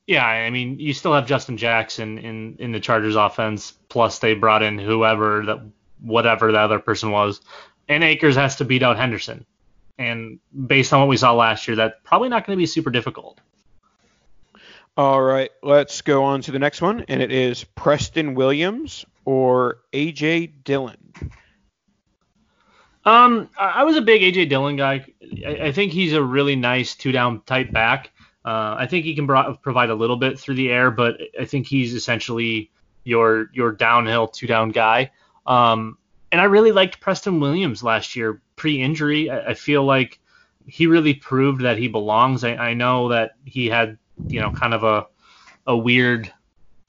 Yeah, 0.07 0.25
I 0.25 0.51
mean, 0.51 0.79
you 0.79 0.95
still 0.95 1.13
have 1.13 1.27
Justin 1.27 1.57
Jackson 1.57 2.19
in 2.19 2.57
in 2.61 2.71
the 2.71 2.79
Chargers 2.79 3.17
offense. 3.17 3.73
Plus, 3.89 4.21
they 4.21 4.35
brought 4.35 4.63
in 4.63 4.79
whoever 4.79 5.45
that 5.47 5.61
whatever 6.01 6.53
the 6.53 6.61
other 6.61 6.79
person 6.79 7.11
was, 7.11 7.41
and 7.89 8.05
Akers 8.05 8.37
has 8.37 8.57
to 8.57 8.65
beat 8.65 8.85
out 8.85 8.97
Henderson. 8.97 9.45
And 9.99 10.39
based 10.67 10.93
on 10.93 11.01
what 11.01 11.09
we 11.09 11.17
saw 11.17 11.33
last 11.35 11.67
year, 11.67 11.77
that's 11.77 11.97
probably 12.05 12.29
not 12.29 12.47
going 12.47 12.57
to 12.57 12.61
be 12.61 12.67
super 12.67 12.91
difficult. 12.91 13.41
All 14.97 15.23
right, 15.23 15.51
let's 15.63 16.01
go 16.01 16.25
on 16.25 16.41
to 16.43 16.53
the 16.53 16.59
next 16.59 16.81
one, 16.81 17.05
and 17.09 17.21
it 17.21 17.31
is 17.31 17.65
Preston 17.65 18.35
Williams 18.35 19.05
or 19.27 19.81
AJ 19.93 20.65
Dillon. 20.65 21.13
Um, 23.05 23.51
I 23.59 23.85
was 23.85 23.97
a 23.97 24.03
big 24.03 24.23
AJ 24.23 24.49
Dillon 24.49 24.77
guy. 24.77 25.05
I, 25.47 25.71
think 25.71 25.93
he's 25.93 26.13
a 26.13 26.23
really 26.23 26.57
nice 26.57 26.97
two 26.97 27.13
down 27.13 27.43
type 27.43 27.71
back. 27.71 28.11
Uh, 28.45 28.75
I 28.79 28.87
think 28.87 29.05
he 29.05 29.15
can 29.15 29.27
provide 29.27 29.91
a 29.91 29.95
little 29.95 30.17
bit 30.17 30.41
through 30.41 30.55
the 30.55 30.71
air, 30.71 30.91
but 30.91 31.21
I 31.39 31.45
think 31.45 31.67
he's 31.67 31.95
essentially 31.95 32.71
your 33.05 33.51
your 33.53 33.73
downhill 33.73 34.29
two 34.29 34.47
down 34.47 34.71
guy. 34.71 35.13
Um, 35.47 35.99
and 36.33 36.41
I 36.41 36.45
really 36.45 36.73
liked 36.73 37.01
Preston 37.01 37.39
Williams 37.39 37.83
last 37.83 38.17
year 38.17 38.41
pre-injury. 38.57 39.31
I, 39.31 39.51
I 39.51 39.55
feel 39.55 39.85
like 39.85 40.19
he 40.67 40.87
really 40.87 41.15
proved 41.15 41.63
that 41.63 41.79
he 41.79 41.89
belongs. 41.89 42.45
I, 42.45 42.57
I 42.57 42.75
know 42.75 43.11
that 43.11 43.33
he 43.45 43.67
had, 43.67 43.99
you 44.29 44.41
know, 44.41 44.51
kind 44.51 44.75
of 44.75 44.85
a 44.85 45.07
a 45.67 45.77
weird 45.77 46.33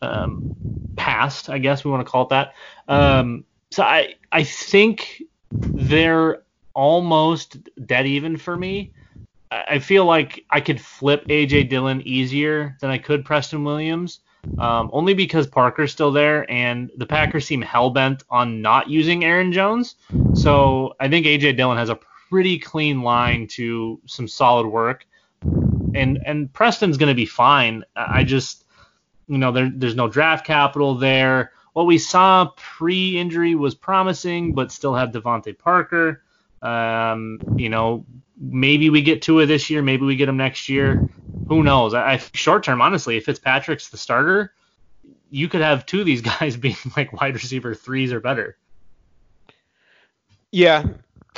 um, 0.01 0.55
past, 0.95 1.49
I 1.49 1.57
guess 1.57 1.83
we 1.83 1.91
want 1.91 2.05
to 2.05 2.11
call 2.11 2.23
it 2.23 2.29
that. 2.29 2.53
Um, 2.87 3.45
so 3.71 3.83
I 3.83 4.15
I 4.31 4.43
think 4.43 5.23
they're 5.51 6.43
almost 6.73 7.57
dead 7.85 8.05
even 8.05 8.37
for 8.37 8.55
me. 8.55 8.91
I 9.49 9.79
feel 9.79 10.05
like 10.05 10.43
I 10.49 10.59
could 10.59 10.79
flip 10.79 11.25
AJ 11.27 11.69
Dillon 11.69 12.01
easier 12.01 12.75
than 12.81 12.89
I 12.89 12.97
could 12.97 13.23
Preston 13.23 13.63
Williams, 13.63 14.19
um, 14.59 14.89
only 14.91 15.13
because 15.13 15.47
Parker's 15.47 15.91
still 15.91 16.11
there 16.11 16.49
and 16.51 16.91
the 16.97 17.05
Packers 17.05 17.45
seem 17.45 17.61
hell 17.61 17.89
bent 17.89 18.23
on 18.29 18.61
not 18.61 18.89
using 18.89 19.23
Aaron 19.23 19.53
Jones. 19.53 19.95
So 20.33 20.95
I 20.99 21.07
think 21.07 21.25
AJ 21.25 21.55
Dillon 21.55 21.77
has 21.77 21.89
a 21.89 21.99
pretty 22.29 22.59
clean 22.59 23.01
line 23.01 23.47
to 23.51 24.01
some 24.05 24.27
solid 24.27 24.67
work, 24.67 25.05
and 25.93 26.19
and 26.25 26.51
Preston's 26.51 26.97
going 26.97 27.09
to 27.09 27.15
be 27.15 27.25
fine. 27.25 27.83
I 27.95 28.23
just 28.23 28.65
you 29.27 29.37
know 29.37 29.51
there, 29.51 29.71
there's 29.73 29.95
no 29.95 30.07
draft 30.07 30.45
capital 30.45 30.95
there. 30.95 31.51
What 31.73 31.85
we 31.85 31.99
saw 31.99 32.51
pre-injury 32.55 33.53
was 33.53 33.75
promising, 33.75 34.55
but 34.55 34.71
still 34.71 34.95
have 34.95 35.11
DeVante 35.11 35.57
Parker. 35.57 36.23
Um, 36.61 37.43
you 37.55 37.69
know, 37.69 38.05
maybe 38.39 38.89
we 38.89 39.03
get 39.03 39.21
Tua 39.21 39.45
this 39.45 39.69
year, 39.69 39.83
maybe 39.83 40.05
we 40.05 40.15
get 40.15 40.27
him 40.27 40.37
next 40.37 40.69
year. 40.69 41.05
Who 41.47 41.63
knows? 41.63 41.93
I, 41.93 42.13
I 42.13 42.21
short 42.33 42.63
term, 42.63 42.81
honestly, 42.81 43.17
if 43.17 43.25
Fitzpatrick's 43.25 43.89
the 43.89 43.97
starter, 43.97 44.53
you 45.29 45.47
could 45.47 45.61
have 45.61 45.85
two 45.85 45.99
of 45.99 46.05
these 46.05 46.21
guys 46.39 46.57
being 46.57 46.75
like 46.95 47.13
wide 47.13 47.35
receiver 47.35 47.75
threes 47.75 48.11
or 48.11 48.19
better. 48.19 48.57
Yeah, 50.51 50.85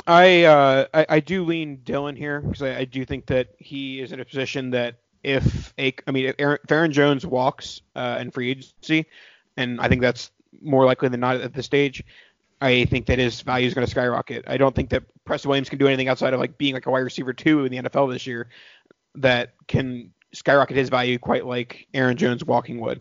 I 0.06 0.44
uh, 0.44 0.86
I, 0.94 1.06
I, 1.08 1.20
do 1.20 1.44
lean 1.44 1.80
Dillon 1.84 2.16
here 2.16 2.40
because 2.40 2.62
I, 2.62 2.78
I, 2.78 2.84
do 2.84 3.04
think 3.04 3.26
that 3.26 3.48
he 3.58 4.00
is 4.00 4.12
in 4.12 4.20
a 4.20 4.24
position 4.24 4.70
that 4.70 4.96
if 5.22 5.74
a 5.78 5.94
I 6.06 6.10
mean 6.10 6.26
if 6.26 6.36
Aaron, 6.38 6.58
if 6.64 6.72
Aaron 6.72 6.92
Jones 6.92 7.26
walks 7.26 7.82
uh, 7.94 8.18
in 8.20 8.30
free 8.30 8.50
agency, 8.50 9.06
and 9.56 9.80
I 9.80 9.88
think 9.88 10.00
that's 10.00 10.30
more 10.62 10.84
likely 10.84 11.08
than 11.08 11.20
not 11.20 11.36
at 11.40 11.52
this 11.52 11.66
stage, 11.66 12.02
I 12.60 12.84
think 12.86 13.06
that 13.06 13.18
his 13.18 13.40
value 13.40 13.66
is 13.66 13.74
going 13.74 13.86
to 13.86 13.90
skyrocket. 13.90 14.44
I 14.46 14.56
don't 14.56 14.74
think 14.74 14.90
that 14.90 15.04
Preston 15.24 15.48
Williams 15.48 15.68
can 15.68 15.78
do 15.78 15.86
anything 15.86 16.08
outside 16.08 16.34
of 16.34 16.40
like 16.40 16.58
being 16.58 16.74
like 16.74 16.86
a 16.86 16.90
wide 16.90 17.00
receiver 17.00 17.32
two 17.32 17.64
in 17.64 17.72
the 17.72 17.88
NFL 17.88 18.12
this 18.12 18.26
year 18.26 18.48
that 19.16 19.54
can 19.66 20.12
skyrocket 20.32 20.76
his 20.76 20.88
value 20.88 21.18
quite 21.18 21.46
like 21.46 21.86
Aaron 21.94 22.16
Jones 22.16 22.44
walking 22.44 22.80
would. 22.80 23.00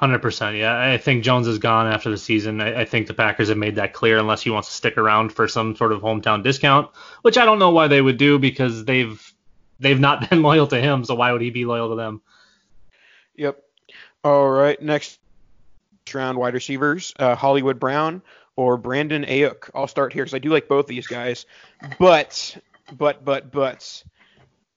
Hundred 0.00 0.22
percent, 0.22 0.56
yeah. 0.56 0.80
I 0.80 0.96
think 0.96 1.22
Jones 1.22 1.46
is 1.46 1.58
gone 1.58 1.86
after 1.86 2.08
the 2.08 2.16
season. 2.16 2.62
I, 2.62 2.80
I, 2.80 2.84
think 2.86 3.06
the 3.06 3.12
Packers 3.12 3.50
have 3.50 3.58
made 3.58 3.74
that 3.74 3.92
clear, 3.92 4.16
unless 4.16 4.40
he 4.40 4.48
wants 4.48 4.68
to 4.68 4.74
stick 4.74 4.96
around 4.96 5.30
for 5.30 5.46
some 5.46 5.76
sort 5.76 5.92
of 5.92 6.00
hometown 6.00 6.42
discount, 6.42 6.88
which 7.20 7.36
I 7.36 7.44
don't 7.44 7.58
know 7.58 7.68
why 7.68 7.86
they 7.86 8.00
would 8.00 8.16
do 8.16 8.38
because 8.38 8.86
they've 8.86 9.34
they've 9.78 10.00
not 10.00 10.30
been 10.30 10.40
loyal 10.40 10.66
to 10.68 10.80
him. 10.80 11.04
So 11.04 11.16
why 11.16 11.32
would 11.32 11.42
he 11.42 11.50
be 11.50 11.66
loyal 11.66 11.90
to 11.90 11.96
them? 11.96 12.22
Yep. 13.36 13.62
All 14.24 14.48
right. 14.48 14.80
Next 14.80 15.18
round 16.14 16.38
wide 16.38 16.54
receivers: 16.54 17.12
uh, 17.18 17.34
Hollywood 17.34 17.78
Brown, 17.78 18.22
or 18.56 18.78
Brandon 18.78 19.26
Aiyuk. 19.26 19.68
I'll 19.74 19.86
start 19.86 20.14
here 20.14 20.24
because 20.24 20.32
I 20.32 20.38
do 20.38 20.48
like 20.48 20.66
both 20.66 20.86
of 20.86 20.88
these 20.88 21.08
guys, 21.08 21.44
but 21.98 22.56
but 22.90 23.22
but 23.22 23.52
but 23.52 24.02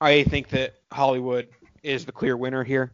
I 0.01 0.23
think 0.23 0.49
that 0.49 0.73
Hollywood 0.91 1.47
is 1.81 2.03
the 2.03 2.11
clear 2.11 2.35
winner 2.35 2.65
here. 2.65 2.91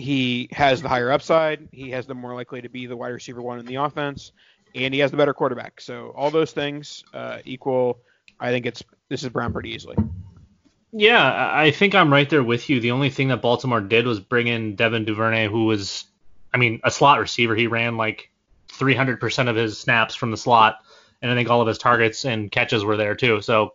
He 0.00 0.48
has 0.52 0.82
the 0.82 0.88
higher 0.88 1.10
upside. 1.10 1.68
He 1.72 1.90
has 1.90 2.06
the 2.06 2.14
more 2.14 2.34
likely 2.34 2.62
to 2.62 2.68
be 2.68 2.86
the 2.86 2.96
wide 2.96 3.08
receiver 3.08 3.42
one 3.42 3.58
in 3.58 3.66
the 3.66 3.76
offense, 3.76 4.32
and 4.74 4.92
he 4.94 5.00
has 5.00 5.10
the 5.10 5.16
better 5.16 5.34
quarterback. 5.34 5.80
So 5.80 6.12
all 6.16 6.30
those 6.30 6.52
things 6.52 7.04
uh, 7.12 7.38
equal. 7.44 7.98
I 8.38 8.50
think 8.50 8.66
it's 8.66 8.82
this 9.08 9.22
is 9.22 9.28
Brown 9.28 9.52
pretty 9.52 9.70
easily. 9.70 9.96
Yeah, 10.92 11.50
I 11.54 11.70
think 11.70 11.94
I'm 11.94 12.12
right 12.12 12.28
there 12.28 12.42
with 12.42 12.68
you. 12.68 12.80
The 12.80 12.90
only 12.90 13.10
thing 13.10 13.28
that 13.28 13.42
Baltimore 13.42 13.80
did 13.80 14.06
was 14.06 14.18
bring 14.18 14.48
in 14.48 14.74
Devin 14.74 15.04
Duvernay, 15.04 15.46
who 15.46 15.66
was, 15.66 16.04
I 16.52 16.56
mean, 16.56 16.80
a 16.82 16.90
slot 16.90 17.20
receiver. 17.20 17.54
He 17.54 17.68
ran 17.68 17.96
like 17.96 18.30
300% 18.72 19.48
of 19.48 19.54
his 19.54 19.78
snaps 19.78 20.16
from 20.16 20.32
the 20.32 20.36
slot, 20.36 20.78
and 21.22 21.30
I 21.30 21.34
think 21.34 21.48
all 21.48 21.60
of 21.60 21.68
his 21.68 21.78
targets 21.78 22.24
and 22.24 22.50
catches 22.50 22.84
were 22.84 22.96
there 22.96 23.14
too. 23.14 23.40
So 23.40 23.74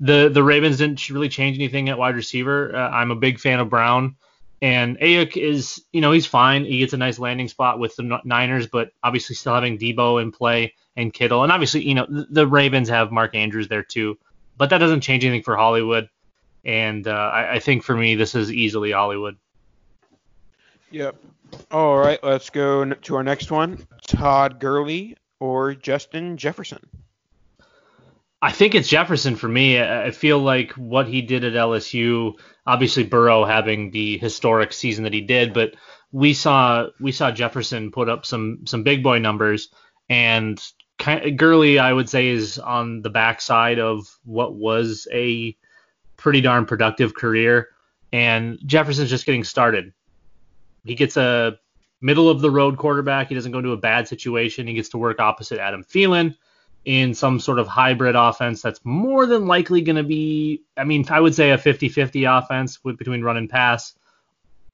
the 0.00 0.30
the 0.32 0.42
Ravens 0.42 0.78
didn't 0.78 1.10
really 1.10 1.28
change 1.28 1.58
anything 1.58 1.88
at 1.90 1.98
wide 1.98 2.16
receiver. 2.16 2.74
Uh, 2.74 2.90
I'm 2.90 3.10
a 3.10 3.16
big 3.16 3.38
fan 3.38 3.60
of 3.60 3.68
Brown, 3.68 4.16
and 4.62 4.98
Aiyuk 4.98 5.36
is, 5.36 5.82
you 5.92 6.00
know, 6.00 6.12
he's 6.12 6.26
fine. 6.26 6.64
He 6.64 6.78
gets 6.78 6.92
a 6.92 6.98
nice 6.98 7.18
landing 7.18 7.48
spot 7.48 7.78
with 7.78 7.96
the 7.96 8.20
Niners, 8.24 8.66
but 8.66 8.92
obviously 9.02 9.34
still 9.36 9.54
having 9.54 9.78
Deebo 9.78 10.20
in 10.20 10.32
play 10.32 10.74
and 10.96 11.12
Kittle, 11.12 11.42
and 11.42 11.52
obviously, 11.52 11.82
you 11.82 11.94
know, 11.94 12.06
the, 12.08 12.26
the 12.30 12.46
Ravens 12.46 12.88
have 12.88 13.12
Mark 13.12 13.34
Andrews 13.34 13.68
there 13.68 13.82
too, 13.82 14.18
but 14.56 14.70
that 14.70 14.78
doesn't 14.78 15.00
change 15.00 15.24
anything 15.24 15.42
for 15.42 15.56
Hollywood. 15.56 16.08
And 16.64 17.08
uh, 17.08 17.30
I, 17.32 17.54
I 17.54 17.58
think 17.58 17.84
for 17.84 17.96
me, 17.96 18.16
this 18.16 18.34
is 18.34 18.52
easily 18.52 18.90
Hollywood. 18.90 19.38
Yep. 20.90 21.16
All 21.70 21.96
right, 21.96 22.22
let's 22.22 22.50
go 22.50 22.84
to 22.84 23.16
our 23.16 23.22
next 23.22 23.50
one. 23.50 23.86
Todd 24.06 24.60
Gurley 24.60 25.16
or 25.38 25.74
Justin 25.74 26.36
Jefferson? 26.36 26.86
I 28.42 28.52
think 28.52 28.74
it's 28.74 28.88
Jefferson 28.88 29.36
for 29.36 29.48
me. 29.48 29.80
I 29.80 30.10
feel 30.12 30.38
like 30.38 30.72
what 30.72 31.06
he 31.06 31.20
did 31.20 31.44
at 31.44 31.52
LSU, 31.52 32.38
obviously 32.66 33.04
Burrow 33.04 33.44
having 33.44 33.90
the 33.90 34.16
historic 34.18 34.72
season 34.72 35.04
that 35.04 35.12
he 35.12 35.20
did, 35.20 35.52
but 35.52 35.74
we 36.10 36.32
saw 36.32 36.86
we 36.98 37.12
saw 37.12 37.30
Jefferson 37.30 37.90
put 37.90 38.08
up 38.08 38.24
some 38.24 38.66
some 38.66 38.82
big 38.82 39.02
boy 39.02 39.18
numbers, 39.18 39.68
and 40.08 40.58
Gurley 41.36 41.78
I 41.78 41.92
would 41.92 42.08
say 42.08 42.28
is 42.28 42.58
on 42.58 43.02
the 43.02 43.10
backside 43.10 43.78
of 43.78 44.06
what 44.24 44.54
was 44.54 45.06
a 45.12 45.56
pretty 46.16 46.40
darn 46.40 46.64
productive 46.64 47.14
career, 47.14 47.68
and 48.12 48.58
Jefferson's 48.64 49.10
just 49.10 49.26
getting 49.26 49.44
started 49.44 49.92
he 50.84 50.94
gets 50.94 51.16
a 51.16 51.58
middle 52.00 52.28
of 52.28 52.40
the 52.40 52.50
road 52.50 52.78
quarterback. 52.78 53.28
He 53.28 53.34
doesn't 53.34 53.52
go 53.52 53.58
into 53.58 53.72
a 53.72 53.76
bad 53.76 54.08
situation. 54.08 54.66
He 54.66 54.74
gets 54.74 54.88
to 54.90 54.98
work 54.98 55.20
opposite 55.20 55.58
Adam 55.58 55.84
Thielen 55.84 56.36
in 56.84 57.14
some 57.14 57.40
sort 57.40 57.58
of 57.58 57.66
hybrid 57.66 58.16
offense 58.16 58.62
that's 58.62 58.80
more 58.84 59.26
than 59.26 59.46
likely 59.46 59.82
going 59.82 59.96
to 59.96 60.02
be, 60.02 60.62
I 60.76 60.84
mean, 60.84 61.04
I 61.10 61.20
would 61.20 61.34
say 61.34 61.50
a 61.50 61.58
50 61.58 61.88
50 61.88 62.24
offense 62.24 62.82
with, 62.82 62.96
between 62.98 63.22
run 63.22 63.36
and 63.36 63.50
pass. 63.50 63.94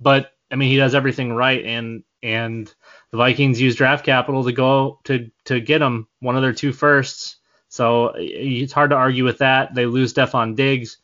But, 0.00 0.32
I 0.50 0.56
mean, 0.56 0.70
he 0.70 0.76
does 0.76 0.94
everything 0.94 1.32
right. 1.32 1.64
And, 1.64 2.04
and 2.22 2.72
the 3.10 3.16
Vikings 3.16 3.60
use 3.60 3.76
draft 3.76 4.04
capital 4.04 4.44
to 4.44 4.52
go 4.52 5.00
to, 5.04 5.30
to 5.44 5.60
get 5.60 5.82
him 5.82 6.06
one 6.20 6.36
of 6.36 6.42
their 6.42 6.52
two 6.52 6.72
firsts. 6.72 7.36
So 7.68 8.12
it's 8.16 8.72
hard 8.72 8.90
to 8.90 8.96
argue 8.96 9.24
with 9.24 9.38
that. 9.38 9.74
They 9.74 9.86
lose 9.86 10.14
Stefon 10.14 10.54
Diggs. 10.54 10.98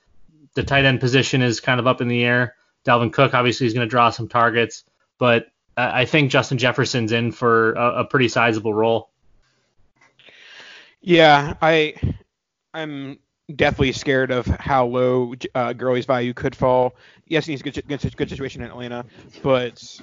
The 0.54 0.62
tight 0.62 0.84
end 0.84 1.00
position 1.00 1.42
is 1.42 1.60
kind 1.60 1.80
of 1.80 1.86
up 1.86 2.00
in 2.00 2.08
the 2.08 2.24
air. 2.24 2.54
Dalvin 2.86 3.12
Cook 3.12 3.34
obviously 3.34 3.66
is 3.66 3.74
going 3.74 3.86
to 3.86 3.90
draw 3.90 4.10
some 4.10 4.28
targets 4.28 4.84
but 5.22 5.52
I 5.76 6.04
think 6.04 6.32
Justin 6.32 6.58
Jefferson's 6.58 7.12
in 7.12 7.30
for 7.30 7.74
a, 7.74 8.00
a 8.00 8.04
pretty 8.04 8.26
sizable 8.26 8.74
role. 8.74 9.11
Yeah, 11.02 11.54
I 11.60 11.94
I'm 12.72 13.18
definitely 13.54 13.92
scared 13.92 14.30
of 14.30 14.46
how 14.46 14.86
low 14.86 15.34
uh, 15.54 15.72
Gurley's 15.72 16.06
value 16.06 16.32
could 16.32 16.54
fall. 16.54 16.94
Yes, 17.26 17.44
he's 17.44 17.60
a 17.60 17.64
good, 17.64 17.88
good, 17.88 18.16
good 18.16 18.30
situation 18.30 18.62
in 18.62 18.70
Atlanta, 18.70 19.04
but 19.42 20.00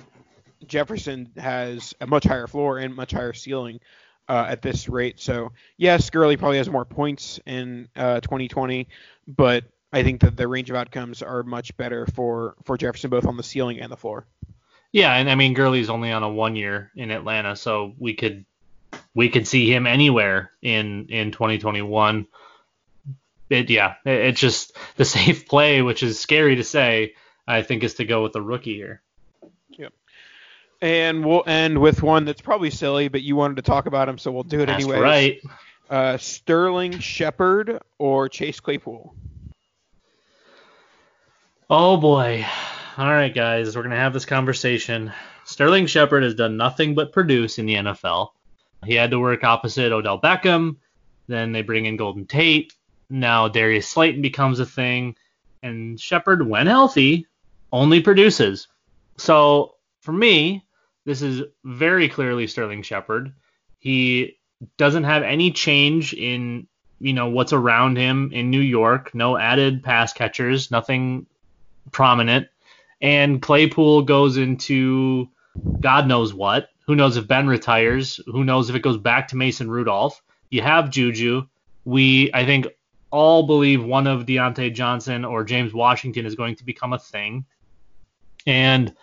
Jefferson 0.67 1.31
has 1.37 1.95
a 2.01 2.07
much 2.07 2.25
higher 2.25 2.47
floor 2.47 2.79
and 2.79 2.95
much 2.95 3.11
higher 3.11 3.33
ceiling 3.33 3.79
uh, 4.27 4.45
at 4.49 4.61
this 4.61 4.89
rate. 4.89 5.19
So 5.19 5.53
yes, 5.77 6.09
Gurley 6.09 6.37
probably 6.37 6.57
has 6.57 6.69
more 6.69 6.85
points 6.85 7.39
in 7.45 7.87
uh, 7.95 8.19
2020, 8.19 8.87
but 9.27 9.63
I 9.91 10.03
think 10.03 10.21
that 10.21 10.35
the 10.35 10.47
range 10.47 10.69
of 10.69 10.75
outcomes 10.75 11.21
are 11.21 11.43
much 11.43 11.75
better 11.77 12.05
for 12.07 12.55
for 12.63 12.77
Jefferson 12.77 13.09
both 13.09 13.25
on 13.25 13.37
the 13.37 13.43
ceiling 13.43 13.79
and 13.79 13.91
the 13.91 13.97
floor. 13.97 14.27
Yeah, 14.91 15.13
and 15.15 15.29
I 15.29 15.35
mean 15.35 15.53
Gurley's 15.53 15.89
only 15.89 16.11
on 16.11 16.23
a 16.23 16.29
one 16.29 16.55
year 16.55 16.91
in 16.95 17.09
Atlanta, 17.09 17.55
so 17.55 17.93
we 17.97 18.13
could 18.13 18.45
we 19.13 19.29
could 19.29 19.47
see 19.47 19.73
him 19.73 19.87
anywhere 19.87 20.51
in 20.61 21.07
in 21.09 21.31
2021. 21.31 22.27
It 23.49 23.69
yeah, 23.69 23.95
it, 24.05 24.11
it's 24.11 24.39
just 24.39 24.75
the 24.95 25.05
safe 25.05 25.47
play, 25.47 25.81
which 25.81 26.03
is 26.03 26.19
scary 26.19 26.55
to 26.57 26.63
say. 26.63 27.15
I 27.47 27.63
think 27.63 27.83
is 27.83 27.95
to 27.95 28.05
go 28.05 28.21
with 28.21 28.33
the 28.33 28.43
rookie 28.43 28.75
here. 28.75 29.01
Yep. 29.69 29.91
And 30.81 31.25
we'll 31.25 31.43
end 31.47 31.79
with 31.79 32.03
one 32.03 32.25
that's 32.25 32.41
probably 32.41 32.69
silly, 32.69 33.07
but 33.07 33.23
you 33.23 33.35
wanted 33.35 33.55
to 33.55 33.63
talk 33.63 33.87
about 33.87 34.07
him, 34.07 34.19
so 34.19 34.31
we'll 34.31 34.43
do 34.43 34.59
it 34.59 34.69
anyway. 34.69 34.99
Right. 34.99 35.41
Uh, 35.89 36.17
Sterling 36.17 36.99
Shepard 36.99 37.79
or 37.97 38.29
Chase 38.29 38.59
Claypool? 38.59 39.15
Oh 41.71 41.97
boy 41.97 42.45
all 42.99 43.07
right, 43.07 43.33
guys, 43.33 43.77
we're 43.77 43.83
gonna 43.83 43.95
have 43.95 44.11
this 44.11 44.25
conversation. 44.25 45.13
Sterling 45.45 45.85
Shepard 45.85 46.23
has 46.23 46.35
done 46.35 46.57
nothing 46.57 46.95
but 46.95 47.13
produce 47.13 47.57
in 47.57 47.65
the 47.65 47.75
NFL. 47.75 48.31
He 48.85 48.95
had 48.95 49.11
to 49.11 49.19
work 49.19 49.43
opposite 49.43 49.91
Odell 49.91 50.19
Beckham. 50.19 50.77
Then 51.27 51.51
they 51.51 51.61
bring 51.61 51.85
in 51.85 51.97
Golden 51.97 52.25
Tate. 52.25 52.73
Now 53.09 53.47
Darius 53.47 53.87
Slayton 53.87 54.21
becomes 54.21 54.59
a 54.59 54.65
thing, 54.65 55.15
and 55.63 55.99
Shepard, 55.99 56.47
when 56.47 56.67
healthy, 56.67 57.27
only 57.71 58.01
produces. 58.01 58.67
So 59.17 59.75
for 60.01 60.11
me, 60.11 60.65
this 61.05 61.21
is 61.21 61.43
very 61.63 62.07
clearly 62.07 62.47
Sterling 62.47 62.83
Shepard. 62.83 63.33
He 63.79 64.37
doesn't 64.77 65.05
have 65.05 65.23
any 65.23 65.51
change 65.51 66.13
in 66.13 66.67
you 66.99 67.13
know 67.13 67.29
what's 67.29 67.53
around 67.53 67.97
him 67.97 68.31
in 68.33 68.49
New 68.49 68.59
York. 68.59 69.15
No 69.15 69.37
added 69.37 69.83
pass 69.83 70.13
catchers, 70.13 70.69
nothing 70.69 71.25
prominent. 71.91 72.47
And 73.01 73.41
Claypool 73.41 74.03
goes 74.03 74.37
into 74.37 75.29
God 75.79 76.07
knows 76.07 76.33
what. 76.33 76.69
Who 76.89 76.95
knows 76.95 77.17
if 77.17 77.27
Ben 77.27 77.45
retires? 77.45 78.19
Who 78.25 78.43
knows 78.43 78.67
if 78.67 78.75
it 78.75 78.81
goes 78.81 78.97
back 78.97 79.27
to 79.27 79.35
Mason 79.35 79.69
Rudolph? 79.69 80.23
You 80.49 80.63
have 80.63 80.89
Juju. 80.89 81.45
We 81.85 82.33
I 82.33 82.47
think 82.47 82.65
all 83.11 83.45
believe 83.45 83.83
one 83.83 84.07
of 84.07 84.25
Diontae 84.25 84.73
Johnson 84.73 85.23
or 85.23 85.43
James 85.43 85.71
Washington 85.71 86.25
is 86.25 86.33
going 86.33 86.55
to 86.55 86.65
become 86.65 86.93
a 86.93 86.97
thing. 86.97 87.45
And 88.47 88.95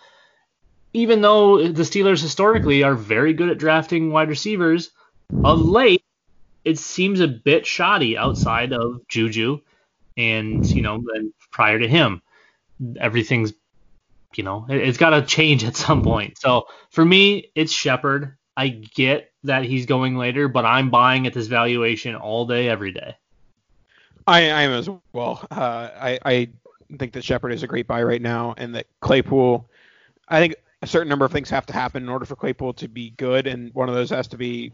even 0.91 1.21
though 1.21 1.65
the 1.65 1.83
Steelers 1.83 2.21
historically 2.21 2.83
are 2.83 2.93
very 2.93 3.31
good 3.31 3.47
at 3.47 3.57
drafting 3.57 4.11
wide 4.11 4.27
receivers, 4.27 4.91
of 5.45 5.61
late 5.61 6.03
it 6.65 6.77
seems 6.77 7.21
a 7.21 7.27
bit 7.29 7.65
shoddy 7.65 8.17
outside 8.17 8.73
of 8.73 9.07
Juju 9.07 9.61
and 10.17 10.65
you 10.65 10.81
know 10.81 11.01
prior 11.51 11.79
to 11.79 11.87
him 11.87 12.21
everything's 12.99 13.53
you 14.37 14.43
know 14.43 14.65
it, 14.69 14.85
has 14.85 14.97
got 14.97 15.11
to 15.11 15.21
change 15.21 15.63
at 15.63 15.75
some 15.75 16.03
point. 16.03 16.37
So 16.37 16.67
for 16.89 17.03
me 17.03 17.51
it's 17.55 17.71
Shepard. 17.71 18.37
I 18.55 18.69
get 18.69 19.31
that 19.43 19.63
he's 19.63 19.85
going 19.85 20.17
later, 20.17 20.47
but 20.47 20.65
I'm 20.65 20.89
buying 20.89 21.27
at 21.27 21.33
this 21.33 21.47
valuation 21.47 22.15
all 22.15 22.45
day 22.45 22.69
every 22.69 22.91
day. 22.91 23.15
I, 24.25 24.49
I 24.49 24.61
am 24.63 24.71
as 24.71 24.89
well. 25.13 25.45
Uh, 25.49 25.89
I, 25.95 26.19
I 26.25 26.49
think 26.97 27.13
that 27.13 27.23
Shepard 27.23 27.53
is 27.53 27.63
a 27.63 27.67
great 27.67 27.87
buy 27.87 28.03
right 28.03 28.21
now, 28.21 28.55
and 28.57 28.75
that 28.75 28.87
Claypool. 28.99 29.69
I 30.27 30.39
think 30.39 30.55
a 30.81 30.87
certain 30.87 31.07
number 31.07 31.23
of 31.23 31.31
things 31.31 31.49
have 31.49 31.65
to 31.67 31.73
happen 31.73 32.03
in 32.03 32.09
order 32.09 32.25
for 32.25 32.35
Claypool 32.35 32.73
to 32.73 32.87
be 32.87 33.11
good, 33.11 33.47
and 33.47 33.73
one 33.73 33.89
of 33.89 33.95
those 33.95 34.09
has 34.09 34.27
to 34.29 34.37
be 34.37 34.73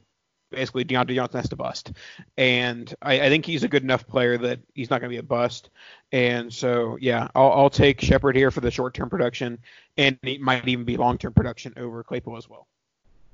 basically 0.54 0.86
Diontae 0.86 1.16
Johnson 1.16 1.40
has 1.40 1.50
to 1.50 1.56
bust. 1.56 1.92
And 2.38 2.94
I, 3.02 3.22
I 3.22 3.30
think 3.30 3.46
he's 3.46 3.64
a 3.64 3.68
good 3.68 3.84
enough 3.84 4.08
player 4.08 4.38
that 4.38 4.60
he's 4.74 4.90
not 4.90 5.02
going 5.02 5.10
to 5.10 5.14
be 5.14 5.20
a 5.20 5.24
bust. 5.24 5.70
And 6.12 6.54
so, 6.54 6.98
yeah, 7.02 7.28
I'll, 7.36 7.52
I'll 7.52 7.70
take 7.70 8.02
Shepard 8.02 8.36
here 8.36 8.52
for 8.52 8.62
the 8.62 8.72
short 8.72 8.94
term 8.94 9.10
production, 9.10 9.60
and 9.98 10.18
it 10.24 10.42
might 10.42 10.68
even 10.68 10.86
be 10.86 10.98
long 10.98 11.18
term 11.18 11.34
production 11.34 11.74
over 11.78 12.04
Claypool 12.04 12.38
as 12.38 12.50
well. 12.50 12.68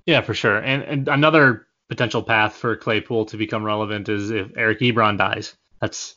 Yeah, 0.06 0.22
for 0.22 0.34
sure. 0.34 0.58
And, 0.58 0.84
and 0.84 1.08
another 1.08 1.68
potential 1.90 2.24
path 2.24 2.56
for 2.56 2.76
Claypool 2.76 3.26
to 3.26 3.38
become 3.38 3.64
relevant 3.64 4.10
is 4.10 4.32
if 4.32 4.52
Eric 4.56 4.80
Ebron 4.80 5.18
dies. 5.18 5.56
That's, 5.82 6.16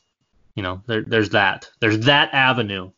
you 0.54 0.62
know, 0.62 0.82
there, 0.86 1.02
there's 1.02 1.30
that. 1.30 1.70
There's 1.80 2.00
that 2.00 2.32
avenue. 2.32 2.90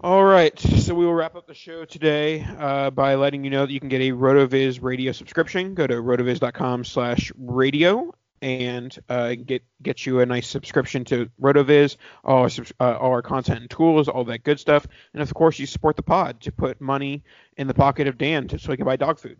All 0.00 0.24
right, 0.24 0.58
so 0.58 0.92
we 0.94 1.06
will 1.06 1.14
wrap 1.14 1.36
up 1.36 1.46
the 1.46 1.54
show 1.54 1.84
today 1.84 2.44
uh, 2.58 2.90
by 2.90 3.14
letting 3.14 3.44
you 3.44 3.50
know 3.50 3.64
that 3.64 3.72
you 3.72 3.78
can 3.80 3.88
get 3.88 4.02
a 4.02 4.10
RotoViz 4.10 4.82
radio 4.82 5.12
subscription. 5.12 5.74
Go 5.74 5.86
to 5.86 5.94
rotoviz.com/radio 5.94 8.12
and 8.42 8.98
uh, 9.08 9.34
get 9.34 9.62
get 9.82 10.04
you 10.04 10.18
a 10.20 10.26
nice 10.26 10.46
subscription 10.48 11.04
to 11.04 11.30
RotoViz, 11.40 11.96
all 12.24 12.42
our, 12.42 12.50
uh, 12.80 12.98
all 12.98 13.12
our 13.12 13.22
content 13.22 13.60
and 13.60 13.70
tools, 13.70 14.08
all 14.08 14.24
that 14.24 14.42
good 14.42 14.58
stuff, 14.60 14.86
and 15.14 15.22
of 15.22 15.32
course 15.32 15.58
you 15.58 15.64
support 15.66 15.96
the 15.96 16.02
pod 16.02 16.42
to 16.42 16.52
put 16.52 16.78
money 16.80 17.22
in 17.56 17.68
the 17.68 17.74
pocket 17.74 18.08
of 18.08 18.18
Dan 18.18 18.48
to, 18.48 18.58
so 18.58 18.72
he 18.72 18.76
can 18.76 18.84
buy 18.84 18.96
dog 18.96 19.20
food. 19.20 19.38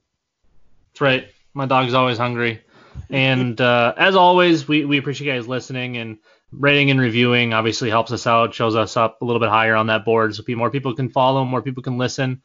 That's 0.92 1.00
right. 1.00 1.28
My 1.52 1.66
dog's 1.66 1.94
always 1.94 2.16
hungry, 2.16 2.62
and 3.10 3.60
uh, 3.60 3.92
as 3.98 4.14
always, 4.14 4.68
we 4.68 4.84
we 4.84 4.98
appreciate 4.98 5.26
you 5.26 5.32
guys 5.34 5.48
listening 5.48 5.96
and 5.98 6.18
rating 6.58 6.90
and 6.90 7.00
reviewing 7.00 7.52
obviously 7.52 7.90
helps 7.90 8.12
us 8.12 8.26
out, 8.26 8.54
shows 8.54 8.76
us 8.76 8.96
up 8.96 9.22
a 9.22 9.24
little 9.24 9.40
bit 9.40 9.48
higher 9.48 9.74
on 9.74 9.88
that 9.88 10.04
board, 10.04 10.34
so 10.34 10.42
more 10.48 10.70
people 10.70 10.94
can 10.94 11.08
follow, 11.08 11.44
more 11.44 11.62
people 11.62 11.82
can 11.82 11.98
listen. 11.98 12.42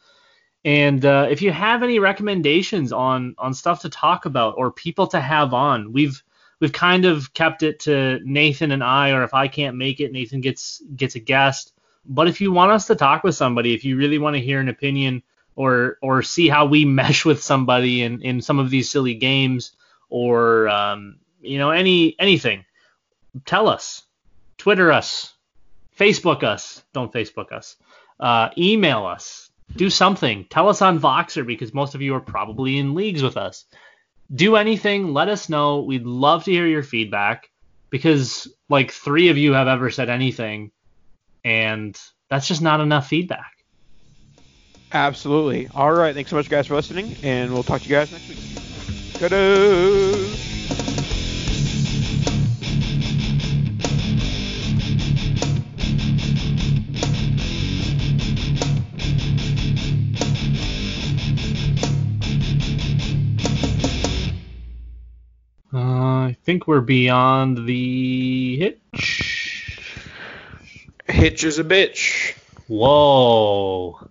And 0.66 1.06
uh, 1.06 1.28
if 1.30 1.42
you 1.42 1.52
have 1.52 1.84
any 1.84 2.00
recommendations 2.00 2.92
on 2.92 3.36
on 3.38 3.54
stuff 3.54 3.82
to 3.82 3.90
talk 3.90 4.26
about 4.26 4.56
or 4.58 4.72
people 4.72 5.08
to 5.08 5.20
have 5.20 5.54
on, 5.54 5.94
we've 5.94 6.22
we've 6.60 6.74
kind 6.74 7.06
of 7.06 7.34
kept 7.34 7.64
it 7.64 7.80
to 7.82 8.20
Nathan 8.24 8.72
and 8.72 8.84
I, 8.84 9.12
or 9.12 9.24
if 9.24 9.34
I 9.34 9.48
can't 9.48 9.78
make 9.78 10.00
it, 10.00 10.12
Nathan 10.12 10.42
gets 10.42 10.82
gets 10.96 11.16
a 11.16 11.20
guest. 11.20 11.74
But 12.06 12.28
if 12.28 12.42
you 12.42 12.52
want 12.52 12.72
us 12.72 12.88
to 12.88 12.96
talk 12.96 13.24
with 13.24 13.36
somebody, 13.36 13.74
if 13.74 13.86
you 13.86 13.96
really 13.96 14.18
want 14.18 14.36
to 14.36 14.42
hear 14.42 14.60
an 14.60 14.70
opinion 14.70 15.24
or 15.56 15.98
or 16.02 16.22
see 16.24 16.50
how 16.50 16.66
we 16.66 16.86
mesh 17.00 17.24
with 17.24 17.42
somebody 17.42 18.04
in 18.04 18.22
in 18.22 18.42
some 18.42 18.60
of 18.60 18.70
these 18.70 18.90
silly 18.90 19.14
games 19.14 19.72
or 20.10 20.68
um, 20.68 21.20
you 21.42 21.58
know 21.58 21.70
any 21.70 22.16
anything, 22.20 22.66
tell 23.46 23.68
us, 23.68 24.04
Twitter 24.58 24.92
us, 24.92 25.34
Facebook 25.98 26.44
us. 26.44 26.84
Don't 26.94 27.12
Facebook 27.12 27.52
us. 27.52 27.76
Uh, 28.20 28.50
email 28.58 29.06
us. 29.06 29.50
Do 29.76 29.90
something. 29.90 30.46
Tell 30.50 30.70
us 30.70 30.82
on 30.82 31.00
Voxer 31.00 31.46
because 31.46 31.74
most 31.74 31.96
of 31.96 32.02
you 32.02 32.16
are 32.16 32.22
probably 32.22 32.78
in 32.78 32.96
leagues 32.96 33.22
with 33.22 33.38
us. 33.38 33.66
Do 34.34 34.56
anything. 34.56 35.14
Let 35.14 35.30
us 35.30 35.50
know. 35.50 35.82
We'd 35.82 36.06
love 36.06 36.44
to 36.46 36.52
hear 36.52 36.68
your 36.68 36.84
feedback 36.84 37.50
because 37.90 38.48
like 38.70 38.92
three 38.92 39.30
of 39.30 39.38
you 39.38 39.54
have 39.54 39.68
ever 39.68 39.90
said 39.90 40.10
anything, 40.10 40.72
and 41.44 42.00
that's 42.30 42.48
just 42.48 42.62
not 42.62 42.80
enough 42.80 43.08
feedback. 43.08 43.52
Absolutely. 44.92 45.68
All 45.74 45.92
right. 45.92 46.16
Thanks 46.16 46.32
so 46.32 46.36
much, 46.36 46.50
guys, 46.50 46.68
for 46.68 46.76
listening, 46.76 47.16
and 47.24 47.54
we'll 47.54 47.64
talk 47.64 47.82
to 47.82 47.90
you 47.90 47.96
guys 47.96 48.12
next 48.12 48.30
week. 48.30 48.40
Ta-da! 49.14 50.49
Think 66.50 66.66
we're 66.68 66.82
beyond 66.82 67.68
the 67.68 68.58
hitch. 68.58 69.80
Hitch 71.08 71.44
is 71.44 71.60
a 71.60 71.64
bitch. 71.64 72.34
Whoa. 72.66 74.09